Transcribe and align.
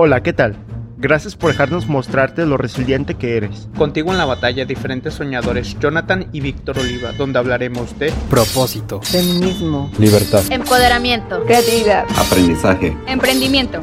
Hola, 0.00 0.22
¿qué 0.22 0.32
tal? 0.32 0.54
Gracias 0.96 1.34
por 1.34 1.50
dejarnos 1.50 1.88
mostrarte 1.88 2.46
lo 2.46 2.56
resiliente 2.56 3.16
que 3.16 3.36
eres. 3.36 3.68
Contigo 3.76 4.12
en 4.12 4.18
la 4.18 4.26
batalla 4.26 4.64
diferentes 4.64 5.14
soñadores, 5.14 5.76
Jonathan 5.80 6.28
y 6.30 6.40
Víctor 6.40 6.78
Oliva, 6.78 7.10
donde 7.14 7.40
hablaremos 7.40 7.98
de 7.98 8.12
propósito, 8.30 9.02
feminismo, 9.02 9.90
libertad, 9.98 10.42
empoderamiento, 10.52 11.44
creatividad, 11.44 12.06
aprendizaje, 12.16 12.96
emprendimiento. 13.08 13.82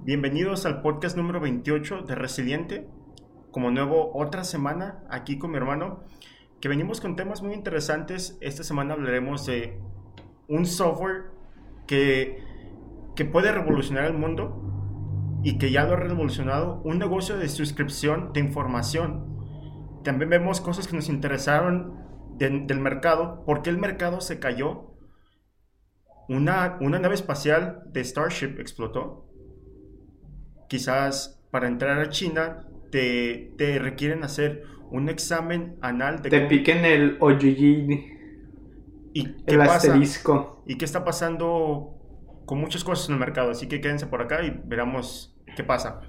Bienvenidos 0.00 0.66
al 0.66 0.82
podcast 0.82 1.16
número 1.16 1.40
28 1.40 2.02
de 2.02 2.14
Resiliente. 2.14 2.86
Como 3.50 3.70
nuevo, 3.70 4.10
otra 4.14 4.44
semana 4.44 5.02
aquí 5.08 5.38
con 5.38 5.52
mi 5.52 5.56
hermano, 5.56 6.04
que 6.60 6.68
venimos 6.68 7.00
con 7.00 7.16
temas 7.16 7.40
muy 7.40 7.54
interesantes. 7.54 8.36
Esta 8.42 8.62
semana 8.62 8.92
hablaremos 8.92 9.46
de 9.46 9.80
un 10.48 10.66
software 10.66 11.33
que, 11.86 12.42
que 13.16 13.24
puede 13.24 13.52
revolucionar 13.52 14.04
el 14.04 14.14
mundo 14.14 14.60
y 15.42 15.58
que 15.58 15.70
ya 15.70 15.84
lo 15.84 15.94
ha 15.94 15.96
revolucionado, 15.96 16.80
un 16.84 16.98
negocio 16.98 17.36
de 17.36 17.48
suscripción 17.48 18.32
de 18.32 18.40
información. 18.40 20.00
También 20.02 20.30
vemos 20.30 20.60
cosas 20.60 20.88
que 20.88 20.96
nos 20.96 21.08
interesaron 21.08 22.02
del 22.38 22.80
mercado, 22.80 23.44
por 23.44 23.62
qué 23.62 23.70
el 23.70 23.78
mercado 23.78 24.20
se 24.20 24.38
cayó. 24.38 24.94
Una, 26.28 26.78
una 26.80 26.98
nave 26.98 27.14
espacial 27.14 27.82
de 27.92 28.02
Starship 28.02 28.58
explotó. 28.58 29.26
Quizás 30.68 31.42
para 31.50 31.68
entrar 31.68 32.00
a 32.00 32.08
China 32.08 32.66
te, 32.90 33.52
te 33.58 33.78
requieren 33.78 34.24
hacer 34.24 34.64
un 34.90 35.08
examen 35.08 35.76
anal 35.82 36.22
de... 36.22 36.30
Te 36.30 36.46
piquen 36.46 36.84
el 36.84 37.18
OGG 37.20 38.14
¿Y 39.12 39.24
qué 39.44 39.54
el 39.54 39.58
pasa? 39.58 39.76
asterisco. 39.76 40.53
¿Y 40.66 40.76
qué 40.76 40.84
está 40.84 41.04
pasando 41.04 41.94
con 42.46 42.58
muchas 42.58 42.84
cosas 42.84 43.08
en 43.08 43.14
el 43.14 43.20
mercado? 43.20 43.50
Así 43.50 43.68
que 43.68 43.80
quédense 43.80 44.06
por 44.06 44.22
acá 44.22 44.42
y 44.42 44.60
veremos 44.64 45.36
qué 45.56 45.64
pasa. 45.64 46.00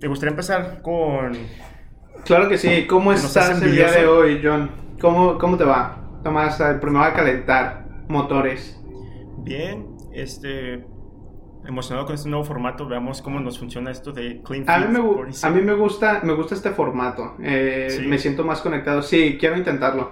¿Te 0.00 0.08
gustaría 0.08 0.30
empezar 0.30 0.82
con...? 0.82 1.32
Claro 2.24 2.48
que 2.48 2.58
sí. 2.58 2.86
¿Cómo 2.88 3.10
¿No 3.12 3.16
estás 3.16 3.62
el 3.62 3.72
día 3.72 3.90
de 3.90 4.06
hoy, 4.06 4.40
John? 4.42 4.70
¿Cómo, 5.00 5.38
cómo 5.38 5.56
te 5.56 5.64
va? 5.64 5.98
Tomás, 6.22 6.60
primero 6.80 7.04
a 7.04 7.12
calentar 7.12 7.86
motores. 8.08 8.80
Bien, 9.38 9.86
este... 10.12 10.84
Emocionado 11.64 12.06
con 12.06 12.16
este 12.16 12.28
nuevo 12.28 12.44
formato, 12.44 12.88
veamos 12.88 13.22
cómo 13.22 13.38
nos 13.38 13.56
funciona 13.56 13.92
esto 13.92 14.10
de 14.10 14.42
Clean 14.42 14.68
A 14.68 14.78
mí, 14.78 14.84
Feed 14.86 14.92
me, 14.94 14.98
gu- 14.98 15.14
47. 15.14 15.46
a 15.46 15.50
mí 15.56 15.64
me 15.64 15.74
gusta 15.74 16.20
me 16.24 16.32
gusta 16.34 16.56
este 16.56 16.70
formato. 16.70 17.36
Eh, 17.40 17.86
Sí. 17.88 18.02
Me 18.08 18.18
siento 18.18 18.42
más 18.44 18.60
conectado. 18.60 19.00
Sí, 19.00 19.36
quiero 19.38 19.56
intentarlo. 19.56 20.10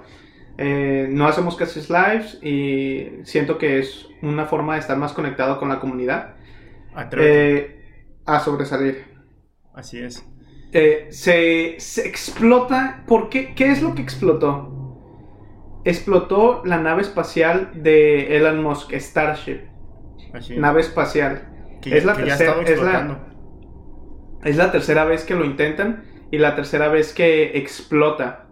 Eh, 0.59 1.07
no 1.11 1.27
hacemos 1.27 1.57
casi 1.57 1.81
lives 1.91 2.39
y 2.43 3.25
siento 3.25 3.57
que 3.59 3.79
es 3.79 4.09
una 4.23 4.45
forma 4.47 4.75
de 4.75 4.81
estar 4.81 4.97
más 4.99 5.13
conectado 5.13 5.59
con 5.59 5.69
la 5.69 5.81
comunidad. 5.81 6.35
Eh, 7.19 7.83
a 8.27 8.41
sobresalir. 8.41 9.05
Así 9.75 9.99
es. 9.99 10.27
Eh, 10.73 11.07
se, 11.11 11.77
se 11.79 12.07
explota. 12.07 13.05
¿Por 13.07 13.29
qué? 13.29 13.55
¿Qué 13.55 13.71
es 13.71 13.83
lo 13.83 13.95
que 13.95 14.03
explotó? 14.03 14.77
Explotó 15.85 16.63
la 16.65 16.79
nave 16.79 17.03
espacial 17.03 17.71
de 17.75 18.37
Elon 18.37 18.63
Musk, 18.63 18.93
Starship. 18.95 19.61
Así 20.35 20.57
Nave 20.57 20.81
espacial. 20.83 21.49
que, 21.81 21.97
es 21.97 22.05
la 22.05 22.15
que 22.15 22.25
tercera- 22.25 22.61
es 22.63 22.83
la-. 22.83 23.27
Es 24.45 24.57
la 24.57 24.71
tercera 24.73 25.05
vez 25.05 25.25
que 25.25 25.35
lo 25.35 25.45
intentan 25.45 26.05
y 26.31 26.39
la 26.39 26.55
tercera 26.55 26.89
vez 26.89 27.13
que 27.15 27.59
explota. 27.59 28.47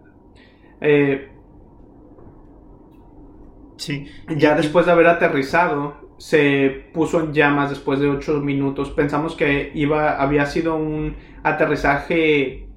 Eh, 0.81 1.29
Sí. 3.79 4.07
ya 4.35 4.55
después 4.55 4.85
de 4.85 4.91
haber 4.91 5.07
aterrizado, 5.07 6.15
se 6.17 6.89
puso 6.93 7.21
en 7.21 7.33
llamas 7.33 7.69
después 7.69 7.99
de 7.99 8.09
8 8.09 8.41
minutos. 8.41 8.91
Pensamos 8.91 9.35
que 9.35 9.71
iba, 9.73 10.21
había 10.21 10.45
sido 10.45 10.75
un 10.75 11.15
aterrizaje 11.43 12.69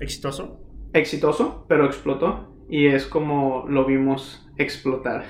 ¿Exitoso? 0.00 0.60
exitoso, 0.94 1.66
pero 1.68 1.84
explotó. 1.84 2.54
Y 2.70 2.86
es 2.86 3.06
como 3.06 3.66
lo 3.68 3.84
vimos 3.84 4.48
explotar. 4.56 5.24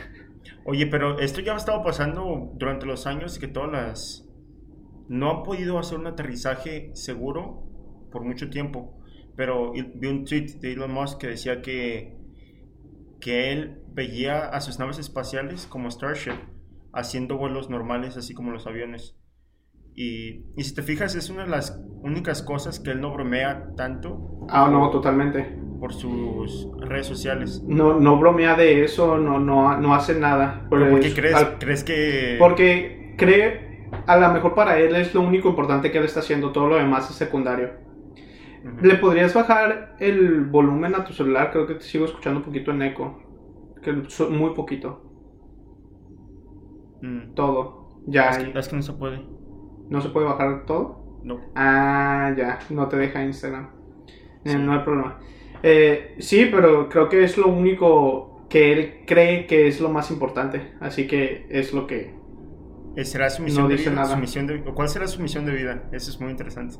Oye, 0.65 0.87
pero 0.87 1.19
esto 1.19 1.41
ya 1.41 1.55
ha 1.55 1.57
estado 1.57 1.83
pasando 1.83 2.53
durante 2.55 2.87
los 2.87 3.07
años 3.07 3.39
que 3.39 3.49
todas 3.49 3.73
las... 3.73 4.25
No 5.09 5.31
han 5.31 5.43
podido 5.43 5.79
hacer 5.79 5.99
un 5.99 6.07
aterrizaje 6.07 6.91
seguro 6.95 7.65
por 8.13 8.23
mucho 8.23 8.51
tiempo. 8.51 8.99
Pero 9.37 9.73
vi 9.73 10.09
un 10.09 10.25
tweet 10.25 10.59
de 10.61 10.73
Elon 10.73 10.93
Musk 10.93 11.19
que 11.21 11.27
decía 11.29 11.63
que, 11.63 12.17
que 13.21 13.53
él 13.53 13.83
veía 13.99 14.45
a 14.47 14.61
sus 14.61 14.79
naves 14.79 14.99
espaciales 15.01 15.67
como 15.67 15.91
Starship 15.91 16.35
haciendo 16.93 17.37
vuelos 17.37 17.69
normales 17.69 18.17
así 18.17 18.33
como 18.33 18.53
los 18.53 18.67
aviones. 18.69 19.17
Y, 19.95 20.45
y 20.57 20.63
si 20.63 20.75
te 20.77 20.83
fijas 20.83 21.17
es 21.17 21.29
una 21.31 21.43
de 21.43 21.51
las 21.51 21.83
únicas 22.03 22.43
cosas 22.43 22.79
que 22.79 22.93
él 22.93 23.01
no 23.01 23.13
bromea 23.13 23.71
tanto 23.77 24.47
Ah, 24.49 24.69
no, 24.71 24.89
totalmente. 24.91 25.59
por 25.81 25.93
sus 25.93 26.69
redes 26.81 27.07
sociales. 27.07 27.63
No, 27.67 27.99
no 27.99 28.17
bromea 28.19 28.55
de 28.55 28.85
eso, 28.85 29.19
no, 29.19 29.41
no, 29.41 29.77
no 29.77 29.95
hace 29.95 30.15
nada. 30.15 30.67
¿Pero 30.71 30.89
¿Por 30.91 31.01
qué 31.01 31.09
Pues, 31.09 31.15
crees? 31.15 31.35
al- 31.35 31.59
¿Crees 31.59 31.83
que...? 31.85 32.37
Porque 32.39 33.15
cree, 33.19 33.89
a 34.07 34.17
lo 34.17 34.33
mejor 34.33 34.55
para 34.55 34.79
él 34.79 34.95
es 34.95 35.13
lo 35.15 35.21
único 35.23 35.49
importante 35.49 35.91
que 35.91 35.99
él 35.99 36.05
está 36.05 36.21
haciendo, 36.21 36.53
todo 36.53 36.69
lo 36.69 36.77
demás 36.77 37.11
es 37.11 37.17
secundario. 37.17 37.71
¿Le 38.83 38.95
podrías 38.97 39.35
bajar 39.35 39.97
el 39.99 40.45
volumen 40.45 40.95
a 40.95 41.05
tu 41.05 41.13
celular? 41.13 41.51
Creo 41.53 41.67
que 41.67 41.75
te 41.75 41.83
sigo 41.83 42.05
escuchando 42.05 42.39
un 42.41 42.45
poquito 42.45 42.71
en 42.71 42.83
eco. 42.83 43.23
Que 43.83 44.03
so- 44.09 44.31
muy 44.31 44.55
poquito. 44.55 45.03
Mm. 47.03 47.35
Todo. 47.35 48.01
Ya. 48.07 48.31
Es 48.31 48.39
que, 48.39 48.59
es 48.59 48.69
que 48.69 48.77
no 48.77 48.83
se 48.83 48.93
puede. 48.93 49.23
¿No 49.89 50.01
se 50.01 50.09
puede 50.11 50.27
bajar 50.27 50.65
todo? 50.67 51.21
No. 51.25 51.41
Ah, 51.55 52.35
ya. 52.37 52.59
No 52.71 52.89
te 52.89 52.97
deja 52.97 53.25
Instagram. 53.25 53.71
Eh. 54.45 54.57
No 54.57 54.73
hay 54.73 54.81
problema. 54.81 55.19
Eh, 55.63 56.15
sí, 56.19 56.49
pero 56.51 56.89
creo 56.89 57.09
que 57.09 57.25
es 57.25 57.37
lo 57.37 57.49
único 57.49 58.47
que 58.49 58.73
él 58.73 59.05
cree 59.07 59.47
que 59.47 59.67
es 59.69 59.81
lo 59.81 59.89
más 59.91 60.11
importante. 60.11 60.75
Así 60.81 61.07
que 61.07 61.47
es 61.51 61.73
lo 61.73 61.87
que... 61.87 62.15
Eh, 62.97 63.05
¿Será 63.05 63.31
su 63.31 63.43
misión 63.43 63.65
No 63.65 63.69
de 63.69 63.77
dice 63.77 63.91
vida? 63.91 64.03
nada. 64.03 64.15
Su 64.15 64.21
misión 64.21 64.47
de- 64.47 64.65
¿o 64.67 64.75
¿Cuál 64.75 64.89
será 64.89 65.07
su 65.07 65.21
misión 65.21 65.45
de 65.47 65.53
vida? 65.53 65.89
Eso 65.93 66.11
es 66.11 66.21
muy 66.21 66.31
interesante. 66.31 66.77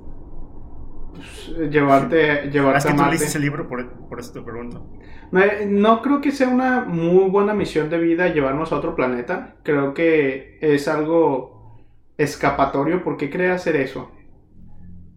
Pues, 1.15 1.71
llevarte, 1.71 2.51
¿Has 2.73 2.85
llevarte 2.85 2.89
a 2.89 2.93
que 2.93 2.95
tú 2.95 3.05
Marte. 3.05 3.11
leíste 3.11 3.27
ese 3.27 3.39
libro? 3.41 3.69
Por, 3.69 4.09
por 4.09 4.21
eso 4.21 4.33
te 4.33 4.43
pregunto. 4.43 4.91
Eh, 5.33 5.67
No 5.69 6.03
creo 6.03 6.21
que 6.21 6.33
sea 6.33 6.49
una 6.49 6.85
muy 6.85 7.31
buena 7.31 7.55
misión 7.55 7.91
de 7.91 7.99
vida 7.99 8.29
llevarnos 8.29 8.73
a 8.73 8.77
otro 8.77 8.95
planeta. 8.95 9.57
Creo 9.63 9.95
que 9.95 10.59
es 10.61 10.89
algo 10.89 11.87
escapatorio. 12.17 13.03
¿Por 13.05 13.17
qué 13.17 13.31
cree 13.31 13.51
hacer 13.51 13.77
eso? 13.77 14.11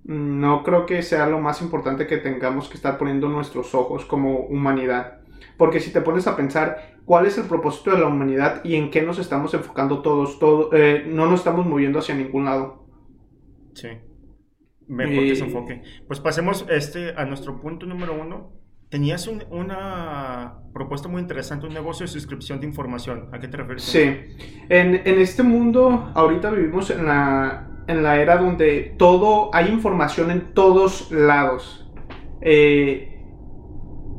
No 0.03 0.63
creo 0.63 0.85
que 0.85 1.01
sea 1.03 1.27
lo 1.27 1.39
más 1.39 1.61
importante 1.61 2.07
que 2.07 2.17
tengamos 2.17 2.67
que 2.69 2.75
estar 2.75 2.97
poniendo 2.97 3.29
nuestros 3.29 3.75
ojos 3.75 4.05
como 4.05 4.39
humanidad. 4.39 5.21
Porque 5.57 5.79
si 5.79 5.91
te 5.93 6.01
pones 6.01 6.27
a 6.27 6.35
pensar 6.35 6.99
cuál 7.05 7.25
es 7.27 7.37
el 7.37 7.45
propósito 7.45 7.91
de 7.91 7.99
la 7.99 8.07
humanidad 8.07 8.61
y 8.63 8.75
en 8.75 8.89
qué 8.91 9.01
nos 9.03 9.19
estamos 9.19 9.53
enfocando 9.53 10.01
todos, 10.01 10.39
todo, 10.39 10.69
eh, 10.73 11.05
no 11.07 11.27
nos 11.27 11.39
estamos 11.41 11.65
moviendo 11.67 11.99
hacia 11.99 12.15
ningún 12.15 12.45
lado. 12.45 12.87
Sí. 13.73 13.89
Mejor 14.91 15.23
que 15.23 15.35
se 15.35 15.45
enfoque. 15.45 15.81
Pues 16.07 16.19
pasemos 16.19 16.65
este, 16.69 17.13
a 17.15 17.25
nuestro 17.25 17.59
punto 17.61 17.85
número 17.85 18.13
uno. 18.19 18.51
Tenías 18.89 19.27
un- 19.27 19.43
una 19.49 20.55
propuesta 20.73 21.07
muy 21.07 21.21
interesante, 21.21 21.65
un 21.65 21.73
negocio 21.73 22.05
de 22.05 22.11
suscripción 22.11 22.59
de 22.59 22.67
información. 22.67 23.29
¿A 23.31 23.39
qué 23.39 23.47
te 23.47 23.55
refieres? 23.57 23.83
Sí, 23.83 23.99
en, 24.69 25.01
en 25.05 25.19
este 25.21 25.43
mundo 25.43 26.11
ahorita 26.13 26.51
vivimos 26.51 26.89
en 26.89 27.05
la, 27.05 27.69
en 27.87 28.03
la 28.03 28.21
era 28.21 28.35
donde 28.37 28.93
todo, 28.97 29.49
hay 29.53 29.69
información 29.69 30.29
en 30.29 30.53
todos 30.53 31.09
lados. 31.11 31.89
Eh, 32.41 33.07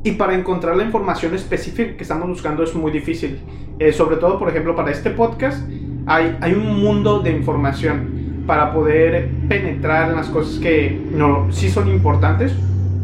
y 0.03 0.11
para 0.13 0.33
encontrar 0.33 0.75
la 0.75 0.83
información 0.83 1.35
específica 1.35 1.95
que 1.95 2.01
estamos 2.03 2.27
buscando 2.27 2.63
es 2.63 2.73
muy 2.73 2.91
difícil. 2.91 3.39
Eh, 3.79 3.93
sobre 3.93 4.17
todo, 4.17 4.39
por 4.39 4.49
ejemplo, 4.49 4.75
para 4.75 4.89
este 4.91 5.11
podcast 5.11 5.69
hay, 6.07 6.35
hay 6.41 6.53
un 6.53 6.81
mundo 6.81 7.19
de 7.19 7.31
información 7.31 8.22
para 8.45 8.73
poder 8.73 9.29
penetrar 9.47 10.09
en 10.09 10.15
las 10.15 10.27
cosas 10.29 10.59
que 10.59 10.99
no, 11.11 11.51
sí 11.51 11.69
son 11.69 11.89
importantes. 11.89 12.53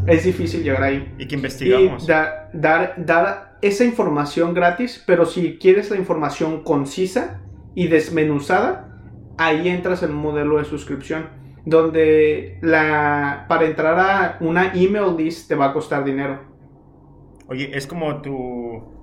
Es 0.07 0.23
difícil 0.23 0.63
llegar 0.63 0.83
ahí 0.83 1.13
Y 1.17 1.27
que 1.27 1.35
y 1.35 1.37
investigamos. 1.37 2.07
da- 2.07 2.49
dar, 2.53 2.95
dar 2.97 3.57
esa 3.61 3.83
información 3.85 4.53
gratis, 4.53 5.03
pero 5.05 5.25
si 5.25 5.57
quieres 5.57 5.91
la 5.91 5.97
información 5.97 6.63
concisa 6.63 7.41
y 7.75 7.87
desmenuzada, 7.87 8.87
ahí 9.37 9.69
entras 9.69 10.01
en 10.03 10.11
un 10.11 10.17
modelo 10.17 10.57
de 10.57 10.65
suscripción, 10.65 11.27
donde 11.65 12.57
la, 12.61 13.45
para 13.47 13.65
entrar 13.65 13.99
a 13.99 14.37
una 14.41 14.73
email 14.73 15.15
list 15.17 15.47
te 15.47 15.55
va 15.55 15.67
a 15.67 15.73
costar 15.73 16.03
dinero. 16.03 16.39
Oye, 17.47 17.69
es 17.77 17.85
como 17.87 18.21
tu... 18.21 18.97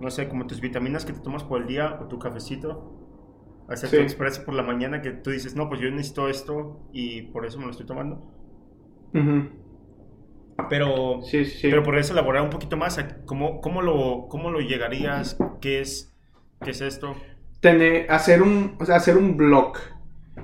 No 0.00 0.10
sé, 0.10 0.28
como 0.28 0.46
tus 0.46 0.60
vitaminas 0.60 1.04
que 1.04 1.12
te 1.12 1.20
tomas 1.20 1.44
por 1.44 1.60
el 1.60 1.68
día 1.68 1.98
o 2.00 2.06
tu 2.08 2.18
cafecito. 2.18 3.01
Hacer 3.72 3.88
Sí. 3.88 3.96
tu 3.96 4.02
expreso 4.02 4.44
por 4.44 4.54
la 4.54 4.62
mañana 4.62 5.02
que 5.02 5.10
tú 5.10 5.30
dices, 5.30 5.56
no, 5.56 5.68
pues 5.68 5.80
yo 5.80 5.90
necesito 5.90 6.28
esto 6.28 6.80
y 6.92 7.22
por 7.22 7.46
eso 7.46 7.58
me 7.58 7.64
lo 7.64 7.70
estoy 7.70 7.86
tomando. 7.86 8.16
Ujú. 9.14 9.48
Pero, 10.68 11.20
Sí, 11.22 11.44
sí, 11.44 11.68
pero 11.70 11.82
por 11.82 11.98
eso 11.98 12.12
elaborar 12.12 12.42
un 12.42 12.50
poquito 12.50 12.76
más, 12.76 12.98
¿cómo, 13.24 13.60
cómo, 13.60 13.82
lo, 13.82 14.26
cómo 14.28 14.50
lo 14.50 14.60
llegarías? 14.60 15.36
¿Qué 15.60 15.80
es, 15.80 16.14
qué 16.62 16.70
es 16.70 16.80
esto? 16.80 17.16
tener, 17.62 18.10
hacer, 18.10 18.42
un, 18.42 18.76
hacer 18.92 19.16
un 19.16 19.36
blog. 19.38 19.78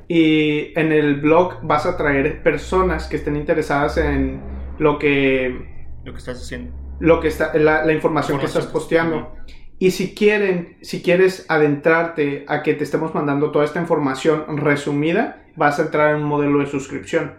Y 0.07 0.79
en 0.79 0.93
el 0.93 1.21
blog 1.21 1.59
vas 1.63 1.85
a 1.85 1.97
traer 1.99 2.43
personas 2.43 3.09
que 3.09 3.17
estén 3.17 3.37
interesadas 3.37 3.99
en 3.99 4.41
lo 4.79 4.99
que... 4.99 5.89
Lo 6.05 6.13
que 6.13 6.19
estás 6.19 6.41
haciendo. 6.41 6.73
Lo 7.01 7.21
que 7.21 7.29
está, 7.29 7.53
la, 7.55 7.93
información, 7.93 8.39
que 8.39 8.47
estás 8.47 8.67
posteando. 8.67 9.35
Y 9.79 9.93
si 9.93 10.15
quieren, 10.15 10.77
si 10.83 11.03
quieres 11.03 11.47
adentrarte 11.49 12.45
a 12.49 12.63
que 12.63 12.75
te 12.75 12.83
estemos 12.83 13.15
mandando 13.15 13.53
toda 13.53 13.65
esta 13.65 13.81
información 13.81 14.59
resumida, 14.59 15.45
vas 15.57 15.79
a 15.79 15.83
entrar 15.83 16.15
en 16.15 16.23
un 16.23 16.29
modelo 16.29 16.59
de 16.59 16.67
suscripción. 16.67 17.35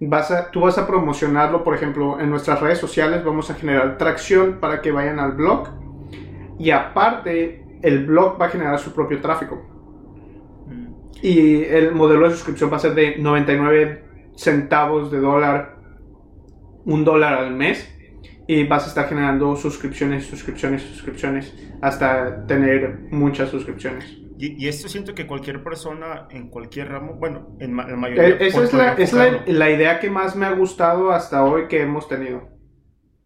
Vas 0.00 0.30
a, 0.30 0.50
tú 0.50 0.60
vas 0.60 0.78
a 0.78 0.86
promocionarlo, 0.86 1.62
por 1.62 1.74
ejemplo, 1.74 2.20
en 2.20 2.28
nuestras 2.28 2.60
redes 2.60 2.78
sociales, 2.78 3.24
vamos 3.24 3.50
a 3.50 3.54
generar 3.54 3.98
tracción 3.98 4.58
para 4.60 4.82
que 4.82 4.90
vayan 4.90 5.20
al 5.20 5.32
blog. 5.32 5.68
Y 6.58 6.70
aparte, 6.70 7.64
el 7.82 8.04
blog 8.04 8.40
va 8.40 8.46
a 8.46 8.50
generar 8.50 8.78
su 8.80 8.92
propio 8.92 9.20
tráfico. 9.20 9.62
Mm. 10.66 10.92
Y 11.22 11.62
el 11.64 11.94
modelo 11.94 12.28
de 12.28 12.34
suscripción 12.34 12.70
va 12.70 12.76
a 12.76 12.80
ser 12.80 12.94
de 12.94 13.16
99 13.18 14.04
centavos 14.34 15.10
de 15.10 15.20
dólar, 15.20 15.76
un 16.84 17.04
dólar 17.04 17.34
al 17.34 17.52
mes 17.54 17.95
y 18.46 18.64
vas 18.64 18.84
a 18.84 18.88
estar 18.88 19.08
generando 19.08 19.56
suscripciones, 19.56 20.26
suscripciones, 20.26 20.82
suscripciones, 20.82 21.54
hasta 21.82 22.46
tener 22.46 23.00
muchas 23.10 23.50
suscripciones. 23.50 24.18
Y, 24.38 24.68
esto 24.68 24.88
siento 24.88 25.14
que 25.14 25.26
cualquier 25.26 25.64
persona 25.64 26.28
en 26.30 26.50
cualquier 26.50 26.90
ramo, 26.90 27.14
bueno, 27.14 27.56
en, 27.58 27.74
la 27.74 27.96
mayoría... 27.96 28.28
Eh, 28.28 28.36
esa 28.40 28.64
es, 28.64 28.72
la, 28.74 28.92
es 28.92 29.12
la, 29.46 29.70
idea 29.70 29.98
que 29.98 30.10
más 30.10 30.36
me 30.36 30.44
ha 30.44 30.52
gustado 30.52 31.10
hasta 31.10 31.42
hoy 31.42 31.68
que 31.68 31.80
hemos 31.80 32.06
tenido. 32.06 32.50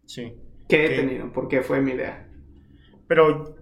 Sí. 0.05 0.37
Que 0.69 0.85
he 0.85 0.95
tenido, 0.95 1.31
porque 1.33 1.61
fue 1.61 1.81
mi 1.81 1.91
idea. 1.91 2.29
Pero 3.07 3.57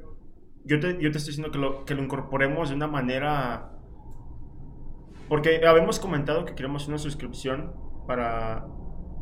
yo 0.64 0.80
te, 0.80 1.00
yo 1.02 1.12
te 1.12 1.18
estoy 1.18 1.32
diciendo 1.32 1.52
que 1.52 1.58
lo, 1.58 1.86
que 1.86 1.96
lo 1.96 2.04
incorporemos 2.04 2.70
de 2.70 2.76
una 2.76 2.88
manera... 2.88 3.72
Porque 5.28 5.66
habíamos 5.66 6.00
comentado 6.00 6.46
que 6.46 6.54
queremos 6.54 6.88
una 6.88 7.00
suscripción 7.00 7.74
para 8.08 8.68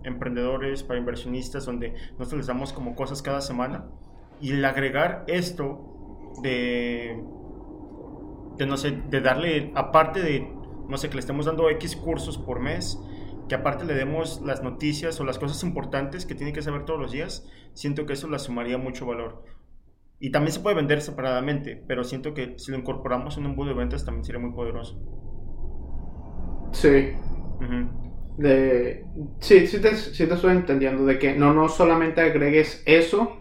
emprendedores, 0.08 0.84
para 0.84 1.00
inversionistas, 1.00 1.66
donde 1.66 1.94
nosotros 2.18 2.40
les 2.40 2.48
damos 2.48 2.74
como 2.74 2.96
cosas 2.96 3.22
cada 3.22 3.42
semana. 3.42 3.86
Y 4.42 4.52
el 4.52 4.66
agregar 4.66 5.24
esto 5.28 6.34
de, 6.42 7.24
de 8.58 8.66
no 8.66 8.78
sé, 8.78 8.92
de 9.10 9.22
darle, 9.22 9.72
aparte 9.76 10.22
de, 10.22 10.52
no 10.88 10.98
sé, 10.98 11.10
que 11.10 11.16
le 11.16 11.20
estemos 11.22 11.46
dando 11.46 11.70
X 11.70 11.96
cursos 11.96 12.38
por 12.38 12.60
mes, 12.60 13.00
que 13.50 13.56
aparte 13.56 13.86
le 13.86 13.94
demos 13.94 14.42
las 14.42 14.62
noticias 14.64 15.20
o 15.20 15.26
las 15.26 15.40
cosas 15.40 15.64
importantes 15.64 16.26
que 16.26 16.36
tiene 16.36 16.54
que 16.54 16.62
saber 16.62 16.86
todos 16.86 17.00
los 17.00 17.12
días, 17.12 17.50
siento 17.74 18.06
que 18.06 18.14
eso 18.14 18.30
le 18.30 18.40
sumaría 18.40 18.78
mucho 18.78 19.06
valor. 19.06 19.44
Y 20.20 20.32
también 20.32 20.52
se 20.52 20.60
puede 20.60 20.76
vender 20.76 21.02
separadamente, 21.02 21.84
pero 21.88 22.04
siento 22.04 22.34
que 22.34 22.58
si 22.58 22.72
lo 22.72 22.78
incorporamos 22.78 23.38
en 23.38 23.46
un 23.46 23.52
embudo 23.52 23.70
de 23.70 23.76
ventas 23.76 24.04
también 24.04 24.26
sería 24.26 24.42
muy 24.42 24.52
poderoso. 24.52 25.00
Sí 26.72 27.14
de... 28.38 29.06
Sí, 29.40 29.68
sí 29.68 29.80
te, 29.80 29.96
sí 29.96 30.28
te 30.28 30.34
estoy 30.34 30.52
entendiendo, 30.52 31.06
de 31.06 31.20
que 31.20 31.36
no, 31.36 31.54
no 31.54 31.68
solamente 31.68 32.22
agregues 32.22 32.84
eso, 32.86 33.38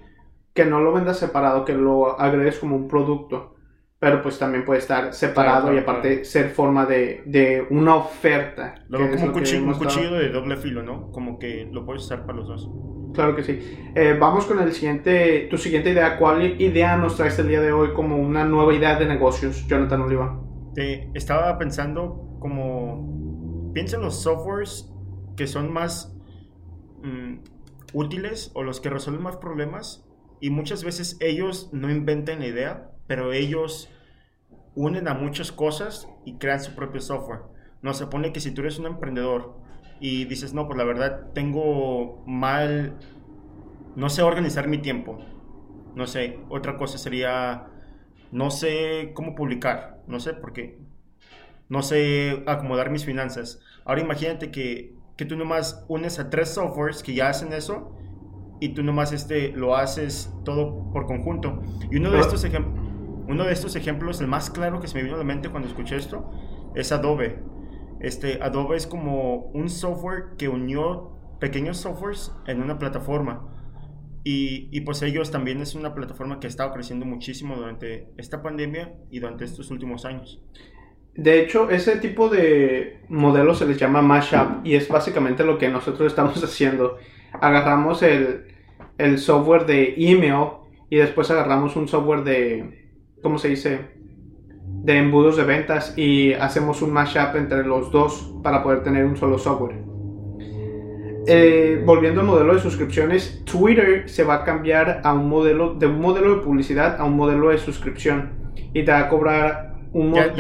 que 0.54 0.64
no 0.64 0.80
lo 0.80 0.92
vendas 0.92 1.18
separado, 1.18 1.64
que 1.64 1.74
lo 1.74 2.18
agregues 2.18 2.58
como 2.58 2.76
un 2.76 2.88
producto, 2.88 3.56
pero 3.98 4.22
pues 4.22 4.38
también 4.38 4.64
puede 4.64 4.80
estar 4.80 5.12
separado 5.12 5.72
y 5.72 5.78
aparte 5.78 6.24
ser 6.24 6.50
forma 6.50 6.86
de, 6.86 7.22
de, 7.26 7.66
una 7.70 7.96
oferta. 7.96 8.74
Luego 8.88 9.10
como 9.10 9.26
un, 9.26 9.32
cuchillo, 9.32 9.64
un 9.64 9.74
cuchillo, 9.74 10.14
de 10.14 10.30
doble 10.30 10.56
filo, 10.56 10.82
¿no? 10.82 11.10
Como 11.12 11.38
que 11.38 11.68
lo 11.70 11.84
puedes 11.84 12.04
usar 12.04 12.26
para 12.26 12.38
los 12.38 12.48
dos. 12.48 12.70
Claro 13.14 13.34
que 13.34 13.42
sí. 13.42 13.58
Eh, 13.94 14.16
vamos 14.18 14.44
con 14.44 14.60
el 14.60 14.72
siguiente, 14.72 15.46
tu 15.50 15.56
siguiente 15.56 15.90
idea. 15.90 16.18
¿Cuál 16.18 16.60
idea 16.60 16.96
nos 16.96 17.16
traes 17.16 17.38
el 17.38 17.48
día 17.48 17.62
de 17.62 17.72
hoy 17.72 17.94
como 17.94 18.16
una 18.16 18.44
nueva 18.44 18.74
idea 18.74 18.98
de 18.98 19.06
negocios, 19.06 19.66
Jonathan 19.66 20.02
Oliva? 20.02 20.42
Te 20.74 21.10
estaba 21.14 21.56
pensando 21.56 22.36
como 22.38 23.25
piensa 23.76 23.96
en 23.96 24.02
los 24.04 24.22
softwares 24.22 24.90
que 25.36 25.46
son 25.46 25.70
más 25.70 26.16
mm, 27.02 27.40
útiles 27.92 28.50
o 28.54 28.62
los 28.62 28.80
que 28.80 28.88
resuelven 28.88 29.22
más 29.22 29.36
problemas 29.36 30.08
y 30.40 30.48
muchas 30.48 30.82
veces 30.82 31.18
ellos 31.20 31.68
no 31.74 31.90
inventan 31.90 32.38
la 32.38 32.46
idea, 32.46 32.92
pero 33.06 33.34
ellos 33.34 33.90
unen 34.74 35.08
a 35.08 35.12
muchas 35.12 35.52
cosas 35.52 36.08
y 36.24 36.38
crean 36.38 36.62
su 36.62 36.74
propio 36.74 37.02
software. 37.02 37.40
No 37.82 37.92
se 37.92 38.06
pone 38.06 38.32
que 38.32 38.40
si 38.40 38.50
tú 38.50 38.62
eres 38.62 38.78
un 38.78 38.86
emprendedor 38.86 39.58
y 40.00 40.24
dices, 40.24 40.54
no, 40.54 40.66
pues 40.66 40.78
la 40.78 40.84
verdad 40.84 41.32
tengo 41.34 42.24
mal, 42.26 42.96
no 43.94 44.08
sé 44.08 44.22
organizar 44.22 44.68
mi 44.68 44.78
tiempo. 44.78 45.18
No 45.94 46.06
sé, 46.06 46.38
otra 46.48 46.78
cosa 46.78 46.96
sería, 46.96 47.66
no 48.32 48.50
sé 48.50 49.10
cómo 49.12 49.34
publicar, 49.34 50.02
no 50.06 50.18
sé 50.18 50.32
por 50.32 50.54
qué 50.54 50.85
no 51.68 51.82
sé 51.82 52.42
acomodar 52.46 52.90
mis 52.90 53.04
finanzas. 53.04 53.60
Ahora 53.84 54.00
imagínate 54.00 54.50
que, 54.50 54.94
que 55.16 55.24
tú 55.24 55.36
nomás 55.36 55.84
unes 55.88 56.18
a 56.18 56.30
tres 56.30 56.50
softwares 56.50 57.02
que 57.02 57.14
ya 57.14 57.28
hacen 57.28 57.52
eso 57.52 57.96
y 58.60 58.70
tú 58.70 58.82
nomás 58.82 59.12
este, 59.12 59.52
lo 59.52 59.76
haces 59.76 60.32
todo 60.44 60.90
por 60.92 61.06
conjunto. 61.06 61.62
Y 61.90 61.96
uno 61.96 62.10
de, 62.10 62.20
estos 62.20 62.46
uno 63.28 63.44
de 63.44 63.52
estos 63.52 63.76
ejemplos, 63.76 64.20
el 64.20 64.28
más 64.28 64.50
claro 64.50 64.80
que 64.80 64.88
se 64.88 64.96
me 64.96 65.02
vino 65.02 65.16
a 65.16 65.18
la 65.18 65.24
mente 65.24 65.48
cuando 65.50 65.68
escuché 65.68 65.96
esto, 65.96 66.30
es 66.74 66.92
Adobe. 66.92 67.42
Este, 68.00 68.42
Adobe 68.42 68.76
es 68.76 68.86
como 68.86 69.46
un 69.52 69.68
software 69.68 70.36
que 70.38 70.48
unió 70.48 71.16
pequeños 71.40 71.78
softwares 71.78 72.32
en 72.46 72.62
una 72.62 72.78
plataforma. 72.78 73.52
Y, 74.24 74.68
y, 74.72 74.80
pues 74.80 75.02
ellos 75.02 75.30
también 75.30 75.60
es 75.60 75.76
una 75.76 75.94
plataforma 75.94 76.40
que 76.40 76.48
ha 76.48 76.50
estado 76.50 76.72
creciendo 76.72 77.06
muchísimo 77.06 77.54
durante 77.54 78.08
esta 78.16 78.42
pandemia 78.42 78.92
y 79.08 79.20
durante 79.20 79.44
estos 79.44 79.70
últimos 79.70 80.04
años. 80.04 80.40
De 81.16 81.40
hecho, 81.40 81.70
ese 81.70 81.96
tipo 81.96 82.28
de 82.28 82.98
modelo 83.08 83.54
se 83.54 83.66
les 83.66 83.78
llama 83.78 84.02
mashup 84.02 84.64
y 84.64 84.74
es 84.74 84.88
básicamente 84.88 85.44
lo 85.44 85.56
que 85.56 85.68
nosotros 85.68 86.08
estamos 86.08 86.42
haciendo. 86.44 86.98
Agarramos 87.40 88.02
el, 88.02 88.44
software 89.18 89.66
de 89.66 89.94
email 89.96 90.48
y 90.90 90.96
después 90.96 91.30
agarramos 91.30 91.76
un 91.76 91.88
software 91.88 92.22
de, 92.22 92.88
¿cómo 93.22 93.38
se 93.38 93.48
dice? 93.48 93.80
De 94.84 94.98
embudos 94.98 95.36
de 95.36 95.44
ventas 95.44 95.94
y 95.96 96.32
hacemos 96.34 96.82
un 96.82 96.92
mashup 96.92 97.36
entre 97.36 97.64
los 97.64 97.90
dos 97.90 98.32
para 98.42 98.62
poder 98.62 98.82
tener 98.82 99.04
un 99.04 99.16
solo 99.16 99.38
software. 99.38 99.76
Eh, 101.28 101.82
volviendo 101.84 102.20
al 102.20 102.26
modelo 102.26 102.54
de 102.54 102.60
suscripciones, 102.60 103.42
Twitter 103.44 104.08
se 104.08 104.22
va 104.22 104.34
a 104.34 104.44
cambiar 104.44 105.00
a 105.02 105.12
un 105.12 105.28
modelo 105.28 105.74
de 105.74 105.86
un 105.86 106.00
modelo 106.00 106.36
de 106.36 106.42
publicidad 106.42 107.00
a 107.00 107.04
un 107.04 107.16
modelo 107.16 107.48
de 107.48 107.58
suscripción 107.58 108.52
y 108.72 108.84
te 108.84 108.92
va 108.92 109.00
a 109.00 109.08
cobrar 109.08 109.75
¿Ya, 110.14 110.32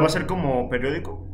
va 0.00 0.06
a 0.06 0.08
ser 0.08 0.26
como, 0.26 0.68
periódico? 0.68 1.26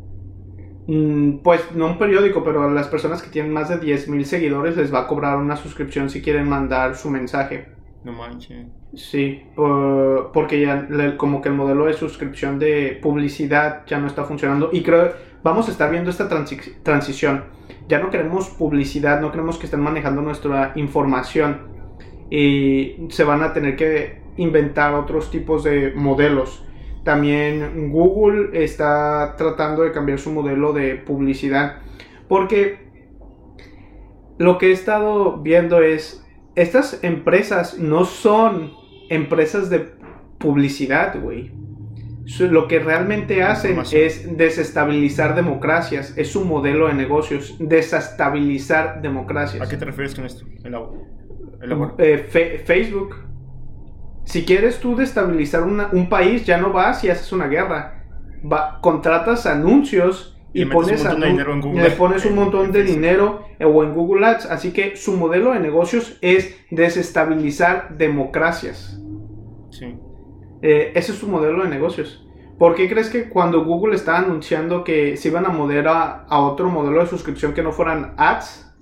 Mm, 0.86 1.38
pues 1.38 1.72
no 1.74 1.86
un 1.86 1.98
periódico, 1.98 2.44
pero 2.44 2.62
a 2.62 2.70
las 2.70 2.88
personas 2.88 3.22
que 3.22 3.30
tienen 3.30 3.52
más 3.52 3.68
de 3.68 3.80
10.000 3.80 4.24
seguidores 4.24 4.76
les 4.76 4.92
va 4.92 5.00
a 5.00 5.06
cobrar 5.06 5.36
una 5.38 5.56
suscripción 5.56 6.10
si 6.10 6.22
quieren 6.22 6.48
mandar 6.48 6.96
su 6.96 7.10
mensaje. 7.10 7.68
No 8.04 8.12
manches. 8.12 8.66
Sí, 8.94 9.42
porque 9.54 10.60
ya 10.60 11.16
como 11.16 11.42
que 11.42 11.48
el 11.48 11.54
modelo 11.54 11.86
de 11.86 11.94
suscripción 11.94 12.58
de 12.58 12.98
publicidad 13.02 13.82
ya 13.86 13.98
no 13.98 14.06
está 14.06 14.24
funcionando 14.24 14.70
y 14.72 14.82
creo 14.82 15.12
vamos 15.42 15.68
a 15.68 15.72
estar 15.72 15.90
viendo 15.90 16.10
esta 16.10 16.28
transición. 16.28 17.44
Ya 17.88 17.98
no 17.98 18.10
queremos 18.10 18.48
publicidad, 18.50 19.20
no 19.20 19.30
queremos 19.32 19.58
que 19.58 19.66
estén 19.66 19.80
manejando 19.80 20.22
nuestra 20.22 20.72
información 20.76 21.62
y 22.30 23.06
se 23.10 23.24
van 23.24 23.42
a 23.42 23.52
tener 23.52 23.76
que 23.76 24.22
inventar 24.36 24.94
otros 24.94 25.30
tipos 25.30 25.64
de 25.64 25.92
modelos. 25.94 26.65
También 27.06 27.92
Google 27.92 28.64
está 28.64 29.36
tratando 29.38 29.84
de 29.84 29.92
cambiar 29.92 30.18
su 30.18 30.32
modelo 30.32 30.72
de 30.72 30.96
publicidad. 30.96 31.76
Porque 32.26 32.78
lo 34.38 34.58
que 34.58 34.70
he 34.70 34.72
estado 34.72 35.40
viendo 35.40 35.82
es, 35.82 36.26
estas 36.56 37.04
empresas 37.04 37.78
no 37.78 38.04
son 38.06 38.72
empresas 39.08 39.70
de 39.70 39.88
publicidad, 40.38 41.22
güey. 41.22 41.52
Lo 42.40 42.66
que 42.66 42.80
realmente 42.80 43.44
hacen 43.44 43.78
es 43.92 44.36
desestabilizar 44.36 45.36
democracias. 45.36 46.12
Es 46.18 46.32
su 46.32 46.44
modelo 46.44 46.88
de 46.88 46.94
negocios. 46.94 47.54
Desestabilizar 47.60 49.00
democracias. 49.00 49.64
¿A 49.64 49.70
qué 49.70 49.76
te 49.76 49.84
refieres 49.84 50.12
con 50.12 50.26
esto? 50.26 50.44
Eh, 51.98 52.62
Facebook 52.66 53.14
si 54.26 54.44
quieres 54.44 54.80
tú 54.80 54.96
destabilizar 54.96 55.62
un 55.62 56.08
país, 56.08 56.44
ya 56.44 56.58
no 56.58 56.72
vas 56.72 57.04
y 57.04 57.08
haces 57.08 57.32
una 57.32 57.46
guerra. 57.46 58.02
Va, 58.44 58.80
contratas 58.80 59.46
anuncios 59.46 60.36
y, 60.52 60.64
pones 60.64 61.04
le 61.04 61.90
pones 61.92 62.26
un 62.26 62.34
montón 62.34 62.72
de 62.72 62.82
dinero 62.82 63.44
o 63.60 63.84
en 63.84 63.94
Google 63.94 64.26
Ads. 64.26 64.46
Así 64.46 64.72
que 64.72 64.96
su 64.96 65.16
modelo 65.16 65.52
de 65.52 65.60
negocios 65.60 66.18
es 66.22 66.56
desestabilizar 66.72 67.96
democracias. 67.96 69.00
Sí. 69.70 69.96
Eh, 70.60 70.92
ese 70.96 71.12
es 71.12 71.18
su 71.18 71.28
modelo 71.28 71.62
de 71.62 71.70
negocios. 71.70 72.26
¿Por 72.58 72.74
qué 72.74 72.88
crees 72.88 73.10
que 73.10 73.28
cuando 73.28 73.64
Google 73.64 73.94
estaba 73.94 74.18
anunciando 74.18 74.82
que 74.82 75.16
se 75.16 75.28
iban 75.28 75.46
a 75.46 75.50
mover 75.50 75.86
a, 75.86 76.24
a 76.24 76.40
otro 76.40 76.68
modelo 76.68 77.00
de 77.00 77.06
suscripción 77.06 77.54
que 77.54 77.62
no 77.62 77.70
fueran 77.70 78.14
ads, 78.16 78.74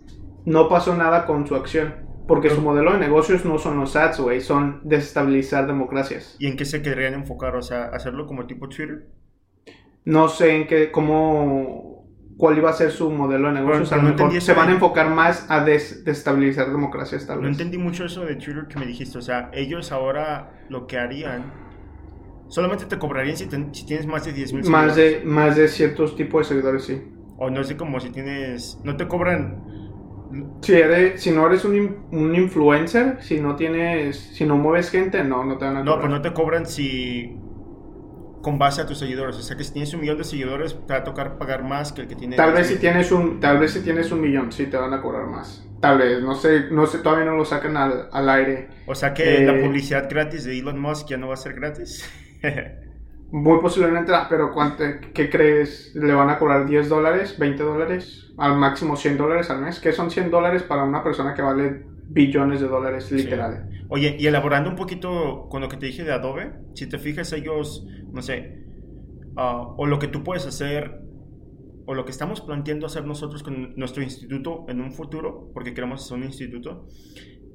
no 0.46 0.70
pasó 0.70 0.96
nada 0.96 1.26
con 1.26 1.46
su 1.46 1.54
acción? 1.54 2.03
Porque 2.26 2.49
su 2.50 2.62
modelo 2.62 2.93
de 2.95 2.99
negocios 3.00 3.45
no 3.45 3.59
son 3.59 3.78
los 3.78 3.97
ads, 3.97 4.21
güey, 4.21 4.40
son 4.40 4.81
desestabilizar 4.85 5.66
democracias. 5.66 6.37
¿Y 6.38 6.47
en 6.47 6.57
qué 6.57 6.64
se 6.64 6.81
querrían 6.81 7.14
enfocar? 7.14 7.54
O 7.57 7.62
sea, 7.62 7.85
hacerlo 7.87 8.26
como 8.26 8.47
tipo 8.47 8.69
Twitter. 8.69 9.09
No 10.07 10.28
sé 10.28 10.57
en 10.57 10.66
qué, 10.66 10.90
cómo, 10.90 12.07
cuál 12.38 12.57
iba 12.59 12.71
a 12.71 12.73
ser 12.73 12.90
su 12.93 13.11
modelo 13.11 13.49
de 13.49 13.54
negocios. 13.54 13.90
Pero 13.90 14.02
no 14.02 14.09
mejor 14.14 14.40
se 14.40 14.54
van 14.54 14.69
a 14.71 14.73
enfocar 14.73 15.11
más 15.11 15.47
a 15.50 15.64
des- 15.64 16.04
desestabilizar 16.04 16.69
democracias, 16.71 17.26
tal 17.26 17.37
No 17.37 17.43
vez. 17.43 17.52
entendí 17.52 17.76
mucho 17.78 18.04
eso 18.07 18.25
de 18.25 18.37
Twitter 18.37 18.66
que 18.69 18.78
me 18.78 18.87
dijiste. 18.87 19.19
O 19.19 19.23
sea, 19.23 19.50
ellos 19.52 19.93
ahora 19.93 20.64
lo 20.71 20.87
que 20.87 20.97
harían. 20.99 21.52
Solamente 22.49 22.85
te 22.87 22.99
cobrarían 22.99 23.37
si, 23.37 23.47
ten- 23.47 23.75
si 23.75 23.85
tienes 23.87 24.07
más 24.07 24.25
de 24.25 24.33
10 24.33 24.52
mil 24.52 24.64
Más 24.71 24.97
de, 24.97 25.23
más 25.25 25.57
de 25.57 25.69
ciertos 25.69 26.16
tipos 26.16 26.43
de 26.49 26.54
seguidores, 26.54 26.85
sí. 26.85 27.02
O 27.37 27.50
no 27.50 27.64
sé, 27.64 27.76
como 27.76 27.99
si 28.00 28.11
tienes. 28.11 28.78
No 28.85 28.97
te 28.97 29.09
cobran. 29.09 29.62
Si, 30.62 30.73
eres, 30.75 31.23
si 31.23 31.31
no 31.31 31.47
eres 31.47 31.64
un, 31.64 32.07
un 32.11 32.35
influencer, 32.35 33.19
si 33.23 33.41
no 33.41 33.57
tienes, 33.57 34.17
si 34.19 34.45
no 34.47 34.57
mueves 34.57 34.91
gente, 34.91 35.23
no, 35.25 35.45
no 35.45 35.59
te 35.59 35.64
van 35.67 35.76
a 35.76 35.85
No, 35.85 35.85
cobrar. 35.85 36.00
pues 36.00 36.11
no 36.11 36.21
te 36.23 36.33
cobran 36.33 36.67
si. 36.67 37.41
Con 38.43 38.59
base 38.59 38.81
a 38.83 38.87
tus 38.87 38.99
seguidores. 38.99 39.37
O 39.37 39.43
sea, 39.43 39.57
que 39.57 39.64
si 39.64 39.73
tienes 39.73 39.93
un 39.95 40.00
millón 40.00 40.19
de 40.19 40.25
seguidores, 40.25 40.75
te 40.87 40.93
va 40.93 41.00
a 41.00 41.05
tocar 41.05 41.38
pagar 41.38 41.64
más 41.64 41.93
que 41.93 42.03
el 42.03 42.09
que 42.09 42.17
tiene. 42.17 42.37
Tal 42.37 42.53
10,000. 42.53 42.55
vez 42.55 42.69
si 42.69 42.79
tienes 42.79 43.12
un, 43.12 43.41
tal 43.41 43.59
vez 43.59 43.73
si 43.73 43.83
tienes 43.83 44.11
un 44.12 44.21
millón, 44.21 44.50
sí 44.53 44.67
te 44.67 44.76
van 44.76 44.93
a 44.93 45.00
cobrar 45.03 45.26
más. 45.26 45.69
Tal 45.81 45.99
vez, 45.99 46.23
no 46.23 46.35
sé, 46.35 46.71
no 46.71 46.87
sé, 46.87 46.99
todavía 46.99 47.26
no 47.26 47.37
lo 47.37 47.45
sacan 47.45 47.76
al, 47.76 48.09
al 48.12 48.29
aire. 48.29 48.69
O 48.87 48.95
sea 48.95 49.12
que 49.14 49.41
la 49.43 49.59
Eh, 49.59 49.61
publicidad 49.61 50.09
gratis 50.09 50.45
de 50.45 50.59
Elon 50.59 50.79
Musk 50.81 51.09
ya 51.09 51.17
no 51.19 51.29
va 51.29 51.35
a 51.35 51.37
ser 51.37 51.55
gratis. 51.55 52.05
Muy 53.31 53.61
posiblemente, 53.61 54.12
pero 54.28 54.52
¿cuánto, 54.52 54.85
¿qué 55.12 55.28
crees? 55.28 55.93
¿Le 55.95 56.14
van 56.14 56.31
a 56.31 56.38
cobrar 56.38 56.66
10 56.66 56.88
dólares, 56.88 57.37
20 57.38 57.62
dólares, 57.62 58.33
al 58.38 58.57
máximo 58.57 58.97
100 58.97 59.19
dólares 59.19 59.50
al 59.50 59.61
mes? 59.61 59.81
¿Qué 59.81 59.93
son 59.93 60.11
100 60.11 60.31
dólares 60.31 60.62
para 60.62 60.85
una 60.85 61.02
persona 61.02 61.35
que 61.35 61.43
vale 61.43 61.85
billones 62.09 62.61
de 62.61 62.69
dólares, 62.69 63.11
literal? 63.11 63.69
Oye, 63.88 64.16
y 64.19 64.26
elaborando 64.26 64.71
un 64.71 64.76
poquito 64.76 65.49
con 65.49 65.61
lo 65.61 65.69
que 65.69 65.76
te 65.76 65.87
dije 65.87 66.04
de 66.04 66.12
Adobe, 66.12 66.52
si 66.75 66.88
te 66.88 66.99
fijas 66.99 67.33
ellos, 67.33 67.87
no 68.12 68.23
sé, 68.23 68.64
ah, 69.37 69.75
o 69.76 69.87
lo 69.87 69.99
que 69.99 70.09
tú 70.09 70.23
puedes 70.23 70.47
hacer, 70.47 71.00
o 71.87 71.95
lo 71.95 72.04
que 72.04 72.11
estamos 72.11 72.40
planteando 72.40 72.87
hacer 72.87 73.04
nosotros 73.04 73.43
con 73.43 73.75
nuestro 73.76 74.02
instituto 74.02 74.64
en 74.69 74.81
un 74.81 74.93
futuro, 74.93 75.50
porque 75.52 75.75
queremos 75.75 76.04
hacer 76.04 76.16
un 76.19 76.25
instituto, 76.25 76.87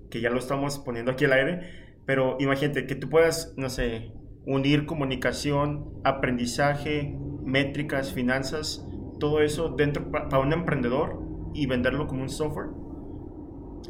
que 0.10 0.22
ya 0.22 0.30
lo 0.30 0.40
estamos 0.40 0.80
poniendo 0.80 1.12
aquí 1.12 1.26
al 1.26 1.34
aire, 1.34 1.62
pero 2.06 2.38
imagínate 2.40 2.86
que 2.86 2.96
tú 2.96 3.10
puedas, 3.10 3.54
no 3.58 3.70
sé, 3.70 4.12
unir 4.50 4.86
comunicación, 4.86 6.02
aprendizaje, 6.04 7.18
métricas, 7.46 8.14
finanzas, 8.14 8.86
todo 9.20 9.42
eso 9.42 9.70
dentro 9.70 10.12
pa- 10.12 10.30
para 10.30 10.44
un 10.44 10.54
emprendedor 10.54 11.22
y 11.54 11.68
venderlo 11.68 12.08
como 12.08 12.24
un 12.24 12.30
software 12.30 12.70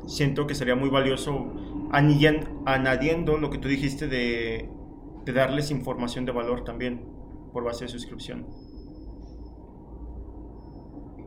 siento 0.07 0.47
que 0.47 0.55
sería 0.55 0.75
muy 0.75 0.89
valioso 0.89 1.53
añadiendo 1.91 3.37
lo 3.37 3.49
que 3.49 3.57
tú 3.57 3.67
dijiste 3.67 4.07
de, 4.07 4.69
de 5.25 5.33
darles 5.33 5.71
información 5.71 6.25
de 6.25 6.31
valor 6.31 6.63
también 6.63 7.01
por 7.53 7.63
base 7.63 7.85
de 7.85 7.89
suscripción. 7.89 8.45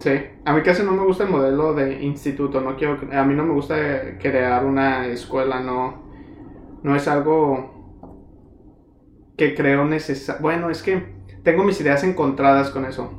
Sí, 0.00 0.10
a 0.44 0.52
mí 0.52 0.62
casi 0.62 0.82
no 0.82 0.92
me 0.92 1.04
gusta 1.04 1.24
el 1.24 1.30
modelo 1.30 1.74
de 1.74 2.02
instituto, 2.02 2.60
no 2.60 2.76
quiero, 2.76 2.98
a 3.12 3.24
mí 3.24 3.34
no 3.34 3.44
me 3.44 3.52
gusta 3.52 4.18
crear 4.18 4.64
una 4.64 5.06
escuela, 5.06 5.60
no, 5.60 6.02
no 6.82 6.96
es 6.96 7.08
algo 7.08 7.71
que 9.36 9.54
creo 9.54 9.84
necesario. 9.84 10.40
Bueno, 10.42 10.70
es 10.70 10.82
que 10.82 11.14
tengo 11.42 11.64
mis 11.64 11.80
ideas 11.80 12.04
encontradas 12.04 12.70
con 12.70 12.84
eso. 12.84 13.18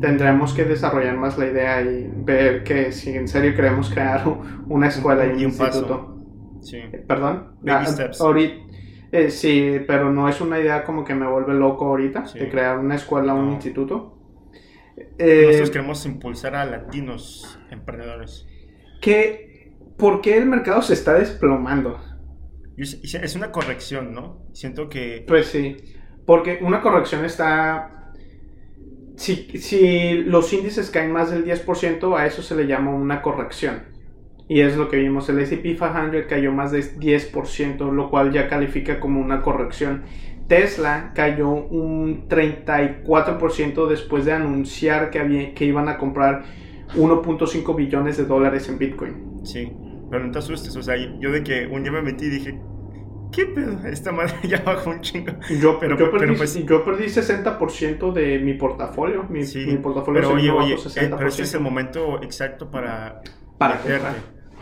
Tendremos 0.00 0.52
que 0.52 0.64
desarrollar 0.64 1.16
más 1.16 1.38
la 1.38 1.46
idea 1.46 1.80
y 1.82 2.10
ver 2.24 2.64
que 2.64 2.92
si 2.92 3.10
en 3.14 3.28
serio 3.28 3.54
queremos 3.54 3.88
crear 3.90 4.22
una 4.68 4.88
escuela 4.88 5.24
y 5.26 5.30
un 5.30 5.38
Y 5.40 5.44
un 5.44 5.50
instituto. 5.50 6.18
Sí. 6.60 6.78
Perdón. 7.06 7.56
Baby 7.62 7.70
Ah, 7.70 7.86
steps. 7.86 8.20
ahorit- 8.20 8.66
eh, 9.12 9.30
sí, 9.30 9.78
pero 9.86 10.12
no 10.12 10.28
es 10.28 10.40
una 10.40 10.58
idea 10.60 10.84
como 10.84 11.04
que 11.04 11.14
me 11.14 11.26
vuelve 11.26 11.54
loco 11.54 11.86
ahorita 11.86 12.26
Sí. 12.26 12.38
de 12.40 12.50
crear 12.50 12.78
una 12.78 12.96
escuela 12.96 13.34
o 13.34 13.38
un 13.38 13.52
instituto. 13.52 14.18
Eh, 15.18 15.44
Nosotros 15.46 15.70
queremos 15.70 16.04
impulsar 16.06 16.54
a 16.56 16.64
latinos 16.66 17.58
emprendedores. 17.70 18.46
que, 19.00 19.72
¿Por 19.96 20.20
qué 20.20 20.36
el 20.36 20.44
mercado 20.46 20.82
se 20.82 20.92
está 20.92 21.14
desplomando? 21.14 21.98
Es 22.76 23.34
una 23.36 23.50
corrección, 23.52 24.12
¿no? 24.12 24.46
Siento 24.52 24.88
que... 24.88 25.24
Pues 25.26 25.46
sí, 25.46 25.76
porque 26.26 26.58
una 26.60 26.80
corrección 26.80 27.24
está... 27.24 28.12
Si, 29.16 29.58
si 29.58 30.18
los 30.24 30.52
índices 30.52 30.90
caen 30.90 31.10
más 31.10 31.30
del 31.30 31.44
10%, 31.46 32.18
a 32.18 32.26
eso 32.26 32.42
se 32.42 32.54
le 32.54 32.66
llama 32.66 32.90
una 32.90 33.22
corrección. 33.22 33.96
Y 34.48 34.60
es 34.60 34.76
lo 34.76 34.88
que 34.88 34.98
vimos, 34.98 35.28
el 35.28 35.38
S&P 35.40 35.76
500 35.76 36.26
cayó 36.28 36.52
más 36.52 36.70
de 36.70 36.80
10%, 36.80 37.92
lo 37.92 38.10
cual 38.10 38.32
ya 38.32 38.46
califica 38.48 39.00
como 39.00 39.20
una 39.20 39.42
corrección. 39.42 40.02
Tesla 40.46 41.12
cayó 41.14 41.48
un 41.48 42.28
34% 42.28 43.88
después 43.88 44.24
de 44.24 44.32
anunciar 44.32 45.10
que, 45.10 45.18
había, 45.18 45.54
que 45.54 45.64
iban 45.64 45.88
a 45.88 45.98
comprar 45.98 46.44
1.5 46.94 47.74
billones 47.74 48.16
de 48.16 48.24
dólares 48.24 48.68
en 48.68 48.78
Bitcoin. 48.78 49.40
Sí, 49.44 49.72
pero 50.10 50.24
no 50.24 50.32
te 50.32 50.38
asustes. 50.38 50.74
O 50.76 50.82
sea, 50.82 50.96
yo 51.20 51.30
de 51.30 51.42
que 51.42 51.66
un 51.66 51.82
día 51.82 51.92
me 51.92 52.02
metí 52.02 52.26
y 52.26 52.30
dije, 52.30 52.60
¿qué 53.32 53.46
pedo? 53.46 53.78
Esta 53.86 54.12
madre 54.12 54.34
ya 54.48 54.62
bajó 54.64 54.90
un 54.90 55.00
chingo. 55.00 55.32
Yo, 55.60 55.78
Pero- 55.78 55.96
yo, 55.98 56.10
pero 56.10 56.18
perdí, 56.20 56.36
pues- 56.36 56.66
yo 56.66 56.84
perdí 56.84 57.04
60% 57.04 58.12
de 58.12 58.38
mi 58.38 58.54
portafolio. 58.54 59.24
Mi, 59.24 59.44
Sí, 59.44 59.64
mi 59.66 59.76
portafolio 59.78 60.20
pero 60.22 60.34
oye, 60.34 60.50
oye, 60.50 60.74
bajo 60.76 60.88
eh, 60.88 61.10
pero 61.16 61.28
este 61.28 61.42
es 61.42 61.52
60%. 61.54 61.56
el 61.56 61.60
momento 61.60 62.22
exacto 62.22 62.70
para 62.70 63.20
Para 63.58 63.76
meterte. 63.76 64.20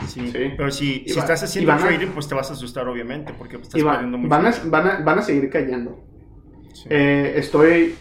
Sí. 0.08 0.26
Sí. 0.26 0.52
Pero 0.56 0.70
si, 0.72 1.04
si 1.06 1.14
va- 1.14 1.20
estás 1.20 1.42
haciendo 1.44 1.70
van 1.72 1.80
a- 1.82 1.86
trading, 1.86 2.08
pues 2.08 2.26
te 2.26 2.34
vas 2.34 2.50
a 2.50 2.54
asustar, 2.54 2.88
obviamente, 2.88 3.32
porque 3.36 3.56
estás 3.56 3.76
Y 3.80 3.82
va- 3.84 3.92
perdiendo 3.92 4.18
mucho. 4.18 4.28
van, 4.30 4.46
a, 4.46 4.52
van, 4.64 4.86
a, 4.88 5.00
van 5.04 5.18
a 5.20 5.22
seguir 5.22 5.48
cayendo. 5.50 6.04
Sí. 6.72 6.86
Eh, 6.90 7.34
estoy. 7.36 7.94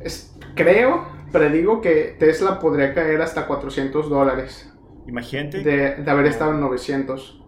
es- 0.00 0.36
creo, 0.54 1.06
predigo 1.32 1.80
que 1.80 2.16
Tesla 2.18 2.58
podría 2.58 2.92
caer 2.94 3.20
hasta 3.22 3.46
400 3.46 4.10
dólares 4.10 4.69
Imagínate. 5.06 5.62
de, 5.62 5.96
de 5.96 6.10
haber 6.10 6.26
estado 6.26 6.52
en 6.52 6.60
900. 6.60 7.42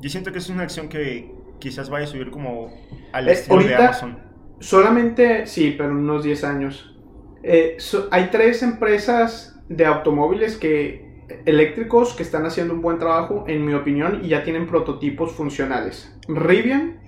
Yo 0.00 0.10
siento 0.10 0.32
que 0.32 0.38
es 0.38 0.48
una 0.50 0.62
acción 0.64 0.88
que 0.88 1.32
quizás 1.58 1.88
vaya 1.90 2.04
a 2.04 2.08
subir 2.08 2.30
como 2.30 2.70
al 3.12 3.28
Eh, 3.28 3.32
estilo 3.32 3.56
de 3.62 3.74
Amazon. 3.74 4.18
Solamente, 4.60 5.46
sí, 5.46 5.74
pero 5.76 5.90
en 5.90 5.96
unos 5.98 6.24
10 6.24 6.44
años. 6.44 6.96
Eh, 7.42 7.76
so- 7.78 8.08
hay 8.10 8.28
tres 8.30 8.62
empresas 8.62 9.60
de 9.68 9.86
automóviles 9.86 10.56
que 10.56 11.04
eléctricos 11.46 12.14
que 12.14 12.22
están 12.22 12.44
haciendo 12.46 12.74
un 12.74 12.82
buen 12.82 12.98
trabajo, 12.98 13.44
en 13.48 13.64
mi 13.64 13.72
opinión, 13.74 14.20
y 14.22 14.28
ya 14.28 14.44
tienen 14.44 14.66
prototipos 14.66 15.32
funcionales. 15.32 16.14
Rivian, 16.28 17.00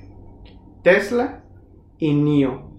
Tesla 0.82 1.44
y 1.98 2.14
NIO. 2.14 2.70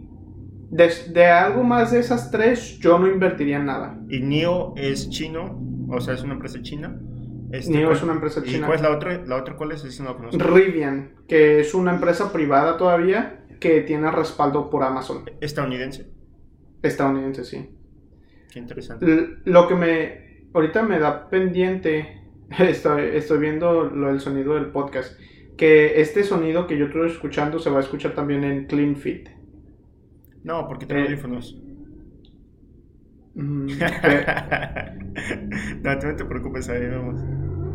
De, 0.70 0.89
de 1.13 1.25
algo 1.27 1.63
más 1.63 1.92
de 1.92 2.00
esas 2.00 2.30
tres, 2.32 2.77
yo 2.80 3.00
no 3.00 3.08
invertiría 3.08 3.58
en 3.58 3.66
nada. 3.66 4.00
Y 4.10 4.20
NIO 4.20 4.74
es 4.75 5.10
chino, 5.10 5.60
o 5.89 6.00
sea, 6.01 6.13
es 6.13 6.24
una 6.24 6.34
empresa 6.34 6.62
china. 6.62 7.00
Este, 7.51 7.82
¿cuál- 7.84 7.96
es 7.96 8.03
una 8.03 8.13
empresa 8.13 8.41
¿Y 8.46 8.50
china. 8.50 8.65
cuál 8.67 8.75
es 8.77 8.82
la 8.84 8.91
otra? 8.91 9.24
¿La 9.25 9.36
otra 9.38 9.56
cuál 9.56 9.72
es? 9.72 9.84
Esa 9.86 10.03
no 10.03 10.17
conozco. 10.17 10.38
Rivian, 10.44 11.12
que 11.27 11.60
es 11.62 11.74
una 11.74 11.94
empresa 11.94 12.32
privada 12.34 12.77
todavía 12.77 13.46
que 13.60 13.82
tiene 13.82 14.12
respaldo 14.12 14.70
por 14.70 14.84
Amazon. 14.84 15.24
Estadounidense. 15.41 16.10
Estadounidense, 16.84 17.44
sí. 17.46 17.70
Qué 18.51 18.60
interesante. 18.60 19.06
L- 19.06 19.27
Lo 19.46 19.67
que 19.67 19.75
me 19.75 20.27
ahorita 20.53 20.84
me 20.84 21.00
da 21.00 21.29
pendiente, 21.29 22.22
estoy, 22.60 23.03
estoy 23.13 23.39
viendo 23.39 23.84
lo 23.86 24.08
del 24.08 24.20
sonido 24.20 24.56
del 24.56 24.67
podcast, 24.67 25.17
que 25.58 26.01
este 26.01 26.24
sonido 26.24 26.67
que 26.67 26.77
yo 26.77 26.86
estoy 26.86 27.10
escuchando 27.10 27.60
se 27.60 27.70
va 27.70 27.77
a 27.77 27.82
escuchar 27.82 28.13
también 28.13 28.44
en 28.44 28.65
Clean 28.67 28.96
Fit. 28.96 29.29
No, 30.44 30.67
porque 30.67 30.86
tengo 30.86 31.01
Eh, 31.01 31.06
audífonos. 31.06 31.62
Mm, 33.38 33.79
no, 35.84 36.00
tú 36.00 36.08
no 36.08 36.15
te 36.15 36.25
preocupes, 36.25 36.70
ahí 36.70 36.88
vamos. 36.89 37.24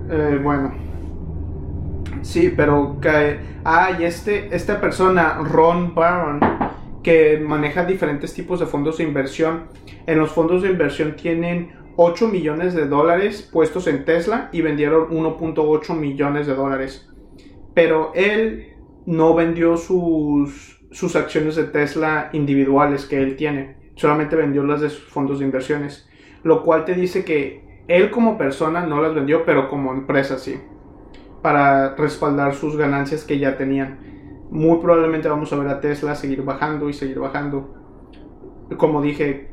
eh, 0.09 0.38
bueno. 0.42 0.75
Sí, 2.23 2.52
pero 2.57 2.99
que... 3.00 3.40
Ah, 3.64 3.97
y 3.99 4.04
este, 4.04 4.54
esta 4.54 4.81
persona, 4.81 5.38
Ron 5.42 5.95
Barron, 5.95 6.40
que 7.02 7.38
maneja 7.40 7.85
diferentes 7.85 8.33
tipos 8.35 8.61
de 8.61 8.66
fondos 8.66 8.99
de 8.99 9.04
inversión. 9.04 9.71
En 10.07 10.19
los 10.19 10.33
fondos 10.33 10.62
de 10.62 10.71
inversión 10.71 11.16
tienen 11.16 11.73
8 11.97 12.28
millones 12.28 12.75
de 12.75 12.87
dólares 12.88 13.49
puestos 13.52 13.87
en 13.88 14.04
Tesla 14.04 14.49
y 14.52 14.62
vendieron 14.62 15.11
1.8 15.11 15.97
millones 15.97 16.47
de 16.47 16.54
dólares. 16.54 17.09
Pero 17.75 18.12
él 18.14 18.75
no 19.07 19.35
vendió 19.35 19.76
sus, 19.78 20.85
sus 20.92 21.16
acciones 21.16 21.57
de 21.57 21.64
Tesla 21.64 22.31
individuales 22.33 23.07
que 23.07 23.23
él 23.23 23.37
tiene. 23.37 23.82
Solamente 23.97 24.37
vendió 24.37 24.65
las 24.65 24.81
de 24.81 24.91
sus 24.91 25.05
fondos 25.11 25.39
de 25.39 25.45
inversiones. 25.45 26.09
Lo 26.45 26.63
cual 26.63 26.85
te 26.85 26.95
dice 26.95 27.25
que 27.25 27.83
él 27.89 28.11
como 28.11 28.39
persona 28.39 28.87
no 28.87 29.01
las 29.03 29.15
vendió, 29.15 29.45
pero 29.45 29.69
como 29.69 29.93
empresa 29.93 30.39
sí. 30.39 30.61
Para 31.43 31.95
respaldar 31.97 32.55
sus 32.55 32.77
ganancias 32.77 33.25
que 33.25 33.39
ya 33.39 33.57
tenían. 33.57 33.99
Muy 34.51 34.79
probablemente 34.79 35.29
vamos 35.29 35.53
a 35.53 35.57
ver 35.57 35.69
a 35.69 35.81
Tesla 35.81 36.15
seguir 36.15 36.43
bajando 36.43 36.89
y 36.89 36.93
seguir 36.93 37.19
bajando. 37.19 37.75
Como 38.77 39.03
dije, 39.03 39.51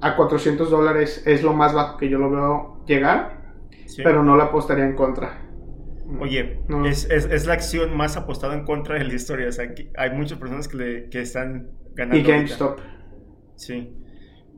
a 0.00 0.16
400 0.16 0.70
dólares 0.70 1.22
es 1.26 1.42
lo 1.42 1.52
más 1.54 1.74
bajo 1.74 1.96
que 1.98 2.08
yo 2.08 2.18
lo 2.18 2.30
veo 2.30 2.84
llegar, 2.86 3.42
Sí. 3.86 4.02
pero 4.04 4.22
no 4.22 4.36
la 4.36 4.44
apostaría 4.44 4.84
en 4.84 4.94
contra. 4.94 5.40
Oye, 6.20 6.60
No. 6.68 6.84
es, 6.86 7.08
es- 7.10 7.24
es 7.26 7.46
la 7.46 7.54
acción 7.54 7.96
más 7.96 8.16
apostada 8.16 8.54
en 8.54 8.64
contra 8.64 8.96
de 8.96 9.04
la 9.04 9.14
historia. 9.14 9.48
O 9.48 9.52
sea, 9.52 9.74
que 9.74 9.90
hay 9.96 10.10
muchas 10.10 10.38
personas 10.38 10.68
que, 10.68 10.76
le- 10.76 11.08
que 11.08 11.20
están 11.22 11.70
ganando. 11.94 12.16
Y 12.28 12.30
ahorita. 12.30 12.76
Sí. 13.62 13.92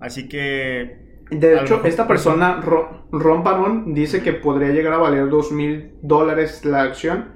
Así 0.01 0.29
que. 0.29 0.99
De 1.31 1.59
hecho, 1.59 1.85
esta 1.85 2.07
persona, 2.07 2.61
Ro- 2.61 3.07
Ron 3.11 3.43
Barón, 3.43 3.95
dice 3.95 4.23
que 4.23 4.33
podría 4.35 4.71
llegar 4.71 4.93
a 4.93 4.99
valer 4.99 5.29
dos 5.29 5.53
mil 5.53 5.93
dólares 6.03 6.65
la 6.65 6.83
acción 6.83 7.29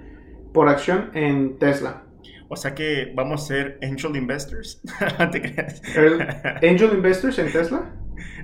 por 0.52 0.68
acción 0.68 1.10
en 1.14 1.58
Tesla. 1.58 2.02
O 2.48 2.56
sea 2.56 2.74
que 2.74 3.12
vamos 3.14 3.44
a 3.44 3.46
ser 3.46 3.78
angel 3.82 4.16
investors. 4.16 4.82
Te 5.32 5.40
creas. 5.42 5.82
El- 5.96 6.22
Angel 6.70 6.90
Investors 6.94 7.38
en 7.38 7.52
Tesla. 7.52 7.94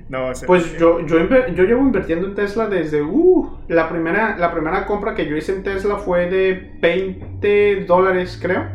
No, 0.09 0.29
o 0.29 0.35
sea, 0.35 0.47
Pues 0.47 0.79
yo, 0.79 1.01
yo, 1.07 1.19
inver- 1.19 1.55
yo 1.55 1.65
llevo 1.65 1.81
invirtiendo 1.81 2.27
en 2.29 2.35
Tesla 2.35 2.67
desde... 2.69 3.01
Uh, 3.03 3.59
la, 3.69 3.89
primera, 3.89 4.37
la 4.37 4.53
primera 4.53 4.85
compra 4.87 5.15
que 5.15 5.27
yo 5.27 5.37
hice 5.37 5.53
en 5.55 5.63
Tesla 5.63 5.97
fue 5.97 6.29
de 6.31 6.73
20 6.81 7.85
dólares, 7.87 8.39
creo. 8.41 8.67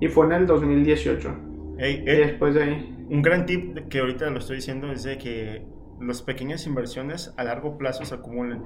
Y 0.00 0.08
fue 0.08 0.26
en 0.26 0.32
el 0.32 0.46
2018. 0.46 1.34
Ey, 1.78 2.02
Y 2.06 2.10
eh, 2.10 2.16
después 2.26 2.54
de 2.54 2.62
ahí... 2.62 2.95
un 3.08 3.22
gran 3.22 3.46
tip 3.46 3.88
que 3.88 4.00
ahorita 4.00 4.30
lo 4.30 4.38
estoy 4.38 4.56
diciendo 4.56 4.90
es 4.92 5.02
de 5.04 5.18
que 5.18 5.64
las 6.00 6.22
pequeñas 6.22 6.66
inversiones 6.66 7.32
a 7.36 7.44
largo 7.44 7.78
plazo 7.78 8.04
se 8.04 8.14
acumulan. 8.14 8.64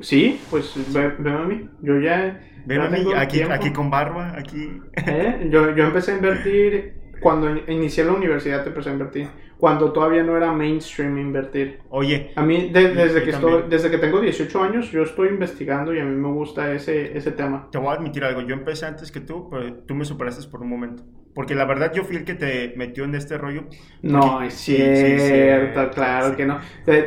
Sí, 0.00 0.40
pues 0.50 0.74
ve, 0.92 1.08
ve 1.18 1.30
a 1.30 1.38
mí. 1.44 1.68
Yo 1.82 1.98
ya... 2.00 2.40
Ven 2.66 2.80
a 2.82 2.88
mí, 2.88 2.98
aquí, 3.16 3.38
tiempo. 3.38 3.54
aquí 3.54 3.72
con 3.72 3.90
barba, 3.90 4.34
aquí. 4.36 4.70
¿Eh? 5.06 5.48
Yo, 5.50 5.74
yo 5.74 5.84
empecé 5.84 6.12
a 6.12 6.16
invertir 6.16 6.94
cuando 7.20 7.50
in- 7.50 7.62
inicié 7.68 8.04
la 8.04 8.12
universidad, 8.12 8.64
empecé 8.66 8.90
a 8.90 8.92
invertir. 8.92 9.28
Cuando 9.58 9.90
todavía 9.90 10.22
no 10.22 10.36
era 10.36 10.52
mainstream 10.52 11.18
invertir. 11.18 11.80
Oye, 11.88 12.30
A 12.36 12.42
mí, 12.44 12.70
de- 12.70 12.94
desde, 12.94 13.24
que 13.24 13.30
estoy, 13.30 13.64
desde 13.68 13.90
que 13.90 13.98
tengo 13.98 14.20
18 14.20 14.62
años, 14.62 14.92
yo 14.92 15.02
estoy 15.02 15.30
investigando 15.30 15.92
y 15.92 15.98
a 15.98 16.04
mí 16.04 16.14
me 16.14 16.28
gusta 16.32 16.72
ese, 16.72 17.16
ese 17.16 17.32
tema. 17.32 17.68
te 17.72 17.78
voy 17.78 17.88
a 17.88 17.92
admitir 17.94 18.22
algo. 18.22 18.42
Yo 18.42 18.54
empecé 18.54 18.86
antes 18.86 19.10
que 19.10 19.20
tú, 19.20 19.48
pero 19.50 19.74
tú 19.84 19.94
me 19.96 20.04
superaste 20.04 20.48
por 20.48 20.60
un 20.62 20.68
momento. 20.68 21.02
Porque 21.38 21.54
la 21.54 21.66
verdad 21.66 21.92
yo 21.94 22.02
fui 22.02 22.16
el 22.16 22.24
que 22.24 22.34
te 22.34 22.74
metió 22.76 23.04
en 23.04 23.14
este 23.14 23.38
rollo. 23.38 23.66
No, 24.02 24.42
es 24.42 24.54
sí, 24.54 24.72
sí, 24.74 24.82
cierto, 24.82 25.24
cierto, 25.24 25.90
claro 25.92 26.30
sí. 26.30 26.34
que 26.36 26.46
no. 26.46 26.58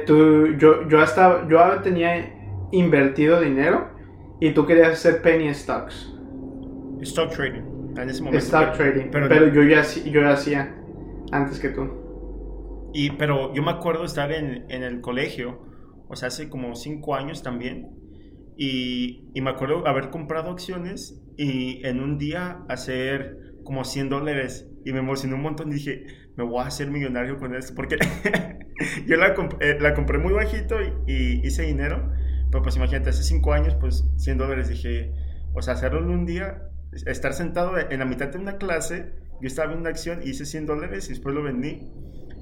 Tú- 0.05 0.55
yo, 0.57 0.87
yo 0.87 1.01
hasta, 1.01 1.45
yo 1.49 1.59
tenía 1.83 2.33
invertido 2.71 3.41
dinero 3.41 3.89
y 4.39 4.51
tú 4.51 4.65
querías 4.65 4.93
hacer 4.93 5.21
penny 5.21 5.53
stocks, 5.53 6.13
Stock 7.01 7.29
trading. 7.33 7.63
En 7.97 8.09
ese 8.09 8.23
momento. 8.23 8.37
stock 8.45 8.71
pero- 8.77 8.93
trading, 8.93 9.09
Pero, 9.11 9.27
pero, 9.27 9.47
yo 9.53 9.63
ya 9.63 9.81
hacía- 9.81 10.05
yo 10.09 10.21
ya 10.21 10.31
hacía 10.31 10.77
antes 11.33 11.59
que 11.59 11.67
tú. 11.67 11.89
y, 12.93 13.11
pero 13.17 13.53
yo 13.53 13.61
me 13.63 13.71
acuerdo 13.71 14.05
estar 14.05 14.31
en, 14.31 14.63
en 14.69 14.83
el 14.83 15.01
colegio, 15.01 15.59
o 16.07 16.15
sea, 16.15 16.29
hace 16.29 16.47
como 16.47 16.73
cinco 16.75 17.15
años 17.15 17.43
también. 17.43 17.89
Y, 18.55 19.25
y 19.33 19.41
me 19.41 19.49
acuerdo 19.49 19.85
haber 19.87 20.09
comprado 20.09 20.51
acciones 20.51 21.21
y 21.35 21.85
en 21.85 21.99
un 21.99 22.17
día 22.17 22.59
hacer 22.69 23.50
como 23.63 23.83
100 23.85 24.09
dólares. 24.09 24.67
Y 24.85 24.93
me 24.93 24.99
emocioné 24.99 25.35
un 25.35 25.41
montón 25.41 25.69
y 25.71 25.75
dije, 25.75 26.05
me 26.37 26.43
voy 26.43 26.61
a 26.63 26.67
hacer 26.67 26.89
millonario 26.89 27.37
con 27.37 27.55
esto. 27.55 27.73
Porque 27.75 27.97
yo 29.07 29.17
la, 29.17 29.35
comp- 29.35 29.57
eh, 29.61 29.77
la 29.79 29.93
compré 29.93 30.17
muy 30.17 30.33
bajito 30.33 30.77
y, 30.81 30.93
y 31.07 31.47
hice 31.47 31.63
dinero. 31.63 32.11
Pero 32.51 32.63
pues 32.63 32.75
imagínate, 32.75 33.09
hace 33.09 33.23
5 33.23 33.53
años, 33.53 33.75
pues 33.79 34.05
100 34.17 34.37
dólares. 34.37 34.69
Dije, 34.69 35.13
o 35.53 35.61
sea, 35.61 35.73
hacerlo 35.75 35.99
en 35.99 36.09
un 36.09 36.25
día, 36.25 36.63
estar 37.05 37.33
sentado 37.33 37.73
en 37.77 37.99
la 37.99 38.05
mitad 38.05 38.27
de 38.29 38.37
una 38.39 38.57
clase. 38.57 39.13
Yo 39.41 39.47
estaba 39.47 39.67
viendo 39.69 39.81
una 39.81 39.89
acción 39.89 40.21
y 40.23 40.29
hice 40.31 40.45
100 40.45 40.65
dólares 40.65 41.05
y 41.07 41.09
después 41.09 41.33
lo 41.35 41.43
vendí. 41.43 41.87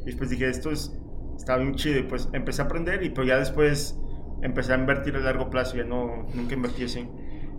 Y 0.01 0.05
después 0.05 0.29
dije, 0.29 0.49
esto 0.49 0.71
es, 0.71 0.97
está 1.37 1.57
bien 1.57 1.75
chido. 1.75 1.99
Y 1.99 2.03
pues 2.03 2.29
empecé 2.33 2.61
a 2.61 2.65
aprender 2.65 3.03
y 3.03 3.09
pero 3.09 3.27
ya 3.27 3.37
después 3.37 3.97
empecé 4.41 4.73
a 4.73 4.77
invertir 4.77 5.15
a 5.15 5.19
largo 5.19 5.49
plazo. 5.49 5.77
Ya 5.77 5.83
no, 5.83 6.27
nunca 6.33 6.55
invertí 6.55 6.83
así. 6.85 7.07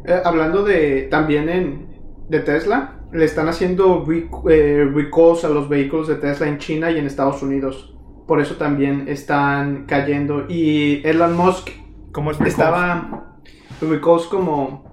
Eh, 0.04 0.20
hablando 0.24 0.64
de 0.64 1.02
también 1.10 1.48
en 1.48 1.89
de 2.30 2.40
Tesla, 2.40 3.00
le 3.12 3.24
están 3.24 3.48
haciendo 3.48 4.06
eh, 4.48 4.88
recalls 4.94 5.44
a 5.44 5.48
los 5.48 5.68
vehículos 5.68 6.06
de 6.06 6.14
Tesla 6.14 6.46
en 6.46 6.58
China 6.58 6.90
y 6.90 6.98
en 6.98 7.06
Estados 7.06 7.42
Unidos. 7.42 7.94
Por 8.26 8.40
eso 8.40 8.54
también 8.54 9.06
están 9.08 9.84
cayendo. 9.86 10.46
Y 10.48 11.02
Elon 11.04 11.36
Musk 11.36 11.70
¿Cómo 12.12 12.30
es 12.30 12.40
estaba 12.40 13.36
recalls 13.80 14.26
como 14.26 14.88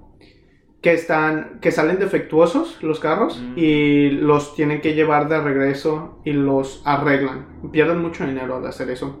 que 0.82 0.94
están 0.94 1.58
que 1.60 1.70
salen 1.70 1.98
defectuosos 1.98 2.82
los 2.82 2.98
carros 3.00 3.40
Mm. 3.40 3.58
y 3.58 4.10
los 4.10 4.54
tienen 4.54 4.80
que 4.80 4.94
llevar 4.94 5.28
de 5.28 5.40
regreso 5.40 6.20
y 6.24 6.32
los 6.32 6.82
arreglan. 6.84 7.46
Pierden 7.70 8.02
mucho 8.02 8.26
dinero 8.26 8.56
al 8.56 8.66
hacer 8.66 8.90
eso. 8.90 9.16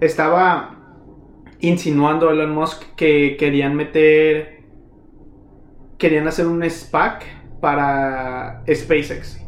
Estaba 0.00 0.76
insinuando 1.60 2.30
Elon 2.30 2.52
Musk 2.54 2.82
que 2.96 3.36
querían 3.36 3.74
meter 3.76 4.61
querían 6.02 6.26
hacer 6.28 6.46
un 6.46 6.62
SPAC 6.68 7.22
para 7.60 8.62
SpaceX, 8.66 9.40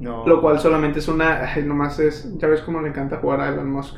No. 0.00 0.26
lo 0.26 0.40
cual 0.40 0.58
solamente 0.58 0.98
es 0.98 1.08
una 1.08 1.52
ay, 1.54 1.62
nomás 1.62 1.98
es 2.00 2.36
ya 2.36 2.48
ves 2.48 2.60
cómo 2.62 2.80
le 2.82 2.88
encanta 2.88 3.18
jugar 3.18 3.40
a 3.40 3.48
Elon 3.48 3.70
Musk. 3.70 3.94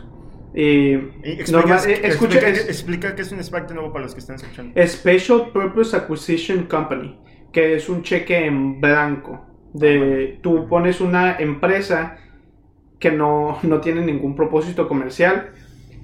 Y 0.54 0.92
Explica, 1.22 1.52
normal- 1.52 1.80
eh, 1.90 2.00
escucha, 2.04 2.38
explica, 2.38 2.48
es- 2.48 2.68
explica 2.68 3.14
qué 3.14 3.22
es 3.22 3.32
un 3.32 3.42
SPAC 3.42 3.68
de 3.68 3.74
nuevo 3.74 3.92
para 3.92 4.04
los 4.04 4.14
que 4.14 4.20
están 4.20 4.36
escuchando. 4.36 4.72
Special 4.86 5.50
Purpose 5.52 5.96
Acquisition 5.96 6.64
Company, 6.64 7.18
que 7.52 7.74
es 7.74 7.88
un 7.88 8.02
cheque 8.02 8.46
en 8.46 8.80
blanco. 8.80 9.44
De, 9.74 10.38
tú 10.42 10.66
pones 10.68 11.00
una 11.02 11.36
empresa 11.38 12.16
que 12.98 13.10
no, 13.12 13.58
no 13.62 13.80
tiene 13.80 14.00
ningún 14.02 14.34
propósito 14.34 14.88
comercial 14.88 15.50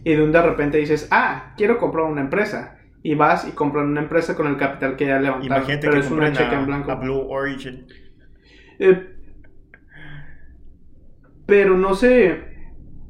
y 0.04 0.14
de 0.14 0.22
un 0.22 0.32
de 0.32 0.42
repente 0.42 0.76
dices, 0.78 1.08
ah, 1.10 1.54
quiero 1.56 1.78
comprar 1.78 2.04
una 2.06 2.20
empresa. 2.20 2.76
Y 3.02 3.14
vas 3.14 3.46
y 3.48 3.52
compras 3.52 3.84
una 3.84 4.02
empresa 4.02 4.36
con 4.36 4.46
el 4.46 4.56
capital 4.56 4.96
que 4.96 5.06
ya 5.06 5.18
levantaron. 5.18 5.44
Imagínate 5.44 5.80
pero 5.80 5.92
que 5.92 5.98
es 6.06 6.10
una 6.10 6.32
cheque 6.32 6.54
en 6.54 6.66
blanco. 6.66 6.92
a 6.92 6.94
Blue 6.96 7.26
Origin. 7.28 7.86
Eh, 8.78 9.16
pero 11.46 11.76
no 11.76 11.94
sé. 11.94 12.44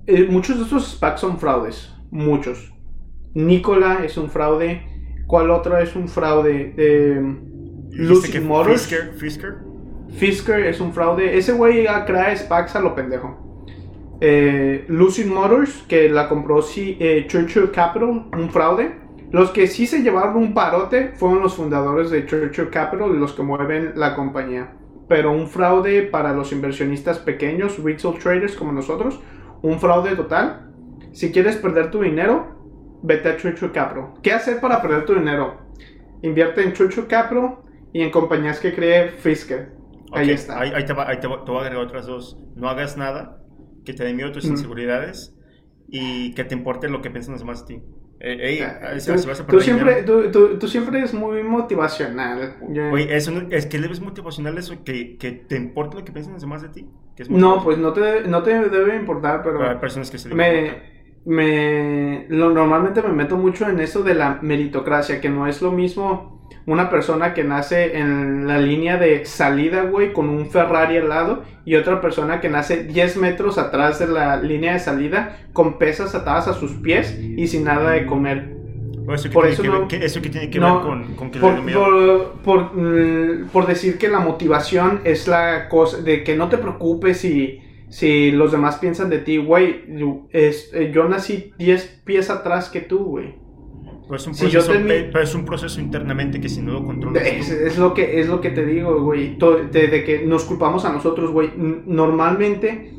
eh, 0.06 0.26
muchos 0.28 0.56
de 0.56 0.64
estos 0.64 0.92
SPACs 0.92 1.20
son 1.20 1.38
fraudes. 1.38 1.94
Muchos. 2.10 2.72
Nikola 3.34 4.04
es 4.04 4.16
un 4.16 4.30
fraude. 4.30 4.86
¿Cuál 5.26 5.50
otro 5.50 5.78
es 5.78 5.94
un 5.94 6.08
fraude? 6.08 6.74
Eh, 6.76 7.22
que 8.30 8.40
Motors. 8.40 8.86
Fisker, 8.86 9.14
Fisker. 9.14 9.58
Fisker 10.10 10.66
es 10.66 10.80
un 10.80 10.92
fraude. 10.92 11.36
Ese 11.36 11.52
güey 11.52 11.86
crea 12.06 12.36
SPACs 12.36 12.76
a 12.76 12.80
lo 12.80 12.94
pendejo. 12.94 13.66
Eh, 14.20 14.84
Lucid 14.88 15.26
Motors, 15.26 15.84
que 15.88 16.08
la 16.08 16.28
compró 16.28 16.62
sí, 16.62 16.96
eh, 17.00 17.24
Churchill 17.26 17.70
Capital, 17.70 18.28
un 18.32 18.50
fraude. 18.50 19.01
Los 19.32 19.50
que 19.50 19.66
sí 19.66 19.86
se 19.86 20.02
llevaron 20.02 20.36
un 20.36 20.54
parote 20.54 21.12
fueron 21.14 21.40
los 21.42 21.54
fundadores 21.56 22.10
de 22.10 22.26
Churchill 22.26 22.70
Capital, 22.70 23.18
los 23.18 23.32
que 23.32 23.42
mueven 23.42 23.92
la 23.96 24.14
compañía. 24.14 24.74
Pero 25.08 25.32
un 25.32 25.48
fraude 25.48 26.02
para 26.02 26.32
los 26.32 26.52
inversionistas 26.52 27.18
pequeños, 27.18 27.82
retail 27.82 28.18
traders 28.18 28.54
como 28.56 28.72
nosotros, 28.72 29.20
un 29.62 29.78
fraude 29.80 30.14
total. 30.16 30.70
Si 31.12 31.32
quieres 31.32 31.56
perder 31.56 31.90
tu 31.90 32.02
dinero, 32.02 33.00
vete 33.02 33.30
a 33.30 33.36
Churchill 33.36 33.72
Capital. 33.72 34.14
¿Qué 34.22 34.32
hacer 34.32 34.60
para 34.60 34.80
perder 34.82 35.04
tu 35.06 35.14
dinero? 35.14 35.56
Invierte 36.22 36.62
en 36.62 36.72
Churchill 36.72 37.06
Capital 37.06 37.56
y 37.92 38.02
en 38.02 38.10
compañías 38.10 38.60
que 38.60 38.74
cree 38.74 39.08
Fisker. 39.10 39.72
Ahí 40.12 40.30
está. 40.30 40.60
Ahí, 40.60 40.72
ahí 40.74 40.84
te 40.84 40.92
va, 40.92 41.08
ahí 41.08 41.18
te, 41.20 41.26
va- 41.26 41.42
te 41.44 41.50
voy 41.50 41.60
a 41.60 41.64
agregar 41.64 41.84
otras 41.86 42.06
dos. 42.06 42.38
No 42.54 42.68
hagas 42.68 42.96
nada 42.98 43.38
que 43.84 43.94
te 43.94 44.04
dé 44.04 44.12
miedo 44.14 44.30
tus 44.30 44.46
Mm. 44.46 44.50
inseguridades 44.52 45.34
y 45.88 46.34
que 46.34 46.44
te 46.44 46.54
importe 46.54 46.88
lo 46.88 47.00
que 47.02 47.10
piensan 47.10 47.32
los 47.32 47.40
demás 47.40 47.66
de 47.66 47.76
ti. 47.76 47.82
Eh, 48.24 48.38
ey, 48.40 48.60
Ah, 48.60 49.00
si 49.00 49.06
tú, 49.08 49.28
vas 49.28 49.40
a 49.40 49.46
tú 49.46 49.60
siempre, 49.60 50.04
tú, 50.04 50.30
tú- 50.58 50.68
siempre 50.68 50.98
eres 50.98 51.12
muy 51.12 51.42
motivacional. 51.42 52.54
Oye, 52.92 53.16
eso 53.16 53.32
no- 53.32 53.48
es 53.50 53.66
que 53.66 53.78
le 53.78 53.88
ves 53.88 54.00
motivacional 54.00 54.56
eso, 54.58 54.84
que, 54.84 55.16
que 55.18 55.32
te 55.32 55.56
importe 55.56 55.96
lo 55.96 56.04
que 56.04 56.12
piensan 56.12 56.34
los 56.34 56.42
demás 56.42 56.62
de 56.62 56.68
ti. 56.68 56.86
Que 57.16 57.24
es 57.24 57.30
no, 57.30 57.62
pues 57.64 57.78
no 57.78 57.92
te, 57.92 58.22
no 58.28 58.42
te 58.44 58.68
debe 58.68 58.94
importar, 58.96 59.42
pero 59.42 59.68
hay 59.68 59.76
personas 59.76 60.10
que 60.10 60.18
se 60.18 60.28
importa. 60.28 60.46
me, 60.46 60.92
me 61.24 62.26
lo, 62.28 62.50
normalmente 62.50 63.02
me 63.02 63.08
meto 63.12 63.36
mucho 63.36 63.68
en 63.68 63.80
eso 63.80 64.02
de 64.02 64.14
la 64.14 64.38
meritocracia, 64.40 65.20
que 65.20 65.28
no 65.28 65.46
es 65.48 65.60
lo 65.60 65.72
mismo 65.72 66.41
una 66.66 66.90
persona 66.90 67.34
que 67.34 67.44
nace 67.44 67.96
en 67.98 68.46
la 68.46 68.58
línea 68.58 68.96
de 68.96 69.24
salida, 69.24 69.82
güey, 69.82 70.12
con 70.12 70.28
un 70.28 70.50
Ferrari 70.50 70.96
al 70.96 71.08
lado, 71.08 71.42
y 71.64 71.74
otra 71.76 72.00
persona 72.00 72.40
que 72.40 72.48
nace 72.48 72.84
10 72.84 73.16
metros 73.18 73.58
atrás 73.58 73.98
de 73.98 74.06
la 74.08 74.36
línea 74.36 74.72
de 74.74 74.78
salida, 74.80 75.38
con 75.52 75.78
pesas 75.78 76.14
atadas 76.14 76.48
a 76.48 76.54
sus 76.54 76.72
pies 76.72 77.18
y 77.20 77.46
sin 77.46 77.64
nada 77.64 77.90
de 77.92 78.06
comer. 78.06 78.56
Eso 79.12 79.24
que 79.28 79.34
por 79.34 79.42
tiene 79.44 79.52
eso 79.54 79.62
que 79.62 79.68
no- 79.68 79.78
ver, 79.80 79.88
que- 79.88 80.04
eso 80.04 80.22
que 80.22 80.28
tiene 80.30 80.48
que 80.48 80.60
no, 80.60 80.76
ver 80.76 80.82
con, 80.86 81.14
con 81.16 81.30
que 81.32 81.40
Por, 81.40 81.60
por, 81.72 82.32
por, 82.44 82.76
mm, 82.76 83.48
por 83.52 83.66
decir 83.66 83.98
que 83.98 84.08
la 84.08 84.20
motivación 84.20 85.00
es 85.04 85.26
la 85.26 85.68
cosa 85.68 85.98
de 85.98 86.22
que 86.22 86.36
no 86.36 86.48
te 86.48 86.56
preocupes 86.58 87.18
si, 87.18 87.58
si 87.88 88.30
los 88.30 88.52
demás 88.52 88.76
piensan 88.76 89.10
de 89.10 89.18
ti, 89.18 89.38
güey. 89.38 89.84
es- 90.30 90.70
eh, 90.72 90.92
Yo 90.94 91.08
nací 91.08 91.52
10 91.58 92.00
pies 92.04 92.30
atrás 92.30 92.70
que 92.70 92.80
tú, 92.80 92.98
güey. 93.04 93.34
Pero 94.04 94.16
es, 94.16 94.26
un 94.26 94.34
si 94.34 94.46
yo 94.50 94.60
proceso, 94.60 94.72
termi- 94.78 94.88
pe- 94.88 95.08
pero 95.12 95.24
es 95.24 95.34
un 95.34 95.44
proceso 95.44 95.80
internamente 95.80 96.40
que 96.40 96.48
si 96.48 96.60
no 96.60 96.72
lo 96.72 96.84
controlas. 96.84 97.22
Es, 97.24 97.78
lo 97.78 97.94
que, 97.94 98.20
es 98.20 98.28
lo 98.28 98.40
que 98.40 98.50
te 98.50 98.64
digo, 98.66 99.00
güey. 99.02 99.38
To- 99.38 99.58
De, 99.64 99.86
de 99.88 100.04
que 100.04 100.26
nos 100.26 100.44
culpamos 100.44 100.84
a 100.84 100.92
nosotros, 100.92 101.30
güey. 101.30 101.50
Normalmente 101.56 102.92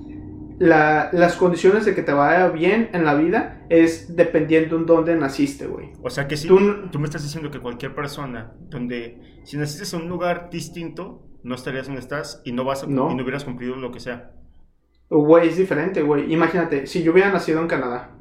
la- 0.59 1.09
las 1.11 1.35
condiciones 1.35 1.85
de 1.85 1.93
que 1.93 2.03
te 2.03 2.13
vaya 2.13 2.47
bien 2.49 2.89
en 2.93 3.05
la 3.05 3.15
vida 3.15 3.65
es 3.69 4.15
dependiendo 4.15 4.77
en 4.77 4.85
dónde 4.85 5.15
naciste, 5.15 5.67
güey. 5.67 5.91
O 6.01 6.09
sea 6.09 6.27
que 6.27 6.37
si 6.37 6.47
Tú 6.47 6.59
tú, 6.91 6.99
me 6.99 7.05
estás 7.05 7.23
diciendo 7.23 7.51
que 7.51 7.59
cualquier 7.59 7.93
persona 7.93 8.53
donde 8.69 9.19
si 9.43 9.57
naciste 9.57 9.95
en 9.95 10.03
un 10.03 10.09
lugar 10.09 10.49
distinto, 10.51 11.27
no 11.43 11.55
estarías 11.55 11.87
donde 11.87 11.99
estás 12.01 12.41
y 12.45 12.53
no 12.53 12.63
vas 12.63 12.83
a, 12.83 12.87
No. 12.87 13.11
y 13.11 13.15
no 13.15 13.23
hubieras 13.23 13.43
cumplido 13.43 13.75
lo 13.75 13.91
que 13.91 13.99
sea. 13.99 14.31
Güey, 15.09 15.49
es 15.49 15.57
diferente, 15.57 16.01
güey. 16.01 16.31
Imagínate, 16.31 16.87
si 16.87 17.03
yo 17.03 17.11
hubiera 17.11 17.31
nacido 17.31 17.59
en 17.59 17.67
Canadá, 17.67 18.11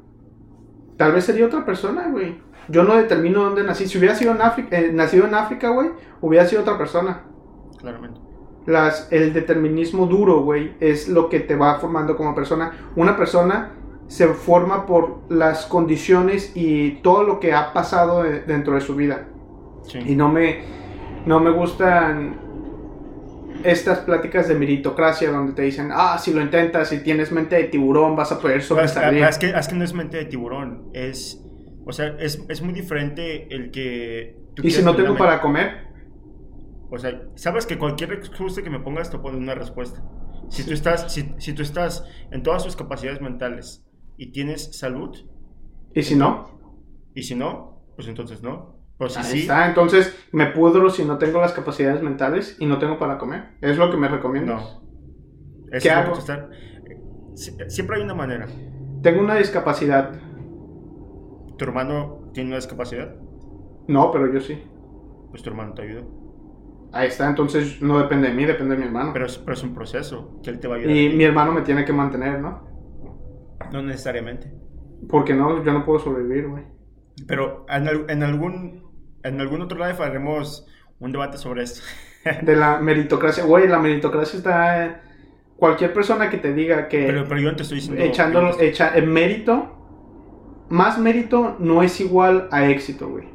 tal 0.97 1.13
vez 1.13 1.23
sería 1.23 1.45
otra 1.45 1.65
persona, 1.65 2.09
güey. 2.09 2.35
Yo 2.69 2.83
no 2.83 2.95
determino 2.95 3.43
dónde 3.43 3.63
nací. 3.63 3.87
Si 3.87 3.97
hubiera 3.97 4.15
sido 4.15 4.31
en 4.31 4.41
África, 4.41 4.77
eh, 4.79 4.91
nacido 4.93 5.25
en 5.27 5.35
África, 5.35 5.69
güey, 5.69 5.89
hubiera 6.21 6.45
sido 6.45 6.61
otra 6.61 6.77
persona. 6.77 7.23
Claramente. 7.79 8.19
Las, 8.65 9.09
el 9.11 9.33
determinismo 9.33 10.05
duro, 10.05 10.41
güey, 10.43 10.75
es 10.79 11.09
lo 11.09 11.27
que 11.29 11.41
te 11.41 11.55
va 11.55 11.75
formando 11.79 12.15
como 12.15 12.33
persona. 12.33 12.71
Una 12.95 13.17
persona 13.17 13.71
se 14.07 14.27
forma 14.27 14.85
por 14.85 15.19
las 15.29 15.65
condiciones 15.65 16.53
y 16.55 16.91
todo 17.01 17.23
lo 17.23 17.39
que 17.39 17.53
ha 17.53 17.73
pasado 17.73 18.23
de- 18.23 18.41
dentro 18.41 18.75
de 18.75 18.81
su 18.81 18.95
vida. 18.95 19.25
Sí. 19.83 19.99
Y 20.05 20.15
no 20.15 20.29
me, 20.29 20.61
no 21.25 21.41
me 21.41 21.51
gustan 21.51 22.37
estas 23.63 23.99
pláticas 23.99 24.47
de 24.47 24.55
meritocracia 24.55 25.31
donde 25.31 25.53
te 25.53 25.61
dicen, 25.61 25.89
ah, 25.93 26.17
si 26.17 26.33
lo 26.33 26.41
intentas, 26.41 26.89
si 26.89 26.99
tienes 26.99 27.31
mente 27.31 27.55
de 27.55 27.63
tiburón, 27.65 28.15
vas 28.15 28.31
a 28.31 28.35
poder 28.39 28.55
Pero 28.55 28.59
es, 28.61 28.65
sobresalir. 28.67 29.23
es 29.23 29.37
que, 29.37 29.49
es 29.49 29.67
que 29.67 29.75
no 29.75 29.83
es 29.83 29.93
mente 29.93 30.17
de 30.17 30.25
tiburón. 30.25 30.85
Es, 30.93 31.42
o 31.85 31.91
sea, 31.91 32.15
es, 32.19 32.43
es 32.49 32.61
muy 32.61 32.73
diferente 32.73 33.53
el 33.53 33.71
que... 33.71 34.37
tú 34.55 34.63
Y 34.65 34.71
si 34.71 34.83
no 34.83 34.95
tengo 34.95 35.17
para 35.17 35.41
comer, 35.41 35.87
O 36.89 36.97
sea, 36.97 37.23
sabes 37.35 37.65
que 37.65 37.77
cualquier 37.77 38.13
excusa 38.13 38.61
que 38.61 38.69
me 38.69 38.79
pongas 38.79 39.09
te 39.09 39.17
pone 39.17 39.37
una 39.37 39.55
respuesta. 39.55 40.03
Si 40.49 40.65
tú 40.65 40.73
estás, 40.73 41.11
si, 41.11 41.33
si 41.37 41.53
tú 41.53 41.61
estás 41.61 42.05
en 42.31 42.43
todas 42.43 42.63
tus 42.63 42.75
capacidades 42.75 43.21
mentales 43.21 43.85
y 44.17 44.31
tienes 44.31 44.77
salud, 44.77 45.15
y 45.95 46.03
si 46.03 46.15
no, 46.15 46.59
y 47.15 47.23
si 47.23 47.35
no, 47.35 47.83
pues 47.95 48.07
entonces 48.07 48.41
no. 48.41 48.79
Pero 48.97 49.09
si 49.09 49.19
ahí 49.19 49.25
sí, 49.25 49.39
está. 49.41 49.67
Entonces 49.67 50.15
me 50.31 50.47
pudro 50.47 50.89
si 50.89 51.03
no 51.03 51.17
tengo 51.17 51.41
las 51.41 51.53
capacidades 51.53 52.01
mentales 52.01 52.57
y 52.59 52.65
no 52.65 52.77
tengo 52.77 52.97
para 52.99 53.17
comer. 53.17 53.55
Es 53.61 53.77
lo 53.77 53.89
que 53.89 53.97
me 53.97 54.07
recomiendas. 54.07 54.61
no. 54.61 54.83
Eso 55.71 55.81
¿Qué 55.81 55.89
es 55.89 56.07
lo 56.07 56.25
que 56.25 56.31
hago? 56.31 56.49
Siempre 57.67 57.97
hay 57.97 58.03
una 58.03 58.13
manera. 58.13 58.47
Tengo 59.01 59.21
una 59.21 59.35
discapacidad. 59.35 60.11
¿Tu 61.57 61.65
hermano 61.65 62.29
tiene 62.33 62.49
una 62.49 62.57
discapacidad? 62.57 63.15
No, 63.87 64.11
pero 64.11 64.31
yo 64.33 64.39
sí. 64.41 64.61
Pues 65.31 65.43
tu 65.43 65.49
hermano 65.49 65.73
te 65.73 65.83
ayuda. 65.83 66.03
Ahí 66.91 67.07
está, 67.07 67.27
entonces 67.27 67.81
no 67.81 67.97
depende 67.97 68.27
de 68.29 68.33
mí, 68.35 68.45
depende 68.45 68.75
de 68.75 68.81
mi 68.81 68.85
hermano. 68.87 69.11
Pero 69.13 69.25
es, 69.25 69.37
pero 69.39 69.53
es 69.53 69.63
un 69.63 69.73
proceso 69.73 70.39
que 70.43 70.51
él 70.51 70.59
te 70.59 70.67
va 70.67 70.75
a 70.75 70.77
ayudar. 70.77 70.95
y 70.95 71.09
mi 71.09 71.23
hermano 71.23 71.51
me 71.51 71.61
tiene 71.61 71.85
que 71.85 71.93
mantener, 71.93 72.39
¿no? 72.39 72.67
No 73.71 73.81
necesariamente. 73.81 74.51
Porque 75.09 75.33
no, 75.33 75.63
yo 75.63 75.73
no 75.73 75.85
puedo 75.85 75.99
sobrevivir, 75.99 76.47
güey. 76.47 76.63
Pero 77.27 77.65
en, 77.69 77.87
al- 77.87 78.05
en 78.09 78.23
algún 78.23 78.83
en 79.23 79.39
algún 79.39 79.61
otro 79.61 79.77
live 79.77 80.03
haremos 80.03 80.67
un 80.99 81.11
debate 81.11 81.37
sobre 81.37 81.63
esto. 81.63 81.81
De 82.43 82.55
la 82.55 82.79
meritocracia. 82.79 83.43
Güey, 83.45 83.67
la 83.67 83.79
meritocracia 83.79 84.37
está... 84.37 85.01
Cualquier 85.55 85.93
persona 85.93 86.29
que 86.29 86.37
te 86.37 86.53
diga 86.53 86.87
que 86.89 87.05
pero, 87.05 87.25
pero 87.27 87.39
yo 87.39 87.49
no 87.51 87.55
te 87.55 87.63
estoy 87.63 87.77
diciendo... 87.77 88.03
no 88.03 88.51
te- 88.57 88.67
echa, 88.69 88.95
en 88.97 89.09
mérito, 89.11 89.82
más 90.73 90.97
mérito 90.97 91.55
no 91.59 91.83
es 91.83 92.01
igual 92.01 92.47
a 92.49 92.67
éxito, 92.67 93.07
güey. 93.07 93.27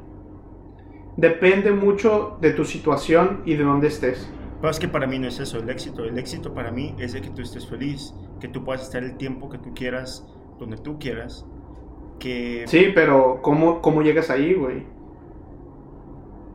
Depende 1.16 1.70
mucho 1.70 2.36
de 2.40 2.50
tu 2.50 2.64
situación 2.64 3.42
y 3.44 3.54
de 3.54 3.62
dónde 3.62 3.86
estés. 3.86 4.28
Pero 4.60 4.72
es 4.72 4.80
que 4.80 4.88
para 4.88 5.06
mí 5.06 5.20
no 5.20 5.28
es 5.28 5.38
eso 5.38 5.58
el 5.58 5.70
éxito. 5.70 6.02
El 6.02 6.18
éxito 6.18 6.52
para 6.52 6.72
mí 6.72 6.96
es 6.98 7.12
de 7.12 7.20
que 7.20 7.30
tú 7.30 7.42
estés 7.42 7.64
feliz, 7.68 8.12
que 8.40 8.48
tú 8.48 8.64
puedas 8.64 8.82
estar 8.82 9.04
el 9.04 9.16
tiempo 9.16 9.48
que 9.48 9.58
tú 9.58 9.72
quieras, 9.72 10.26
donde 10.58 10.78
tú 10.78 10.98
quieras. 10.98 11.46
Que 12.18 12.64
Sí, 12.66 12.86
pero 12.92 13.38
¿cómo, 13.40 13.82
cómo 13.82 14.02
llegas 14.02 14.30
ahí, 14.30 14.54
güey? 14.54 14.84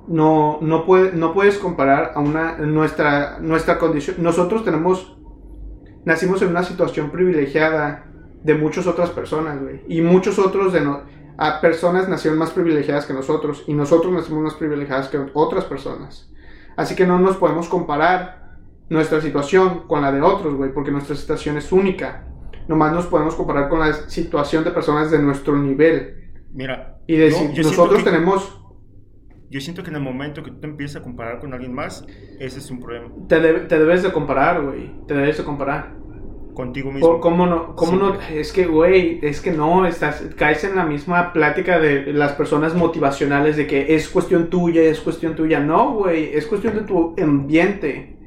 No, 0.09 0.57
no, 0.59 0.85
puede, 0.85 1.13
no 1.13 1.33
puedes 1.33 1.59
comparar 1.59 2.11
a 2.15 2.19
una, 2.19 2.57
nuestra, 2.57 3.39
nuestra 3.39 3.79
condición. 3.79 4.17
Nosotros 4.19 4.65
tenemos, 4.65 5.17
nacimos 6.03 6.41
en 6.41 6.49
una 6.49 6.63
situación 6.63 7.09
privilegiada 7.09 8.12
de 8.43 8.55
muchas 8.55 8.87
otras 8.87 9.09
personas, 9.09 9.61
güey. 9.61 9.81
Y 9.87 10.01
muchos 10.01 10.37
otros 10.39 10.73
de 10.73 10.81
no, 10.81 11.01
a 11.37 11.61
personas 11.61 12.07
nacieron 12.09 12.37
más 12.37 12.51
privilegiadas 12.51 13.05
que 13.05 13.13
nosotros. 13.13 13.63
Y 13.67 13.73
nosotros 13.73 14.11
nacimos 14.13 14.41
más 14.43 14.53
privilegiadas 14.55 15.07
que 15.09 15.19
otras 15.33 15.65
personas. 15.65 16.31
Así 16.75 16.95
que 16.95 17.05
no 17.07 17.19
nos 17.19 17.37
podemos 17.37 17.67
comparar 17.69 18.57
nuestra 18.89 19.21
situación 19.21 19.87
con 19.87 20.01
la 20.01 20.11
de 20.11 20.21
otros, 20.21 20.55
güey, 20.55 20.73
porque 20.73 20.91
nuestra 20.91 21.15
situación 21.15 21.57
es 21.57 21.71
única. 21.71 22.27
Nomás 22.67 22.93
nos 22.93 23.07
podemos 23.07 23.35
comparar 23.35 23.69
con 23.69 23.79
la 23.79 23.93
situación 23.93 24.63
de 24.63 24.71
personas 24.71 25.11
de 25.11 25.19
nuestro 25.19 25.55
nivel. 25.57 26.31
mira, 26.53 26.97
Y 27.07 27.15
decir, 27.17 27.51
yo 27.51 27.63
nosotros 27.63 27.99
que- 28.03 28.09
tenemos, 28.09 28.59
Yo 29.49 29.59
siento 29.61 29.83
que 29.83 29.89
en 29.91 29.97
el 29.97 30.01
momento 30.01 30.41
que 30.41 30.49
tú 30.51 30.59
te 30.61 30.67
empiezas 30.67 31.01
a 31.01 31.03
comparar 31.03 31.39
con 31.39 31.53
alguien 31.53 31.73
más, 31.73 32.05
ese 32.39 32.57
es 32.59 32.71
un 32.71 32.79
problema. 32.79 33.09
te, 33.27 33.39
te 33.39 33.77
debes 33.79 34.01
de 34.01 34.11
comparar, 34.11 34.63
güey. 34.63 34.91
Te 35.07 35.13
debes 35.13 35.37
de 35.37 35.43
comparar. 35.43 35.95
Contigo 36.53 36.91
mismo. 36.91 37.19
¿Cómo, 37.19 37.45
no? 37.47 37.75
¿Cómo 37.75 37.93
no? 37.93 38.13
Es 38.31 38.51
que, 38.53 38.65
güey, 38.65 39.19
es 39.23 39.41
que 39.41 39.51
no, 39.51 39.85
estás, 39.85 40.23
caes 40.37 40.63
en 40.63 40.75
la 40.75 40.85
misma 40.85 41.33
plática 41.33 41.79
de 41.79 42.13
las 42.13 42.33
personas 42.33 42.75
motivacionales 42.75 43.57
de 43.57 43.65
que 43.65 43.95
es 43.95 44.07
cuestión 44.09 44.49
tuya, 44.49 44.83
es 44.83 44.99
cuestión 44.99 45.35
tuya. 45.35 45.59
No, 45.59 45.93
güey, 45.93 46.33
es 46.33 46.45
cuestión 46.45 46.75
de 46.75 46.81
tu 46.81 47.15
ambiente. 47.21 48.17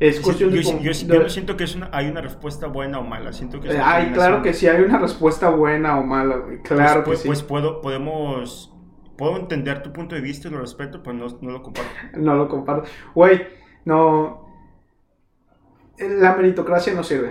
Es 0.00 0.16
Sí, 0.16 0.22
cuestión 0.22 0.50
yo, 0.50 0.56
de 0.56 0.62
tu... 0.62 0.78
yo- 0.82 0.92
yo 0.92 1.22
no 1.22 1.28
siento 1.28 1.56
que 1.56 1.64
es 1.64 1.76
una, 1.76 1.88
hay 1.92 2.08
una 2.08 2.20
respuesta 2.20 2.66
buena 2.66 2.98
o 2.98 3.04
mala. 3.04 3.32
Siento 3.32 3.60
que 3.60 3.70
Ay, 3.70 4.10
claro 4.12 4.42
que 4.42 4.52
sí 4.52 4.66
hay 4.66 4.82
una 4.82 4.98
respuesta 4.98 5.48
buena 5.50 5.98
o 5.98 6.02
mala, 6.02 6.36
güey. 6.38 6.58
Claro 6.62 7.04
pues, 7.04 7.04
que 7.04 7.04
pues, 7.04 7.18
sí. 7.20 7.26
pues 7.28 7.42
puedo, 7.42 7.80
podemos... 7.80 8.68
Puedo 9.16 9.36
entender 9.36 9.82
tu 9.82 9.92
punto 9.92 10.16
de 10.16 10.20
vista 10.20 10.48
y 10.48 10.50
lo 10.50 10.58
respeto, 10.58 11.02
pero 11.02 11.14
no, 11.16 11.26
no 11.40 11.50
lo 11.52 11.62
comparto. 11.62 11.90
No 12.16 12.34
lo 12.34 12.48
comparto. 12.48 12.88
Güey, 13.14 13.42
no. 13.84 14.41
La 16.08 16.34
meritocracia 16.34 16.92
no 16.94 17.02
sirve. 17.02 17.30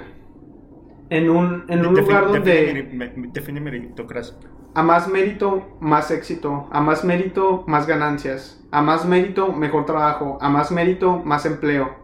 En 1.09 1.29
un, 1.29 1.65
en 1.67 1.85
un 1.85 1.93
Define- 1.95 2.01
lugar 2.07 2.27
donde 2.27 2.39
define 2.53 2.83
meri- 2.93 3.13
me- 3.15 3.27
define 3.33 3.59
meritocracia. 3.59 4.35
a 4.73 4.81
más 4.83 5.07
mérito, 5.09 5.77
más 5.81 6.09
éxito. 6.11 6.69
A 6.71 6.79
más 6.81 7.03
mérito, 7.03 7.63
más 7.67 7.85
ganancias. 7.87 8.63
A 8.71 8.81
más 8.81 9.05
mérito, 9.05 9.51
mejor 9.51 9.85
trabajo. 9.85 10.37
A 10.41 10.49
más 10.49 10.71
mérito, 10.71 11.17
más 11.25 11.45
empleo. 11.45 11.99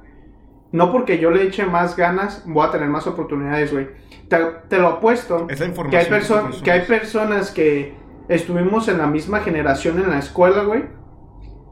No 0.74 0.92
porque 0.92 1.18
yo 1.20 1.32
le 1.32 1.44
eche 1.44 1.66
más 1.66 1.96
ganas, 1.96 2.44
voy 2.46 2.68
a 2.68 2.72
tener 2.72 2.90
más 2.90 3.08
oportunidades, 3.08 3.72
güey. 3.72 3.88
Te, 4.28 4.38
te 4.68 4.78
lo 4.80 4.88
apuesto. 4.88 5.48
Es 5.50 5.60
la 5.62 5.66
que 5.68 5.70
información 5.72 6.02
hay, 6.02 6.06
que 6.06 6.12
perso- 6.26 6.42
consumes. 6.42 6.62
que 6.64 6.72
hay 6.72 6.82
personas 6.82 7.52
que 7.52 7.96
estuvimos 8.28 8.90
en 8.90 8.98
la 8.98 9.08
misma 9.08 9.40
generación 9.40 10.00
en 10.02 10.10
la 10.10 10.20
escuela, 10.20 10.64
güey. 10.64 10.84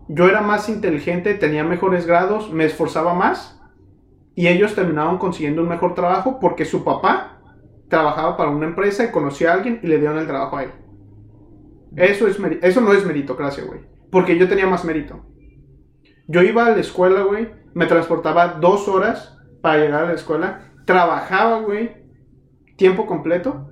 Yo 0.08 0.30
era 0.30 0.40
más 0.40 0.70
inteligente, 0.70 1.34
tenía 1.34 1.66
mejores 1.66 2.06
grados, 2.08 2.54
me 2.54 2.64
esforzaba 2.64 3.14
más. 3.14 3.60
Y 4.36 4.48
ellos 4.48 4.76
terminaron 4.76 5.18
consiguiendo 5.18 5.62
un 5.62 5.70
mejor 5.70 5.96
trabajo 5.96 6.40
porque 6.40 6.66
su 6.66 6.84
papá 6.84 7.40
trabajaba 7.88 8.36
para 8.36 8.50
una 8.50 8.68
empresa 8.68 9.06
y 9.06 9.12
conocía 9.12 9.52
a 9.52 9.54
alguien 9.54 9.80
y 9.82 9.88
le 9.88 9.98
dieron 9.98 10.18
el 10.18 10.28
trabajo 10.28 10.58
a 10.58 10.64
él. 10.64 10.72
Eso, 11.96 12.28
es 12.28 12.38
eso 12.62 12.82
no 12.82 12.94
es 12.94 13.06
meritocracia, 13.06 13.64
güey. 13.64 13.82
Porque 14.12 14.38
yo 14.38 14.50
tenía 14.50 14.68
más 14.68 14.84
mérito. 14.84 15.26
Yo 16.28 16.42
iba 16.42 16.66
a 16.66 16.72
la 16.72 16.80
escuela, 16.80 17.24
güey. 17.24 17.50
Me 17.74 17.86
transportaba 17.86 18.48
dos 18.60 18.88
horas 18.88 19.38
para 19.62 19.78
llegar 19.78 20.04
a 20.04 20.08
la 20.08 20.14
escuela. 20.14 20.72
Trabajaba, 20.86 21.62
güey. 21.62 21.92
Tiempo 22.76 23.06
completo. 23.06 23.70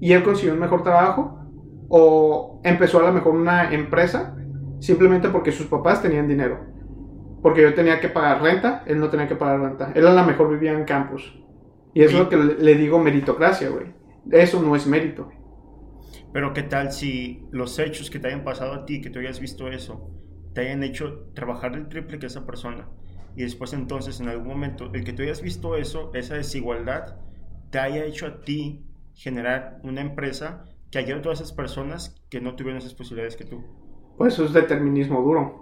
Y 0.00 0.12
él 0.12 0.24
consiguió 0.24 0.54
un 0.54 0.60
mejor 0.60 0.82
trabajo. 0.82 1.38
O 1.88 2.60
empezó 2.64 2.98
a 2.98 3.06
lo 3.06 3.12
mejor 3.12 3.34
una 3.34 3.72
empresa. 3.72 4.36
Simplemente 4.80 5.28
porque 5.28 5.52
sus 5.52 5.66
papás 5.66 6.02
tenían 6.02 6.26
dinero. 6.26 6.58
Porque 7.42 7.62
yo 7.62 7.74
tenía 7.74 8.00
que 8.00 8.08
pagar 8.08 8.40
renta. 8.40 8.84
Él 8.86 9.00
no 9.00 9.10
tenía 9.10 9.28
que 9.28 9.36
pagar 9.36 9.60
renta. 9.60 9.92
Él 9.94 10.06
a 10.06 10.14
lo 10.14 10.24
mejor 10.24 10.48
vivía 10.50 10.72
en 10.72 10.84
campus. 10.84 11.38
Y 11.92 12.02
eso 12.02 12.14
es 12.14 12.22
lo 12.22 12.28
que 12.28 12.36
le, 12.36 12.54
le 12.54 12.74
digo 12.76 12.98
meritocracia, 12.98 13.68
güey. 13.68 13.86
Eso 14.30 14.62
no 14.62 14.76
es 14.76 14.86
mérito. 14.86 15.28
Pero 16.32 16.54
qué 16.54 16.62
tal 16.62 16.92
si 16.92 17.46
los 17.50 17.78
hechos 17.78 18.10
que 18.10 18.18
te 18.18 18.28
hayan 18.28 18.44
pasado 18.44 18.72
a 18.72 18.86
ti, 18.86 19.00
que 19.02 19.10
tú 19.10 19.18
hayas 19.18 19.40
visto 19.40 19.68
eso, 19.68 20.10
te 20.54 20.62
hayan 20.62 20.82
hecho 20.82 21.30
trabajar 21.34 21.74
el 21.74 21.88
triple 21.88 22.18
que 22.18 22.26
esa 22.26 22.46
persona. 22.46 22.88
Y 23.36 23.42
después 23.42 23.72
entonces 23.72 24.20
en 24.20 24.28
algún 24.28 24.48
momento 24.48 24.90
el 24.92 25.04
que 25.04 25.12
tú 25.12 25.22
hayas 25.22 25.42
visto 25.42 25.76
eso, 25.76 26.10
esa 26.14 26.34
desigualdad, 26.34 27.16
te 27.70 27.78
haya 27.78 28.04
hecho 28.04 28.26
a 28.26 28.40
ti 28.40 28.84
generar 29.14 29.78
una 29.82 30.00
empresa 30.00 30.64
que 30.90 30.98
ayude 30.98 31.18
a 31.18 31.22
todas 31.22 31.40
esas 31.40 31.52
personas 31.52 32.14
que 32.30 32.40
no 32.40 32.54
tuvieron 32.54 32.78
esas 32.78 32.94
posibilidades 32.94 33.36
que 33.36 33.44
tú. 33.44 33.62
Pues 34.16 34.34
eso 34.34 34.44
es 34.44 34.52
determinismo 34.52 35.22
duro. 35.22 35.61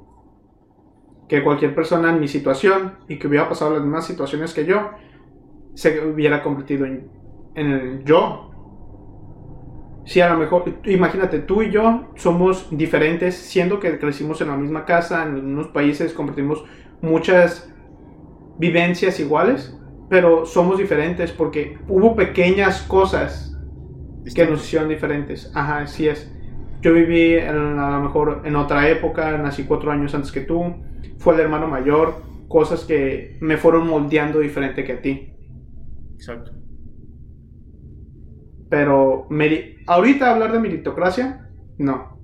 Que 1.30 1.44
cualquier 1.44 1.76
persona 1.76 2.10
en 2.10 2.18
mi 2.18 2.26
situación 2.26 2.94
y 3.06 3.16
que 3.20 3.28
hubiera 3.28 3.48
pasado 3.48 3.74
las 3.74 3.82
mismas 3.82 4.04
situaciones 4.04 4.52
que 4.52 4.66
yo, 4.66 4.90
se 5.74 6.04
hubiera 6.04 6.42
convertido 6.42 6.86
en, 6.86 7.08
en 7.54 7.70
el 7.70 8.04
yo. 8.04 8.50
Si 10.04 10.20
a 10.20 10.28
lo 10.28 10.38
mejor, 10.38 10.64
imagínate, 10.86 11.38
tú 11.38 11.62
y 11.62 11.70
yo 11.70 12.08
somos 12.16 12.66
diferentes, 12.72 13.36
siendo 13.36 13.78
que 13.78 13.96
crecimos 14.00 14.40
en 14.40 14.48
la 14.48 14.56
misma 14.56 14.84
casa, 14.84 15.22
en 15.22 15.36
unos 15.36 15.68
países 15.68 16.12
compartimos 16.12 16.64
muchas 17.00 17.72
vivencias 18.58 19.20
iguales, 19.20 19.78
pero 20.08 20.44
somos 20.46 20.78
diferentes 20.78 21.30
porque 21.30 21.78
hubo 21.86 22.16
pequeñas 22.16 22.82
cosas 22.82 23.56
que 24.34 24.46
nos 24.46 24.64
hicieron 24.64 24.88
diferentes. 24.88 25.52
Ajá, 25.54 25.82
así 25.82 26.08
es. 26.08 26.28
Yo 26.80 26.94
viví 26.94 27.34
en- 27.34 27.78
a 27.78 27.90
lo 27.98 28.02
mejor 28.02 28.42
en 28.44 28.56
otra 28.56 28.88
época, 28.88 29.36
nací 29.38 29.64
cuatro 29.64 29.90
años 29.90 30.14
antes 30.14 30.32
que 30.32 30.40
tú, 30.40 30.74
fue 31.18 31.34
el 31.34 31.40
hermano 31.40 31.68
mayor, 31.68 32.22
cosas 32.48 32.84
que 32.84 33.36
me 33.40 33.56
fueron 33.56 33.86
moldeando 33.86 34.40
diferente 34.40 34.84
que 34.84 34.92
a 34.92 35.02
ti. 35.02 35.34
Exacto. 36.14 36.52
Pero 38.68 39.26
ahorita 39.86 40.30
hablar 40.30 40.52
de 40.52 40.60
meritocracia, 40.60 41.48
no. 41.78 42.18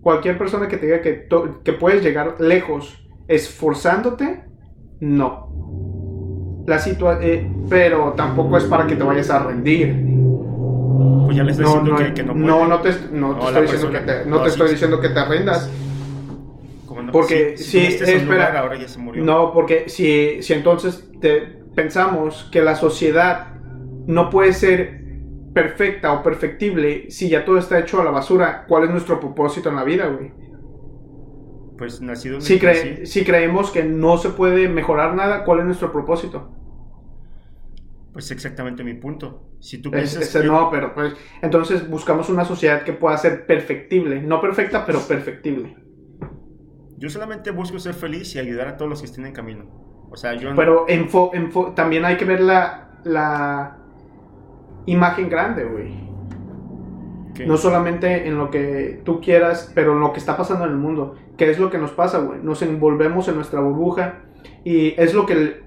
Cualquier 0.00 0.38
persona 0.38 0.68
que 0.68 0.76
te 0.76 0.86
diga 0.86 1.02
que, 1.02 1.28
que 1.64 1.72
puedes 1.72 2.02
llegar 2.02 2.40
lejos 2.40 3.06
esforzándote, 3.26 4.44
no. 5.00 6.64
La 6.66 6.78
situa 6.78 7.18
eh, 7.22 7.50
pero 7.68 8.12
tampoco 8.12 8.56
es 8.56 8.64
para 8.64 8.86
que 8.86 8.94
te 8.94 9.02
vayas 9.02 9.30
a 9.30 9.42
rendir. 9.42 10.17
Pues 11.26 11.36
ya 11.36 11.44
les 11.44 11.52
estoy 11.52 11.64
No, 11.64 11.66
diciendo 11.66 11.90
no, 11.90 11.96
que, 11.96 12.14
que 12.14 12.22
no 12.22 12.34
no, 12.34 12.40
puede. 12.40 12.68
no 12.68 12.80
te, 12.80 12.90
no 13.12 13.34
te 13.34 13.40
No, 13.40 13.48
estoy 13.48 13.62
diciendo 13.62 13.90
que 13.92 14.00
te, 14.00 14.24
no 14.26 14.38
no, 14.38 14.42
te 14.42 14.48
estoy 14.48 14.68
sí. 14.68 14.72
diciendo 14.72 15.00
que 15.00 15.08
te 15.10 15.20
no, 16.94 17.12
Porque 17.12 17.56
si, 17.56 17.64
sí, 17.64 17.90
si 17.90 18.06
su 18.06 18.18
espera. 18.18 18.44
lugar, 18.44 18.56
ahora 18.56 18.76
ya 18.78 18.88
se 18.88 18.98
murió. 18.98 19.24
No, 19.24 19.52
porque 19.52 19.88
si, 19.88 20.42
si 20.42 20.52
entonces 20.54 21.10
te 21.20 21.40
pensamos 21.74 22.48
que 22.52 22.62
la 22.62 22.76
sociedad 22.76 23.48
no 24.06 24.30
puede 24.30 24.52
ser 24.52 25.04
perfecta 25.52 26.12
o 26.12 26.22
perfectible 26.22 27.10
si 27.10 27.28
ya 27.28 27.44
todo 27.44 27.58
está 27.58 27.78
hecho 27.78 28.00
a 28.00 28.04
la 28.04 28.10
basura, 28.10 28.64
¿cuál 28.68 28.84
es 28.84 28.90
nuestro 28.90 29.18
propósito 29.20 29.68
en 29.70 29.76
la 29.76 29.84
vida, 29.84 30.06
güey? 30.08 30.34
Pues 31.76 32.02
nacido 32.02 32.36
en 32.36 32.44
Si, 32.46 32.58
cre- 32.60 32.74
sí, 32.74 33.06
si 33.06 33.24
creemos 33.24 33.70
que 33.70 33.84
no 33.84 34.16
se 34.18 34.30
puede 34.30 34.68
mejorar 34.68 35.14
nada, 35.14 35.44
¿cuál 35.44 35.60
es 35.60 35.64
nuestro 35.66 35.92
propósito? 35.92 36.57
Pues 38.12 38.30
exactamente 38.30 38.82
mi 38.84 38.94
punto. 38.94 39.50
Si 39.60 39.80
tú 39.82 39.90
Es- 39.90 39.94
piensas 39.96 40.22
ese 40.22 40.40
que- 40.40 40.46
no, 40.46 40.70
pero 40.70 40.94
pues 40.94 41.14
entonces 41.42 41.88
buscamos 41.88 42.28
una 42.30 42.44
sociedad 42.44 42.82
que 42.82 42.92
pueda 42.92 43.16
ser 43.18 43.46
perfectible, 43.46 44.22
no 44.22 44.40
perfecta, 44.40 44.84
pero 44.86 45.00
perfectible. 45.00 45.76
Yo 46.96 47.10
solamente 47.10 47.50
busco 47.52 47.78
ser 47.78 47.94
feliz 47.94 48.34
y 48.34 48.38
ayudar 48.40 48.68
a 48.68 48.76
todos 48.76 48.88
los 48.90 49.00
que 49.00 49.06
estén 49.06 49.26
en 49.26 49.32
camino. 49.32 50.06
O 50.10 50.16
sea, 50.16 50.34
yo 50.34 50.50
no- 50.50 50.56
Pero 50.56 50.86
enfo- 50.88 51.30
enfo- 51.32 51.74
también 51.74 52.04
hay 52.04 52.16
que 52.16 52.24
ver 52.24 52.40
la, 52.40 52.98
la 53.04 53.76
imagen 54.86 55.28
grande, 55.28 55.64
güey. 55.64 56.08
¿qué? 57.34 57.46
No 57.46 57.56
solamente 57.56 58.26
en 58.26 58.36
lo 58.38 58.50
que 58.50 59.00
tú 59.04 59.20
quieras, 59.20 59.70
pero 59.74 59.92
en 59.92 60.00
lo 60.00 60.12
que 60.12 60.18
está 60.18 60.36
pasando 60.36 60.64
en 60.64 60.72
el 60.72 60.76
mundo. 60.78 61.14
¿Qué 61.36 61.50
es 61.50 61.58
lo 61.60 61.70
que 61.70 61.78
nos 61.78 61.92
pasa, 61.92 62.18
güey? 62.18 62.40
Nos 62.42 62.62
envolvemos 62.62 63.28
en 63.28 63.36
nuestra 63.36 63.60
burbuja 63.60 64.22
y 64.64 65.00
es 65.00 65.14
lo 65.14 65.24
que... 65.26 65.32
el- 65.34 65.62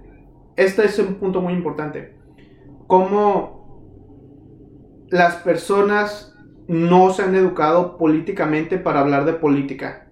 Este 0.58 0.84
es 0.86 1.00
un 1.00 1.16
punto 1.16 1.40
muy 1.42 1.54
importante. 1.54 2.20
Cómo 2.92 3.88
las 5.10 5.38
personas 5.38 6.36
no 6.68 7.14
se 7.14 7.22
han 7.22 7.36
educado 7.36 7.98
políticamente 7.98 8.78
para 8.78 9.00
hablar 9.00 9.24
de 9.24 9.32
política. 9.32 10.10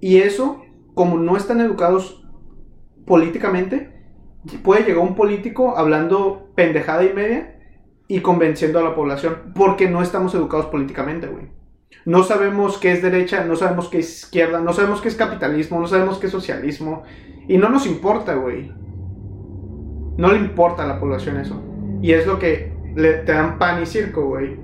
Y 0.00 0.20
eso, 0.20 0.62
como 0.94 1.18
no 1.18 1.36
están 1.36 1.60
educados 1.60 2.26
políticamente, 3.04 3.92
puede 4.62 4.84
llegar 4.84 5.02
un 5.02 5.14
político 5.14 5.76
hablando 5.76 6.50
pendejada 6.54 7.04
y 7.04 7.12
media 7.12 7.60
y 8.08 8.20
convenciendo 8.20 8.78
a 8.78 8.84
la 8.84 8.94
población 8.94 9.52
porque 9.54 9.90
no 9.90 10.00
estamos 10.00 10.34
educados 10.34 10.68
políticamente, 10.68 11.26
güey. 11.26 11.50
No 12.06 12.22
sabemos 12.22 12.78
qué 12.78 12.92
es 12.92 13.02
derecha, 13.02 13.44
no 13.44 13.54
sabemos 13.54 13.90
qué 13.90 13.98
es 13.98 14.24
izquierda, 14.24 14.60
no 14.60 14.72
sabemos 14.72 15.02
qué 15.02 15.08
es 15.08 15.14
capitalismo, 15.14 15.78
no 15.78 15.86
sabemos 15.86 16.16
qué 16.16 16.28
es 16.28 16.32
socialismo 16.32 17.02
y 17.48 17.58
no 17.58 17.68
nos 17.68 17.86
importa, 17.86 18.34
güey. 18.34 18.72
No 20.16 20.32
le 20.32 20.38
importa 20.38 20.84
a 20.84 20.86
la 20.86 20.98
población 20.98 21.36
eso. 21.36 21.68
Y 22.02 22.12
es 22.12 22.26
lo 22.26 22.38
que 22.38 22.72
le, 22.94 23.14
te 23.18 23.32
dan 23.32 23.58
pan 23.58 23.82
y 23.82 23.86
circo, 23.86 24.26
güey. 24.26 24.58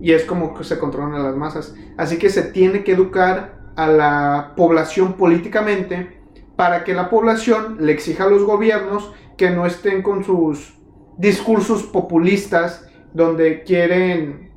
Y 0.00 0.12
es 0.12 0.24
como 0.24 0.54
que 0.54 0.64
se 0.64 0.78
controlan 0.78 1.14
a 1.14 1.18
las 1.22 1.36
masas. 1.36 1.74
Así 1.96 2.18
que 2.18 2.30
se 2.30 2.42
tiene 2.42 2.82
que 2.82 2.92
educar 2.92 3.58
a 3.76 3.86
la 3.86 4.54
población 4.56 5.12
políticamente 5.12 6.20
para 6.56 6.82
que 6.82 6.94
la 6.94 7.10
población 7.10 7.76
le 7.78 7.92
exija 7.92 8.24
a 8.24 8.28
los 8.28 8.42
gobiernos 8.42 9.12
que 9.36 9.50
no 9.50 9.66
estén 9.66 10.02
con 10.02 10.24
sus 10.24 10.76
discursos 11.16 11.84
populistas 11.84 12.90
donde 13.12 13.62
quieren 13.62 14.50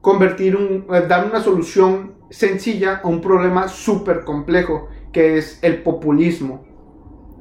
convertir 0.00 0.56
un, 0.56 0.86
eh, 0.94 1.06
dar 1.08 1.26
una 1.26 1.40
solución 1.40 2.14
sencilla 2.30 3.00
a 3.02 3.08
un 3.08 3.20
problema 3.20 3.68
súper 3.68 4.24
complejo 4.24 4.88
que 5.12 5.36
es 5.38 5.62
el 5.62 5.82
populismo. 5.82 6.64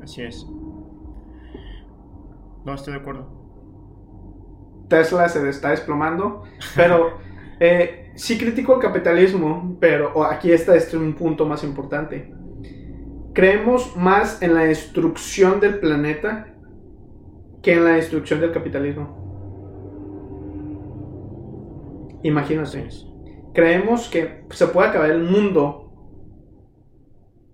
Así 0.02 0.22
es. 0.22 0.46
No, 2.66 2.74
estoy 2.74 2.94
de 2.94 3.00
acuerdo. 3.00 3.43
Tesla 4.94 5.28
se 5.28 5.50
está 5.50 5.72
desplomando, 5.72 6.44
pero 6.76 7.18
eh, 7.60 8.12
sí 8.14 8.38
critico 8.38 8.76
el 8.76 8.80
capitalismo, 8.80 9.76
pero 9.80 10.12
oh, 10.14 10.24
aquí 10.24 10.52
está 10.52 10.76
este 10.76 10.98
un 10.98 11.14
punto 11.14 11.48
más 11.48 11.64
importante. 11.64 12.32
Creemos 13.34 13.98
más 13.98 14.40
en 14.44 14.54
la 14.54 14.66
destrucción 14.66 15.60
del 15.60 15.80
planeta 15.80 16.54
que 17.64 17.74
en 17.74 17.86
la 17.86 17.94
destrucción 17.94 18.40
del 18.40 18.52
capitalismo. 18.52 19.24
Imagínate. 22.22 22.88
Creemos 23.56 24.10
que 24.10 24.46
se 24.52 24.68
puede 24.68 24.90
acabar 24.90 25.10
el 25.10 25.24
mundo. 25.24 25.92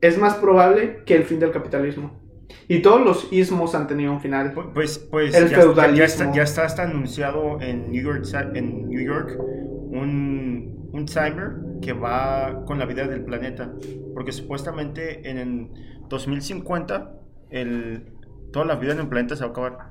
Es 0.02 0.18
más 0.18 0.36
probable 0.36 1.04
que 1.06 1.16
el 1.16 1.24
fin 1.24 1.40
del 1.40 1.52
capitalismo. 1.52 2.20
Y 2.68 2.82
todos 2.82 3.02
los 3.02 3.32
ismos 3.32 3.76
han 3.76 3.88
tenido 3.88 4.12
un 4.12 4.22
final. 4.22 4.54
Pu- 4.54 4.74
Pues, 4.74 4.98
pues 5.00 5.36
El 5.36 5.46
ya, 5.50 5.58
ya- 5.58 5.62
feudalismo. 5.64 5.98
ya 5.98 6.04
está, 6.06 6.32
ya 6.34 6.44
está 6.44 6.66
hasta 6.66 6.84
anunciado 6.84 7.60
en 7.62 7.92
New 7.92 8.04
York, 8.04 8.24
Sa- 8.26 8.50
en 8.54 8.88
New 8.90 9.02
York 9.02 9.38
un, 9.40 10.90
un 10.92 11.06
timer 11.06 11.54
que 11.82 11.94
va 11.94 12.64
con 12.66 12.78
la 12.80 12.86
vida 12.86 13.08
del 13.08 13.24
planeta. 13.24 13.74
Porque 14.14 14.32
supuestamente 14.32 15.30
en 15.30 15.38
el 15.38 15.70
2050 16.10 17.16
el, 17.50 18.14
toda 18.52 18.66
la 18.66 18.76
vida 18.76 18.94
en 18.94 19.00
el 19.00 19.08
planeta 19.10 19.36
se 19.36 19.42
va 19.44 19.48
a 19.50 19.52
acabar. 19.52 19.90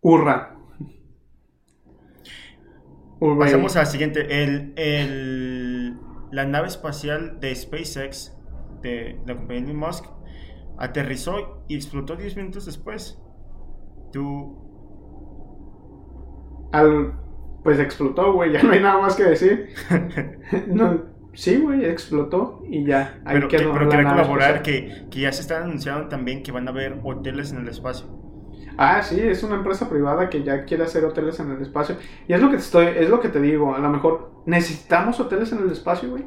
Hurra. 0.00 0.56
Hurra. 3.20 3.38
Pasamos 3.38 3.76
a 3.76 3.80
la 3.80 3.86
siguiente. 3.86 4.42
El, 4.42 4.72
el- 4.76 5.96
la 6.30 6.44
nave 6.46 6.66
espacial 6.66 7.38
de 7.40 7.54
SpaceX, 7.54 8.33
de 8.84 9.20
la 9.26 9.36
compañía 9.36 9.64
Elon 9.64 9.76
Musk, 9.78 10.04
aterrizó 10.78 11.64
y 11.68 11.76
explotó 11.76 12.16
10 12.16 12.36
minutos 12.36 12.66
después. 12.66 13.18
Tú, 14.12 14.58
Al, 16.72 17.14
pues 17.62 17.78
explotó, 17.78 18.32
güey. 18.32 18.52
Ya 18.52 18.62
no 18.62 18.72
hay 18.72 18.80
nada 18.80 19.00
más 19.00 19.14
que 19.16 19.24
decir. 19.24 19.70
No, 20.68 21.02
sí, 21.32 21.56
güey, 21.60 21.84
explotó 21.84 22.62
y 22.68 22.84
ya. 22.84 23.20
Ahí 23.24 23.34
pero, 23.36 23.48
que- 23.48 23.58
pero 23.58 23.88
quería 23.88 24.08
colaborar 24.08 24.62
que, 24.62 25.06
que 25.10 25.20
ya 25.20 25.32
se 25.32 25.42
están 25.42 25.64
anunciando 25.64 26.08
también 26.08 26.42
que 26.42 26.52
van 26.52 26.66
a 26.68 26.70
haber 26.70 27.00
hoteles 27.04 27.52
en 27.52 27.58
el 27.58 27.68
espacio. 27.68 28.06
Ah, 28.76 29.02
sí, 29.02 29.20
es 29.20 29.42
una 29.44 29.54
empresa 29.56 29.88
privada 29.88 30.28
que 30.28 30.42
ya 30.42 30.64
quiere 30.64 30.82
hacer 30.84 31.04
hoteles 31.04 31.38
en 31.38 31.50
el 31.52 31.62
espacio. 31.62 31.96
Y 32.26 32.32
es 32.32 32.40
lo 32.40 32.48
que 32.50 32.56
te 32.56 32.62
estoy, 32.62 32.86
es 32.86 33.08
lo 33.08 33.20
que 33.20 33.28
te 33.28 33.40
digo. 33.40 33.74
A 33.74 33.78
lo 33.78 33.88
mejor 33.88 34.42
necesitamos 34.46 35.20
hoteles 35.20 35.52
en 35.52 35.60
el 35.62 35.70
espacio, 35.70 36.10
güey. 36.10 36.24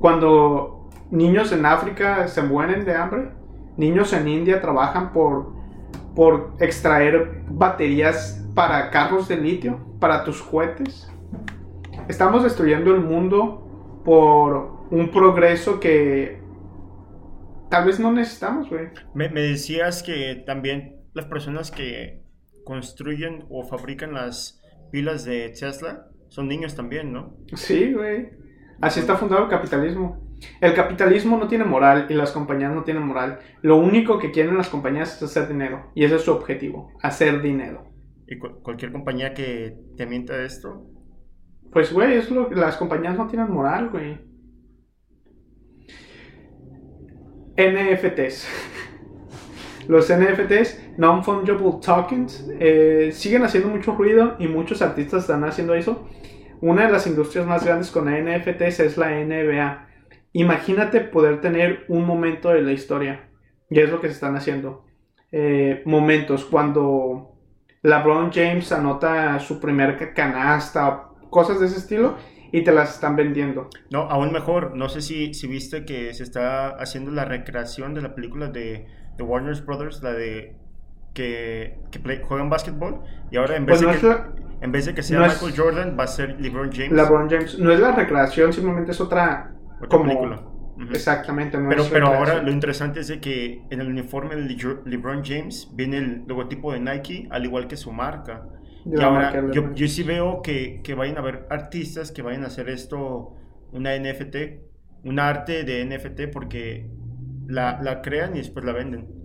Cuando 0.00 0.88
niños 1.10 1.52
en 1.52 1.66
África 1.66 2.26
se 2.26 2.42
mueren 2.42 2.86
de 2.86 2.96
hambre, 2.96 3.28
niños 3.76 4.14
en 4.14 4.28
India 4.28 4.60
trabajan 4.62 5.12
por, 5.12 5.52
por 6.16 6.54
extraer 6.58 7.42
baterías 7.50 8.42
para 8.54 8.90
carros 8.90 9.28
de 9.28 9.36
litio, 9.36 9.78
para 10.00 10.24
tus 10.24 10.42
cohetes. 10.42 11.12
Estamos 12.08 12.42
destruyendo 12.42 12.94
el 12.94 13.02
mundo 13.02 14.00
por 14.02 14.88
un 14.90 15.10
progreso 15.10 15.78
que 15.78 16.40
tal 17.68 17.84
vez 17.84 18.00
no 18.00 18.10
necesitamos, 18.10 18.70
güey. 18.70 18.88
Me, 19.14 19.28
me 19.28 19.42
decías 19.42 20.02
que 20.02 20.42
también 20.46 20.96
las 21.12 21.26
personas 21.26 21.70
que 21.70 22.22
construyen 22.64 23.44
o 23.50 23.64
fabrican 23.64 24.14
las 24.14 24.62
pilas 24.90 25.26
de 25.26 25.50
Tesla 25.50 26.06
son 26.28 26.48
niños 26.48 26.74
también, 26.74 27.12
¿no? 27.12 27.36
Sí, 27.54 27.92
güey. 27.92 28.30
Así 28.80 29.00
está 29.00 29.16
fundado 29.16 29.44
el 29.44 29.50
capitalismo. 29.50 30.26
El 30.60 30.72
capitalismo 30.74 31.36
no 31.36 31.48
tiene 31.48 31.64
moral 31.64 32.06
y 32.08 32.14
las 32.14 32.32
compañías 32.32 32.74
no 32.74 32.82
tienen 32.82 33.02
moral. 33.06 33.40
Lo 33.60 33.76
único 33.76 34.18
que 34.18 34.30
quieren 34.30 34.56
las 34.56 34.70
compañías 34.70 35.16
es 35.16 35.22
hacer 35.22 35.48
dinero. 35.48 35.90
Y 35.94 36.04
ese 36.04 36.16
es 36.16 36.22
su 36.22 36.32
objetivo, 36.32 36.92
hacer 37.02 37.42
dinero. 37.42 37.84
Y 38.26 38.38
cu- 38.38 38.62
cualquier 38.62 38.90
compañía 38.92 39.34
que 39.34 39.76
te 39.96 40.06
mienta 40.06 40.42
esto, 40.42 40.86
Pues, 41.72 41.92
güey, 41.92 42.14
es 42.14 42.30
lo 42.30 42.50
las 42.50 42.76
compañías 42.76 43.16
no 43.16 43.26
tienen 43.28 43.50
moral, 43.52 43.90
güey. 43.90 44.18
NFTs. 47.56 48.48
Los 49.88 50.08
NFTs, 50.10 50.98
Non-Fungible 50.98 51.80
Tokens, 51.84 52.48
eh, 52.60 53.10
siguen 53.12 53.42
haciendo 53.42 53.68
mucho 53.70 53.94
ruido 53.94 54.36
y 54.38 54.46
muchos 54.46 54.82
artistas 54.82 55.22
están 55.22 55.42
haciendo 55.44 55.74
eso. 55.74 56.08
Una 56.60 56.86
de 56.86 56.92
las 56.92 57.06
industrias 57.06 57.46
más 57.46 57.64
grandes 57.64 57.90
con 57.90 58.04
NFTs 58.04 58.80
es 58.80 58.96
la 58.98 59.10
NBA. 59.10 59.86
Imagínate 60.32 61.00
poder 61.00 61.40
tener 61.40 61.84
un 61.88 62.04
momento 62.04 62.50
de 62.50 62.62
la 62.62 62.72
historia. 62.72 63.28
Y 63.70 63.80
es 63.80 63.90
lo 63.90 64.00
que 64.00 64.08
se 64.08 64.14
están 64.14 64.36
haciendo. 64.36 64.84
Eh, 65.32 65.82
momentos 65.86 66.44
cuando 66.44 67.36
LeBron 67.82 68.30
James 68.32 68.72
anota 68.72 69.38
su 69.38 69.60
primer 69.60 70.12
canasta, 70.12 71.08
cosas 71.30 71.60
de 71.60 71.66
ese 71.66 71.78
estilo, 71.78 72.16
y 72.52 72.62
te 72.62 72.72
las 72.72 72.94
están 72.94 73.16
vendiendo. 73.16 73.68
No, 73.90 74.02
aún 74.02 74.32
mejor. 74.32 74.76
No 74.76 74.88
sé 74.88 75.00
si, 75.00 75.32
si 75.34 75.46
viste 75.46 75.84
que 75.84 76.12
se 76.12 76.24
está 76.24 76.70
haciendo 76.70 77.10
la 77.10 77.24
recreación 77.24 77.94
de 77.94 78.02
la 78.02 78.14
película 78.14 78.48
de, 78.48 78.86
de 79.16 79.22
Warner 79.22 79.62
Brothers, 79.62 80.02
la 80.02 80.12
de 80.12 80.56
que, 81.14 81.78
que 81.90 82.20
juegan 82.22 82.50
básquetbol, 82.50 83.02
y 83.30 83.36
ahora 83.36 83.56
en 83.56 83.66
vez, 83.66 83.82
pues 83.82 84.02
de, 84.02 84.08
que, 84.08 84.16
en 84.60 84.72
vez 84.72 84.86
de 84.86 84.94
que 84.94 85.02
sea 85.02 85.20
Michael 85.20 85.54
Jordan, 85.56 85.96
va 85.98 86.04
a 86.04 86.08
ser 86.08 86.40
LeBron 86.40 86.70
James. 86.72 86.92
LeBron 86.92 87.28
James. 87.28 87.58
No 87.58 87.72
es 87.72 87.80
la 87.80 87.92
recreación, 87.92 88.52
simplemente 88.52 88.92
es 88.92 89.00
otra, 89.00 89.52
otra 89.80 90.02
película. 90.02 90.42
Exactamente. 90.90 91.58
pero 91.68 91.84
pero 91.90 92.06
ahora 92.06 92.42
lo 92.42 92.50
interesante 92.50 93.00
es 93.00 93.08
de 93.08 93.20
que 93.20 93.62
en 93.70 93.80
el 93.80 93.88
uniforme 93.88 94.36
de 94.36 94.78
LeBron 94.86 95.22
James 95.24 95.70
viene 95.74 95.98
el 95.98 96.24
logotipo 96.26 96.72
de 96.72 96.80
Nike, 96.80 97.28
al 97.30 97.44
igual 97.44 97.66
que 97.66 97.76
su 97.76 97.92
marca. 97.92 98.46
y 98.84 99.00
ahora 99.00 99.50
yo, 99.52 99.74
yo, 99.74 99.88
sí 99.88 100.02
veo 100.02 100.40
que, 100.42 100.80
que 100.82 100.94
vayan 100.94 101.16
a 101.18 101.20
haber 101.20 101.46
artistas 101.50 102.12
que 102.12 102.22
vayan 102.22 102.44
a 102.44 102.46
hacer 102.46 102.70
esto, 102.70 103.34
una 103.72 103.96
NFT, 103.96 104.36
un 105.04 105.18
arte 105.18 105.64
de 105.64 105.84
NFT, 105.84 106.32
porque 106.32 106.88
la, 107.46 107.80
la 107.82 108.00
crean 108.00 108.34
y 108.36 108.38
después 108.38 108.64
la 108.64 108.72
venden. 108.72 109.19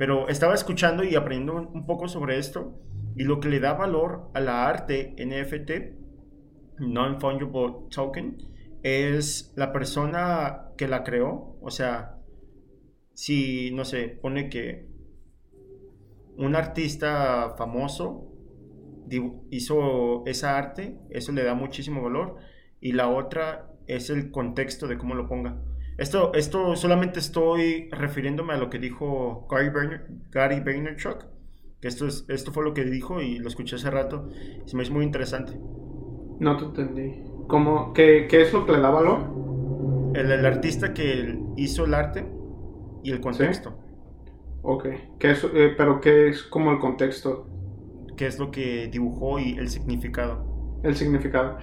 Pero 0.00 0.30
estaba 0.30 0.54
escuchando 0.54 1.04
y 1.04 1.14
aprendiendo 1.14 1.70
un 1.74 1.84
poco 1.84 2.08
sobre 2.08 2.38
esto 2.38 2.72
y 3.16 3.24
lo 3.24 3.38
que 3.38 3.50
le 3.50 3.60
da 3.60 3.74
valor 3.74 4.30
a 4.32 4.40
la 4.40 4.66
arte 4.66 5.14
NFT, 5.18 6.78
Non-Fungible 6.78 7.90
Token, 7.90 8.38
es 8.82 9.52
la 9.56 9.74
persona 9.74 10.70
que 10.78 10.88
la 10.88 11.04
creó. 11.04 11.58
O 11.60 11.70
sea, 11.70 12.18
si, 13.12 13.72
no 13.72 13.84
sé, 13.84 14.08
pone 14.08 14.48
que 14.48 14.86
un 16.38 16.56
artista 16.56 17.54
famoso 17.58 18.26
hizo 19.50 20.24
esa 20.24 20.56
arte, 20.56 20.96
eso 21.10 21.30
le 21.32 21.44
da 21.44 21.52
muchísimo 21.52 22.02
valor. 22.02 22.36
Y 22.80 22.92
la 22.92 23.10
otra 23.10 23.70
es 23.86 24.08
el 24.08 24.30
contexto 24.30 24.88
de 24.88 24.96
cómo 24.96 25.14
lo 25.14 25.28
ponga. 25.28 25.60
Esto, 26.00 26.32
esto 26.32 26.76
solamente 26.76 27.18
estoy 27.18 27.90
refiriéndome 27.90 28.54
a 28.54 28.56
lo 28.56 28.70
que 28.70 28.78
dijo 28.78 29.46
Gary, 29.50 30.60
Vaynerchuk, 30.60 31.26
que 31.78 31.88
esto, 31.88 32.06
es, 32.06 32.24
esto 32.28 32.52
fue 32.52 32.64
lo 32.64 32.72
que 32.72 32.84
dijo 32.84 33.20
y 33.20 33.38
lo 33.38 33.48
escuché 33.48 33.76
hace 33.76 33.90
rato. 33.90 34.30
Y 34.64 34.70
se 34.70 34.78
me 34.78 34.82
hizo 34.82 34.94
muy 34.94 35.04
interesante. 35.04 35.60
No 36.38 36.56
te 36.56 36.64
entendí. 36.64 37.22
¿Cómo, 37.48 37.92
qué, 37.92 38.26
qué, 38.30 38.40
es 38.40 38.52
lo 38.54 38.64
que 38.64 38.72
le 38.72 38.80
da 38.80 38.88
valor? 38.88 40.14
El, 40.14 40.46
artista 40.46 40.94
que 40.94 41.38
hizo 41.58 41.84
el 41.84 41.92
arte 41.92 42.26
y 43.04 43.10
el 43.10 43.20
contexto. 43.20 43.76
Ok, 44.62 44.86
¿Qué 45.18 45.32
es, 45.32 45.44
eh, 45.52 45.74
pero 45.76 46.00
¿qué 46.00 46.30
es 46.30 46.44
como 46.44 46.70
el 46.70 46.78
contexto? 46.78 47.46
¿Qué 48.16 48.26
es 48.26 48.38
lo 48.38 48.50
que 48.50 48.88
dibujó 48.88 49.38
y 49.38 49.58
el 49.58 49.68
significado? 49.68 50.49
El 50.82 50.96
significado. 50.96 51.58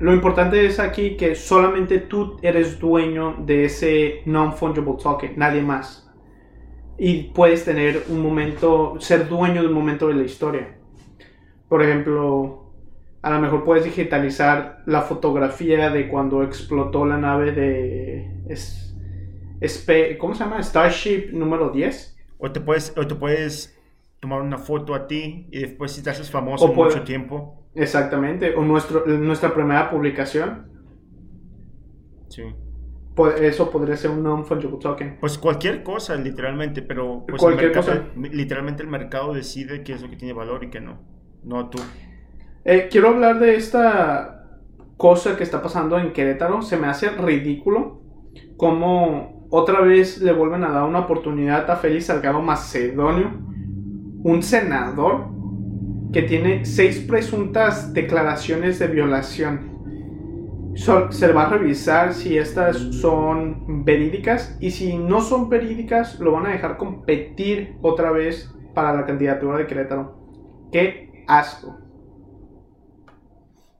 lo 0.00 0.12
importante 0.12 0.64
es 0.64 0.78
aquí 0.78 1.16
que 1.16 1.34
solamente 1.34 1.98
tú 1.98 2.38
eres 2.42 2.78
dueño 2.78 3.36
de 3.44 3.64
ese 3.64 4.22
non-fungible 4.24 4.94
token, 5.02 5.34
nadie 5.36 5.62
más. 5.62 6.08
Y 6.96 7.24
puedes 7.32 7.64
tener 7.64 8.04
un 8.08 8.20
momento, 8.20 8.96
ser 9.00 9.28
dueño 9.28 9.62
de 9.62 9.68
un 9.68 9.74
momento 9.74 10.08
de 10.08 10.14
la 10.14 10.22
historia. 10.22 10.76
Por 11.68 11.82
ejemplo, 11.82 12.70
a 13.22 13.30
lo 13.30 13.40
mejor 13.40 13.64
puedes 13.64 13.84
digitalizar 13.84 14.82
la 14.86 15.02
fotografía 15.02 15.90
de 15.90 16.08
cuando 16.08 16.42
explotó 16.42 17.06
la 17.06 17.16
nave 17.16 17.52
de... 17.52 18.30
Es, 18.48 18.96
¿Cómo 20.18 20.34
se 20.34 20.44
llama? 20.44 20.62
Starship 20.62 21.30
número 21.32 21.70
10. 21.70 22.16
O 22.38 22.50
te 22.50 22.60
puedes, 22.60 22.94
o 22.96 23.06
te 23.06 23.14
puedes 23.14 23.78
tomar 24.20 24.40
una 24.40 24.58
foto 24.58 24.94
a 24.94 25.06
ti 25.06 25.48
y 25.50 25.60
después 25.60 25.92
si 25.92 26.02
te 26.02 26.10
haces 26.10 26.30
famoso 26.30 26.68
mucho 26.68 27.02
tiempo. 27.02 27.59
Exactamente. 27.74 28.54
O 28.54 28.62
nuestro, 28.62 29.06
nuestra 29.06 29.54
primera 29.54 29.90
publicación. 29.90 30.68
Sí. 32.28 32.42
Eso 33.40 33.70
podría 33.70 33.96
ser 33.96 34.10
un 34.10 34.22
non-fungible 34.22 34.78
token. 34.78 35.18
Pues 35.20 35.36
cualquier 35.36 35.82
cosa, 35.82 36.16
literalmente, 36.16 36.80
pero 36.80 37.24
pues 37.28 37.40
cualquier 37.40 37.72
cosa. 37.72 38.04
literalmente 38.16 38.82
el 38.82 38.88
mercado 38.88 39.34
decide 39.34 39.82
qué 39.82 39.92
es 39.92 40.02
lo 40.02 40.08
que 40.08 40.16
tiene 40.16 40.32
valor 40.32 40.64
y 40.64 40.70
qué 40.70 40.80
no. 40.80 40.98
No 41.42 41.68
tú. 41.68 41.78
Eh, 42.64 42.88
quiero 42.90 43.08
hablar 43.08 43.38
de 43.38 43.56
esta 43.56 44.58
cosa 44.96 45.36
que 45.36 45.42
está 45.42 45.60
pasando 45.60 45.98
en 45.98 46.12
Querétaro. 46.12 46.62
Se 46.62 46.76
me 46.76 46.86
hace 46.86 47.10
ridículo 47.10 48.00
cómo 48.56 49.46
otra 49.50 49.80
vez 49.80 50.22
le 50.22 50.32
vuelven 50.32 50.64
a 50.64 50.70
dar 50.70 50.84
una 50.84 51.00
oportunidad 51.00 51.70
a 51.70 51.76
Félix 51.76 52.06
Salgado 52.06 52.40
Macedonio, 52.40 53.32
un 54.22 54.42
senador 54.42 55.39
que 56.12 56.22
tiene 56.22 56.64
seis 56.64 56.98
presuntas 56.98 57.92
declaraciones 57.92 58.78
de 58.78 58.88
violación. 58.88 59.70
se 60.74 61.32
va 61.32 61.42
a 61.42 61.50
revisar 61.50 62.14
si 62.14 62.38
estas 62.38 62.76
son 62.76 63.84
verídicas 63.84 64.56
y 64.60 64.70
si 64.70 64.96
no 64.96 65.20
son 65.20 65.48
verídicas 65.48 66.18
lo 66.20 66.32
van 66.32 66.46
a 66.46 66.50
dejar 66.50 66.76
competir 66.76 67.76
otra 67.82 68.10
vez 68.10 68.52
para 68.74 68.94
la 68.94 69.04
candidatura 69.04 69.58
de 69.58 69.66
Querétaro. 69.66 70.68
¡Qué 70.72 71.24
asco! 71.26 71.78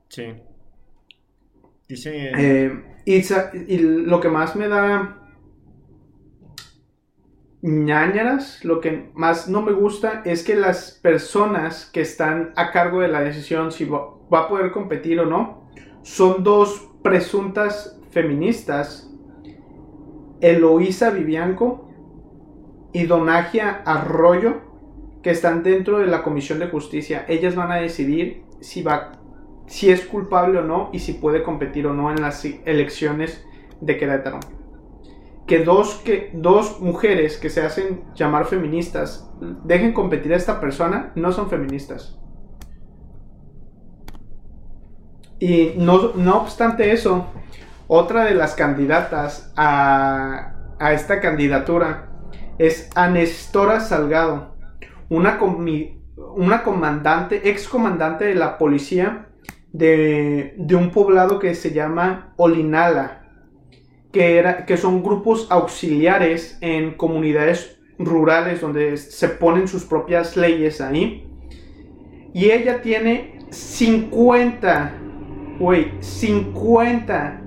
Sí. 0.08 0.34
Dice... 1.88 2.32
Eh, 2.36 2.84
y, 3.04 3.78
lo 3.78 4.20
que 4.20 4.28
más 4.28 4.54
me 4.56 4.68
da 4.68 5.19
ñañaras, 7.62 8.64
lo 8.64 8.80
que 8.80 9.10
más 9.14 9.48
no 9.48 9.62
me 9.62 9.72
gusta 9.72 10.22
es 10.24 10.42
que 10.42 10.54
las 10.54 10.92
personas 11.02 11.90
que 11.92 12.00
están 12.00 12.52
a 12.56 12.70
cargo 12.70 13.00
de 13.00 13.08
la 13.08 13.20
decisión 13.20 13.70
si 13.70 13.84
va, 13.84 14.14
a 14.32 14.48
poder 14.48 14.72
competir 14.72 15.20
o 15.20 15.26
no, 15.26 15.64
son 16.02 16.42
dos 16.42 16.88
presuntas 17.02 17.98
feministas, 18.10 19.10
Eloísa 20.40 21.10
Vivianco 21.10 21.88
y 22.92 23.04
Donagia 23.04 23.82
Arroyo, 23.84 24.62
que 25.22 25.30
están 25.30 25.62
dentro 25.62 25.98
de 25.98 26.06
la 26.06 26.22
Comisión 26.22 26.60
de 26.60 26.68
Justicia. 26.68 27.26
Ellas 27.28 27.54
van 27.54 27.70
a 27.72 27.76
decidir 27.76 28.44
si 28.60 28.82
va 28.82 29.12
si 29.66 29.90
es 29.90 30.04
culpable 30.04 30.58
o 30.58 30.62
no 30.62 30.90
y 30.92 30.98
si 30.98 31.12
puede 31.12 31.44
competir 31.44 31.86
o 31.86 31.92
no 31.92 32.10
en 32.10 32.20
las 32.20 32.44
elecciones 32.44 33.46
de 33.80 33.98
Querétaro. 33.98 34.40
Que 35.50 35.64
dos, 35.64 35.96
que 36.04 36.30
dos 36.32 36.80
mujeres 36.80 37.36
que 37.36 37.50
se 37.50 37.60
hacen 37.60 38.04
llamar 38.14 38.46
feministas 38.46 39.28
dejen 39.64 39.92
competir 39.92 40.32
a 40.32 40.36
esta 40.36 40.60
persona 40.60 41.10
no 41.16 41.32
son 41.32 41.50
feministas. 41.50 42.16
Y 45.40 45.72
no, 45.76 46.12
no 46.14 46.42
obstante 46.42 46.92
eso, 46.92 47.26
otra 47.88 48.26
de 48.26 48.34
las 48.34 48.54
candidatas 48.54 49.52
a, 49.56 50.54
a 50.78 50.92
esta 50.92 51.18
candidatura 51.18 52.12
es 52.58 52.88
Anestora 52.94 53.80
Salgado, 53.80 54.54
una, 55.08 55.40
una 56.36 56.62
comandante, 56.62 57.50
ex 57.50 57.66
comandante 57.66 58.26
de 58.26 58.36
la 58.36 58.56
policía 58.56 59.26
de, 59.72 60.54
un 60.76 60.90
poblado 60.90 61.38
que 61.38 61.54
se 61.54 61.72
llama 61.72 62.34
Olinala, 62.36 63.19
que, 64.12 64.38
era, 64.38 64.66
que 64.66 64.76
son 64.76 65.02
grupos 65.02 65.46
auxiliares 65.50 66.58
en 66.60 66.94
comunidades 66.94 67.78
rurales 67.98 68.60
donde 68.60 68.96
se 68.96 69.28
ponen 69.28 69.68
sus 69.68 69.84
propias 69.84 70.36
leyes 70.36 70.80
ahí. 70.80 71.26
Y 72.32 72.50
ella 72.50 72.80
tiene 72.82 73.38
50, 73.50 74.94
güey, 75.58 75.92
50 76.00 77.42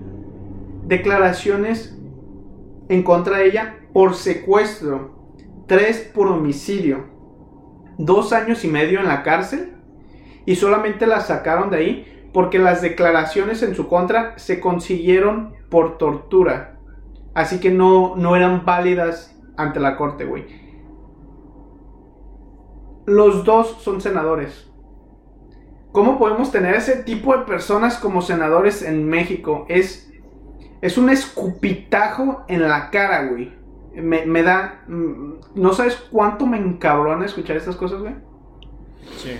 declaraciones 0.86 1.97
en 2.89 3.04
contra 3.04 3.38
de 3.38 3.47
ella 3.47 3.78
por 3.93 4.15
secuestro, 4.15 5.13
3 5.67 6.12
por 6.13 6.28
homicidio, 6.28 7.06
dos 7.97 8.34
años 8.34 8.63
y 8.63 8.67
medio 8.67 8.99
en 8.99 9.08
la 9.08 9.23
cárcel 9.23 9.73
y 10.45 10.56
solamente 10.56 11.08
la 11.08 11.21
sacaron 11.21 11.69
de 11.69 11.78
ahí 11.78 12.30
porque 12.34 12.60
las 12.60 12.82
declaraciones 12.82 13.64
en 13.64 13.76
su 13.76 13.88
contra 13.88 14.38
se 14.38 14.59
consiguieron 14.59 15.53
por 15.74 15.97
tortura. 15.97 16.78
Así 17.34 17.59
que 17.59 17.71
no, 17.71 18.15
no 18.15 18.36
eran 18.36 18.63
válidas 18.63 19.36
ante 19.57 19.80
la 19.80 19.97
corte, 19.97 20.24
güey. 20.24 20.45
Los 23.07 23.43
dos 23.43 23.82
son 23.82 23.99
senadores. 23.99 24.71
¿Cómo 25.91 26.19
podemos 26.19 26.51
tener 26.51 26.76
ese 26.76 27.01
tipo 27.01 27.36
de 27.36 27.43
personas 27.45 27.97
como 27.97 28.21
senadores 28.21 28.84
en 28.84 29.09
México? 29.09 29.65
Es, 29.67 30.13
es 30.82 30.99
un 30.99 31.09
escupitajo 31.09 32.45
en 32.47 32.61
la 32.69 32.91
cara, 32.91 33.30
güey. 33.30 33.51
Me, 33.95 34.28
me 34.28 34.43
da... 34.43 34.84
Mm, 34.88 35.39
no 35.55 35.74
sabes 35.74 35.95
cuánto 36.11 36.45
me 36.45 36.57
encabrona 36.57 37.26
escuchar 37.26 37.57
estas 37.57 37.78
cosas, 37.78 37.99
güey. 37.99 38.13
Sí. 39.17 39.39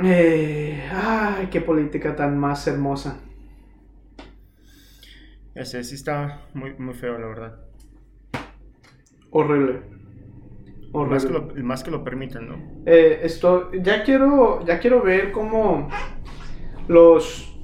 Eh, 0.00 0.82
ay, 0.92 1.46
qué 1.46 1.60
política 1.60 2.16
tan 2.16 2.36
más 2.40 2.66
hermosa. 2.66 3.20
Ese 5.56 5.82
sí 5.84 5.94
está 5.94 6.42
muy, 6.52 6.74
muy 6.74 6.94
feo, 6.94 7.18
la 7.18 7.26
verdad. 7.26 7.56
Horrible. 9.30 9.80
Horrible. 10.92 11.14
Más 11.14 11.24
que 11.24 11.32
lo, 11.32 11.64
más 11.64 11.84
que 11.84 11.90
lo 11.90 12.04
permitan, 12.04 12.48
¿no? 12.48 12.82
Eh, 12.84 13.20
esto, 13.22 13.72
ya 13.72 14.04
quiero, 14.04 14.64
ya 14.66 14.78
quiero 14.78 15.02
ver 15.02 15.32
cómo 15.32 15.88
los 16.88 17.58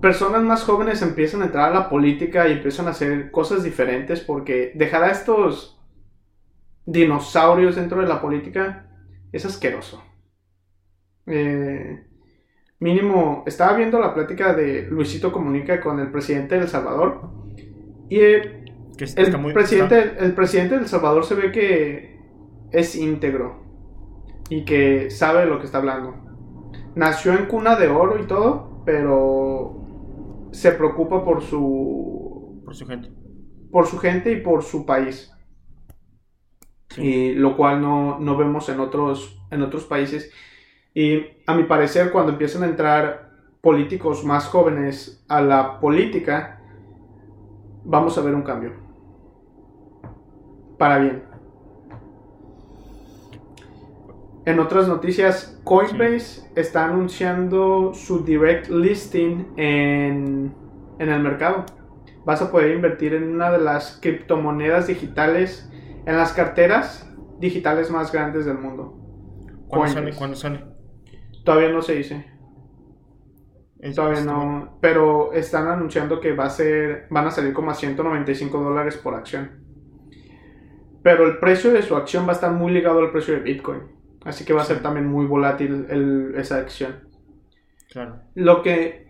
personas 0.00 0.42
más 0.42 0.64
jóvenes 0.64 1.02
empiezan 1.02 1.42
a 1.42 1.46
entrar 1.46 1.70
a 1.70 1.74
la 1.74 1.88
política 1.90 2.48
y 2.48 2.52
empiezan 2.52 2.86
a 2.86 2.90
hacer 2.90 3.30
cosas 3.30 3.62
diferentes 3.62 4.20
porque 4.20 4.72
dejar 4.74 5.04
a 5.04 5.10
estos 5.10 5.78
dinosaurios 6.86 7.76
dentro 7.76 8.00
de 8.00 8.08
la 8.08 8.20
política 8.20 8.90
es 9.32 9.44
asqueroso. 9.44 10.02
Eh, 11.26 12.06
mínimo, 12.78 13.44
estaba 13.46 13.76
viendo 13.76 13.98
la 13.98 14.14
plática 14.14 14.52
de 14.54 14.86
Luisito 14.88 15.32
Comunica 15.32 15.80
con 15.80 15.98
el 16.00 16.10
presidente 16.10 16.56
de 16.56 16.62
El 16.62 16.68
Salvador 16.68 17.30
y 18.08 18.20
el, 18.20 18.64
presidente, 19.54 20.16
el 20.18 20.34
presidente 20.34 20.74
de 20.74 20.82
El 20.82 20.88
Salvador 20.88 21.24
se 21.24 21.34
ve 21.34 21.52
que 21.52 22.20
es 22.70 22.94
íntegro 22.96 23.62
y 24.48 24.64
que 24.64 25.10
sabe 25.10 25.46
lo 25.46 25.58
que 25.58 25.66
está 25.66 25.78
hablando. 25.78 26.14
Nació 26.94 27.32
en 27.32 27.46
cuna 27.46 27.76
de 27.76 27.88
oro 27.88 28.18
y 28.22 28.26
todo, 28.26 28.82
pero 28.84 30.48
se 30.52 30.72
preocupa 30.72 31.24
por 31.24 31.42
su... 31.42 32.62
Por 32.64 32.74
su 32.74 32.86
gente. 32.86 33.10
Por 33.70 33.86
su 33.86 33.98
gente 33.98 34.32
y 34.32 34.40
por 34.40 34.62
su 34.62 34.86
país. 34.86 35.32
Y 36.96 37.32
lo 37.32 37.56
cual 37.56 37.82
no, 37.82 38.18
no, 38.18 38.36
vemos 38.36 38.68
en 38.68 38.80
otros, 38.80 39.38
en 39.50 39.62
otros 39.62 39.84
países. 39.84 40.32
Y 40.96 41.26
a 41.46 41.54
mi 41.54 41.64
parecer, 41.64 42.10
cuando 42.10 42.32
empiezan 42.32 42.62
a 42.62 42.66
entrar 42.68 43.28
políticos 43.60 44.24
más 44.24 44.46
jóvenes 44.46 45.22
a 45.28 45.42
la 45.42 45.78
política, 45.78 46.58
vamos 47.84 48.16
a 48.16 48.22
ver 48.22 48.34
un 48.34 48.40
cambio. 48.40 48.72
Para 50.78 50.96
bien. 50.96 51.22
En 54.46 54.58
otras 54.58 54.88
noticias, 54.88 55.60
Coinbase 55.64 56.50
está 56.56 56.86
anunciando 56.86 57.92
su 57.92 58.24
direct 58.24 58.70
listing 58.70 59.52
en, 59.58 60.54
en, 60.98 61.08
el 61.10 61.22
mercado. 61.22 61.66
Vas 62.24 62.40
a 62.40 62.50
poder 62.50 62.74
invertir 62.74 63.12
en 63.12 63.34
una 63.34 63.50
de 63.50 63.58
las 63.58 63.98
criptomonedas 64.00 64.86
digitales, 64.86 65.70
en 66.06 66.16
las 66.16 66.32
carteras 66.32 67.06
digitales 67.38 67.90
más 67.90 68.10
grandes 68.10 68.46
del 68.46 68.56
mundo. 68.56 68.94
¿Cuándo 69.68 69.92
sale? 69.92 70.14
¿Cuándo 70.14 70.36
sale? 70.36 70.75
Todavía 71.46 71.68
no 71.68 71.80
se 71.80 71.94
dice. 71.94 72.26
Todavía 73.94 74.22
no. 74.22 74.78
Pero 74.80 75.32
están 75.32 75.68
anunciando 75.68 76.20
que 76.20 76.34
va 76.34 76.46
a 76.46 76.50
ser, 76.50 77.06
van 77.08 77.28
a 77.28 77.30
salir 77.30 77.52
como 77.52 77.70
a 77.70 77.74
195 77.74 78.60
dólares 78.60 78.96
por 78.96 79.14
acción. 79.14 79.52
Pero 81.04 81.24
el 81.24 81.38
precio 81.38 81.72
de 81.72 81.82
su 81.82 81.94
acción 81.94 82.26
va 82.26 82.30
a 82.30 82.34
estar 82.34 82.50
muy 82.50 82.72
ligado 82.72 82.98
al 82.98 83.12
precio 83.12 83.34
de 83.34 83.40
Bitcoin. 83.40 83.82
Así 84.24 84.44
que 84.44 84.52
va 84.52 84.62
a 84.62 84.64
ser 84.64 84.82
también 84.82 85.06
muy 85.06 85.24
volátil 85.24 85.86
esa 86.36 86.56
acción. 86.56 86.96
Claro. 87.92 88.16
Lo 88.34 88.60
que. 88.62 89.05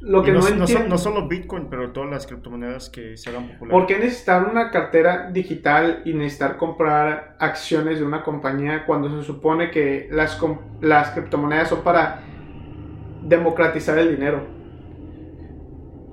Lo 0.00 0.22
que 0.22 0.30
no, 0.30 0.40
no, 0.40 0.98
solo 0.98 1.26
Bitcoin, 1.26 1.68
pero 1.70 1.92
todas 1.92 2.10
las 2.10 2.26
criptomonedas 2.26 2.90
que 2.90 3.16
se 3.16 3.30
hagan 3.30 3.48
populares. 3.48 3.70
¿Por 3.70 3.86
qué 3.86 3.98
necesitar 3.98 4.46
una 4.48 4.70
cartera 4.70 5.30
digital 5.30 6.02
y 6.04 6.12
necesitar 6.12 6.58
comprar 6.58 7.36
acciones 7.38 7.98
de 7.98 8.04
una 8.04 8.22
compañía 8.22 8.84
cuando 8.84 9.08
se 9.18 9.26
supone 9.26 9.70
que 9.70 10.08
las, 10.12 10.38
las 10.80 11.10
criptomonedas 11.10 11.70
son 11.70 11.82
para 11.82 12.22
democratizar 13.22 13.98
el 13.98 14.14
dinero 14.14 14.46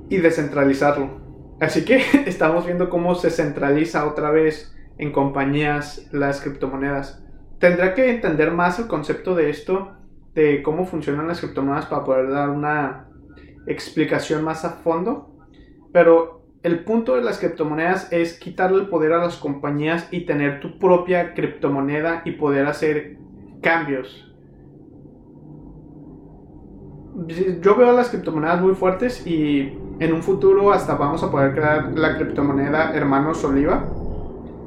y 0.10 0.18
descentralizarlo? 0.18 1.22
Así 1.60 1.84
que 1.84 1.98
estamos 2.26 2.66
viendo 2.66 2.90
cómo 2.90 3.16
se 3.16 3.30
centraliza 3.30 4.08
otra 4.08 4.32
vez 4.32 4.74
en 4.98 5.12
compañías 5.12 6.08
las 6.12 6.40
criptomonedas 6.40 7.24
tendrá 7.64 7.94
que 7.94 8.10
entender 8.10 8.52
más 8.52 8.78
el 8.78 8.88
concepto 8.88 9.36
de 9.36 9.50
esto, 9.50 9.94
de 10.36 10.62
cómo 10.62 10.86
funcionan 10.86 11.30
las 11.30 11.40
criptomonedas 11.40 11.86
para 11.86 12.04
poder 12.04 12.30
dar 12.30 12.50
una 12.50 13.08
explicación 13.68 14.44
más 14.44 14.66
a 14.66 14.72
fondo. 14.72 15.30
Pero 15.92 16.44
el 16.64 16.84
punto 16.84 17.16
de 17.16 17.22
las 17.22 17.40
criptomonedas 17.40 18.12
es 18.12 18.40
quitarle 18.40 18.82
el 18.82 18.88
poder 18.88 19.14
a 19.14 19.18
las 19.18 19.38
compañías 19.38 20.08
y 20.12 20.26
tener 20.26 20.60
tu 20.60 20.80
propia 20.80 21.34
criptomoneda 21.34 22.22
y 22.26 22.32
poder 22.32 22.66
hacer 22.66 23.18
cambios. 23.62 24.30
Yo 27.62 27.76
veo 27.76 27.92
las 27.92 28.10
criptomonedas 28.10 28.62
muy 28.62 28.74
fuertes 28.74 29.28
y 29.28 29.78
en 30.00 30.14
un 30.14 30.24
futuro 30.24 30.72
hasta 30.72 30.96
vamos 30.96 31.22
a 31.24 31.30
poder 31.30 31.54
crear 31.54 31.92
la 31.98 32.18
criptomoneda 32.18 32.96
Hermanos 32.96 33.44
Oliva 33.44 33.88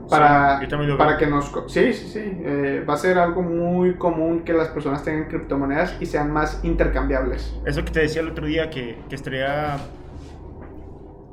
para, 0.08 0.60
para 0.96 1.16
que 1.18 1.26
nos... 1.26 1.52
Sí, 1.68 1.92
sí, 1.92 2.08
sí. 2.08 2.20
Eh, 2.22 2.84
va 2.88 2.94
a 2.94 2.96
ser 2.96 3.18
algo 3.18 3.42
muy 3.42 3.96
común 3.96 4.44
que 4.44 4.52
las 4.52 4.68
personas 4.68 5.02
tengan 5.02 5.28
criptomonedas 5.28 5.96
y 6.00 6.06
sean 6.06 6.30
más 6.30 6.60
intercambiables. 6.64 7.54
Eso 7.66 7.84
que 7.84 7.90
te 7.90 8.00
decía 8.00 8.22
el 8.22 8.30
otro 8.30 8.46
día, 8.46 8.70
que, 8.70 8.98
que 9.08 9.14
estaría 9.14 9.78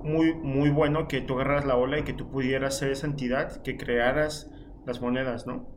muy, 0.04 0.34
muy 0.34 0.70
bueno 0.70 1.08
que 1.08 1.22
tú 1.22 1.36
agarraras 1.36 1.66
la 1.66 1.76
ola 1.76 2.00
y 2.00 2.04
que 2.04 2.14
tú 2.14 2.30
pudieras 2.30 2.78
ser 2.78 2.92
esa 2.92 3.08
entidad, 3.08 3.62
que 3.62 3.78
crearas 3.78 4.50
las 4.86 5.02
monedas, 5.02 5.48
¿no? 5.48 5.68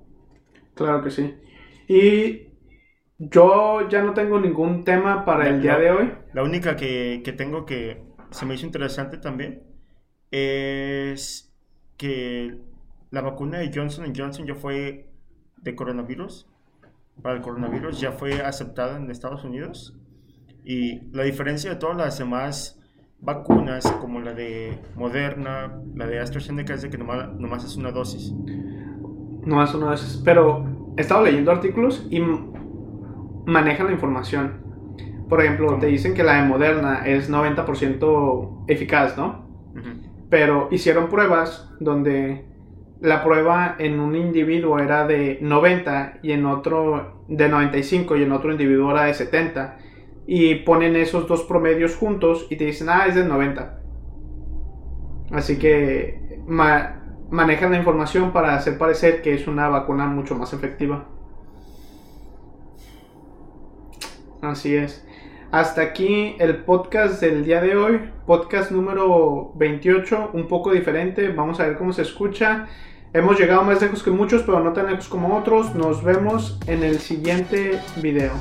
Claro 0.74 1.02
que 1.02 1.10
sí. 1.10 1.34
Y 1.88 2.48
yo 3.18 3.88
ya 3.88 4.02
no 4.02 4.12
tengo 4.14 4.40
ningún 4.40 4.84
tema 4.84 5.24
para 5.24 5.48
el 5.48 5.62
día 5.62 5.78
de 5.78 5.90
hoy. 5.90 6.12
La 6.34 6.42
única 6.42 6.76
que, 6.76 7.22
que 7.24 7.32
tengo 7.32 7.64
que 7.64 8.02
se 8.30 8.44
me 8.44 8.54
hizo 8.54 8.66
interesante 8.66 9.18
también 9.18 9.62
es 10.30 11.54
que 11.96 12.58
la 13.10 13.22
vacuna 13.22 13.58
de 13.58 13.70
Johnson 13.74 14.12
Johnson 14.16 14.46
ya 14.46 14.54
fue 14.54 15.08
de 15.62 15.74
coronavirus, 15.74 16.46
para 17.22 17.36
el 17.36 17.42
coronavirus, 17.42 18.00
ya 18.00 18.12
fue 18.12 18.42
aceptada 18.42 18.96
en 18.96 19.10
Estados 19.10 19.44
Unidos. 19.44 19.96
Y 20.64 21.00
la 21.12 21.22
diferencia 21.22 21.70
de 21.70 21.76
todas 21.76 21.96
las 21.96 22.18
demás 22.18 22.80
vacunas, 23.20 23.90
como 24.00 24.20
la 24.20 24.34
de 24.34 24.78
Moderna, 24.96 25.80
la 25.94 26.06
de 26.06 26.20
AstraZeneca, 26.20 26.74
es 26.74 26.82
de 26.82 26.90
que 26.90 26.98
nomás, 26.98 27.32
nomás 27.34 27.64
es 27.64 27.76
una 27.76 27.90
dosis. 27.90 28.32
Nomás 29.44 29.74
una 29.74 29.86
dosis. 29.86 30.20
Pero 30.24 30.92
he 30.96 31.00
estado 31.00 31.24
leyendo 31.24 31.50
artículos 31.50 32.06
y 32.10 32.20
manejan 33.46 33.86
la 33.86 33.92
información. 33.92 34.64
Por 35.28 35.40
ejemplo, 35.40 35.78
te 35.78 35.86
dicen 35.86 36.14
que 36.14 36.22
la 36.22 36.42
de 36.42 36.48
Moderna 36.48 37.06
es 37.06 37.30
90% 37.30 38.64
eficaz, 38.68 39.16
¿no? 39.16 39.46
Pero 40.28 40.68
hicieron 40.70 41.08
pruebas 41.08 41.70
donde 41.78 42.44
la 43.00 43.22
prueba 43.22 43.76
en 43.78 44.00
un 44.00 44.16
individuo 44.16 44.78
era 44.78 45.06
de 45.06 45.38
90 45.40 46.20
y 46.22 46.32
en 46.32 46.46
otro 46.46 47.24
de 47.28 47.48
95 47.48 48.16
y 48.16 48.22
en 48.22 48.32
otro 48.32 48.52
individuo 48.52 48.90
era 48.92 49.04
de 49.04 49.14
70 49.14 49.78
y 50.26 50.56
ponen 50.56 50.96
esos 50.96 51.28
dos 51.28 51.44
promedios 51.44 51.96
juntos 51.96 52.46
y 52.50 52.56
te 52.56 52.64
dicen, 52.64 52.88
ah, 52.88 53.06
es 53.06 53.14
de 53.14 53.24
90. 53.24 53.80
Así 55.30 55.58
que 55.58 56.40
manejan 56.46 57.70
la 57.70 57.78
información 57.78 58.32
para 58.32 58.54
hacer 58.54 58.78
parecer 58.78 59.22
que 59.22 59.34
es 59.34 59.46
una 59.46 59.68
vacuna 59.68 60.06
mucho 60.06 60.34
más 60.34 60.52
efectiva. 60.52 61.06
Así 64.40 64.74
es. 64.74 65.05
Hasta 65.56 65.80
aquí 65.80 66.36
el 66.38 66.56
podcast 66.64 67.18
del 67.18 67.42
día 67.42 67.62
de 67.62 67.78
hoy, 67.78 68.10
podcast 68.26 68.70
número 68.70 69.52
28, 69.54 70.32
un 70.34 70.48
poco 70.48 70.70
diferente, 70.70 71.30
vamos 71.30 71.60
a 71.60 71.66
ver 71.66 71.78
cómo 71.78 71.94
se 71.94 72.02
escucha. 72.02 72.66
Hemos 73.14 73.40
llegado 73.40 73.62
más 73.62 73.80
lejos 73.80 74.02
que 74.02 74.10
muchos, 74.10 74.42
pero 74.42 74.60
no 74.60 74.74
tan 74.74 74.84
lejos 74.84 75.08
como 75.08 75.34
otros. 75.34 75.74
Nos 75.74 76.04
vemos 76.04 76.60
en 76.66 76.82
el 76.82 76.98
siguiente 76.98 77.80
video. 78.02 78.32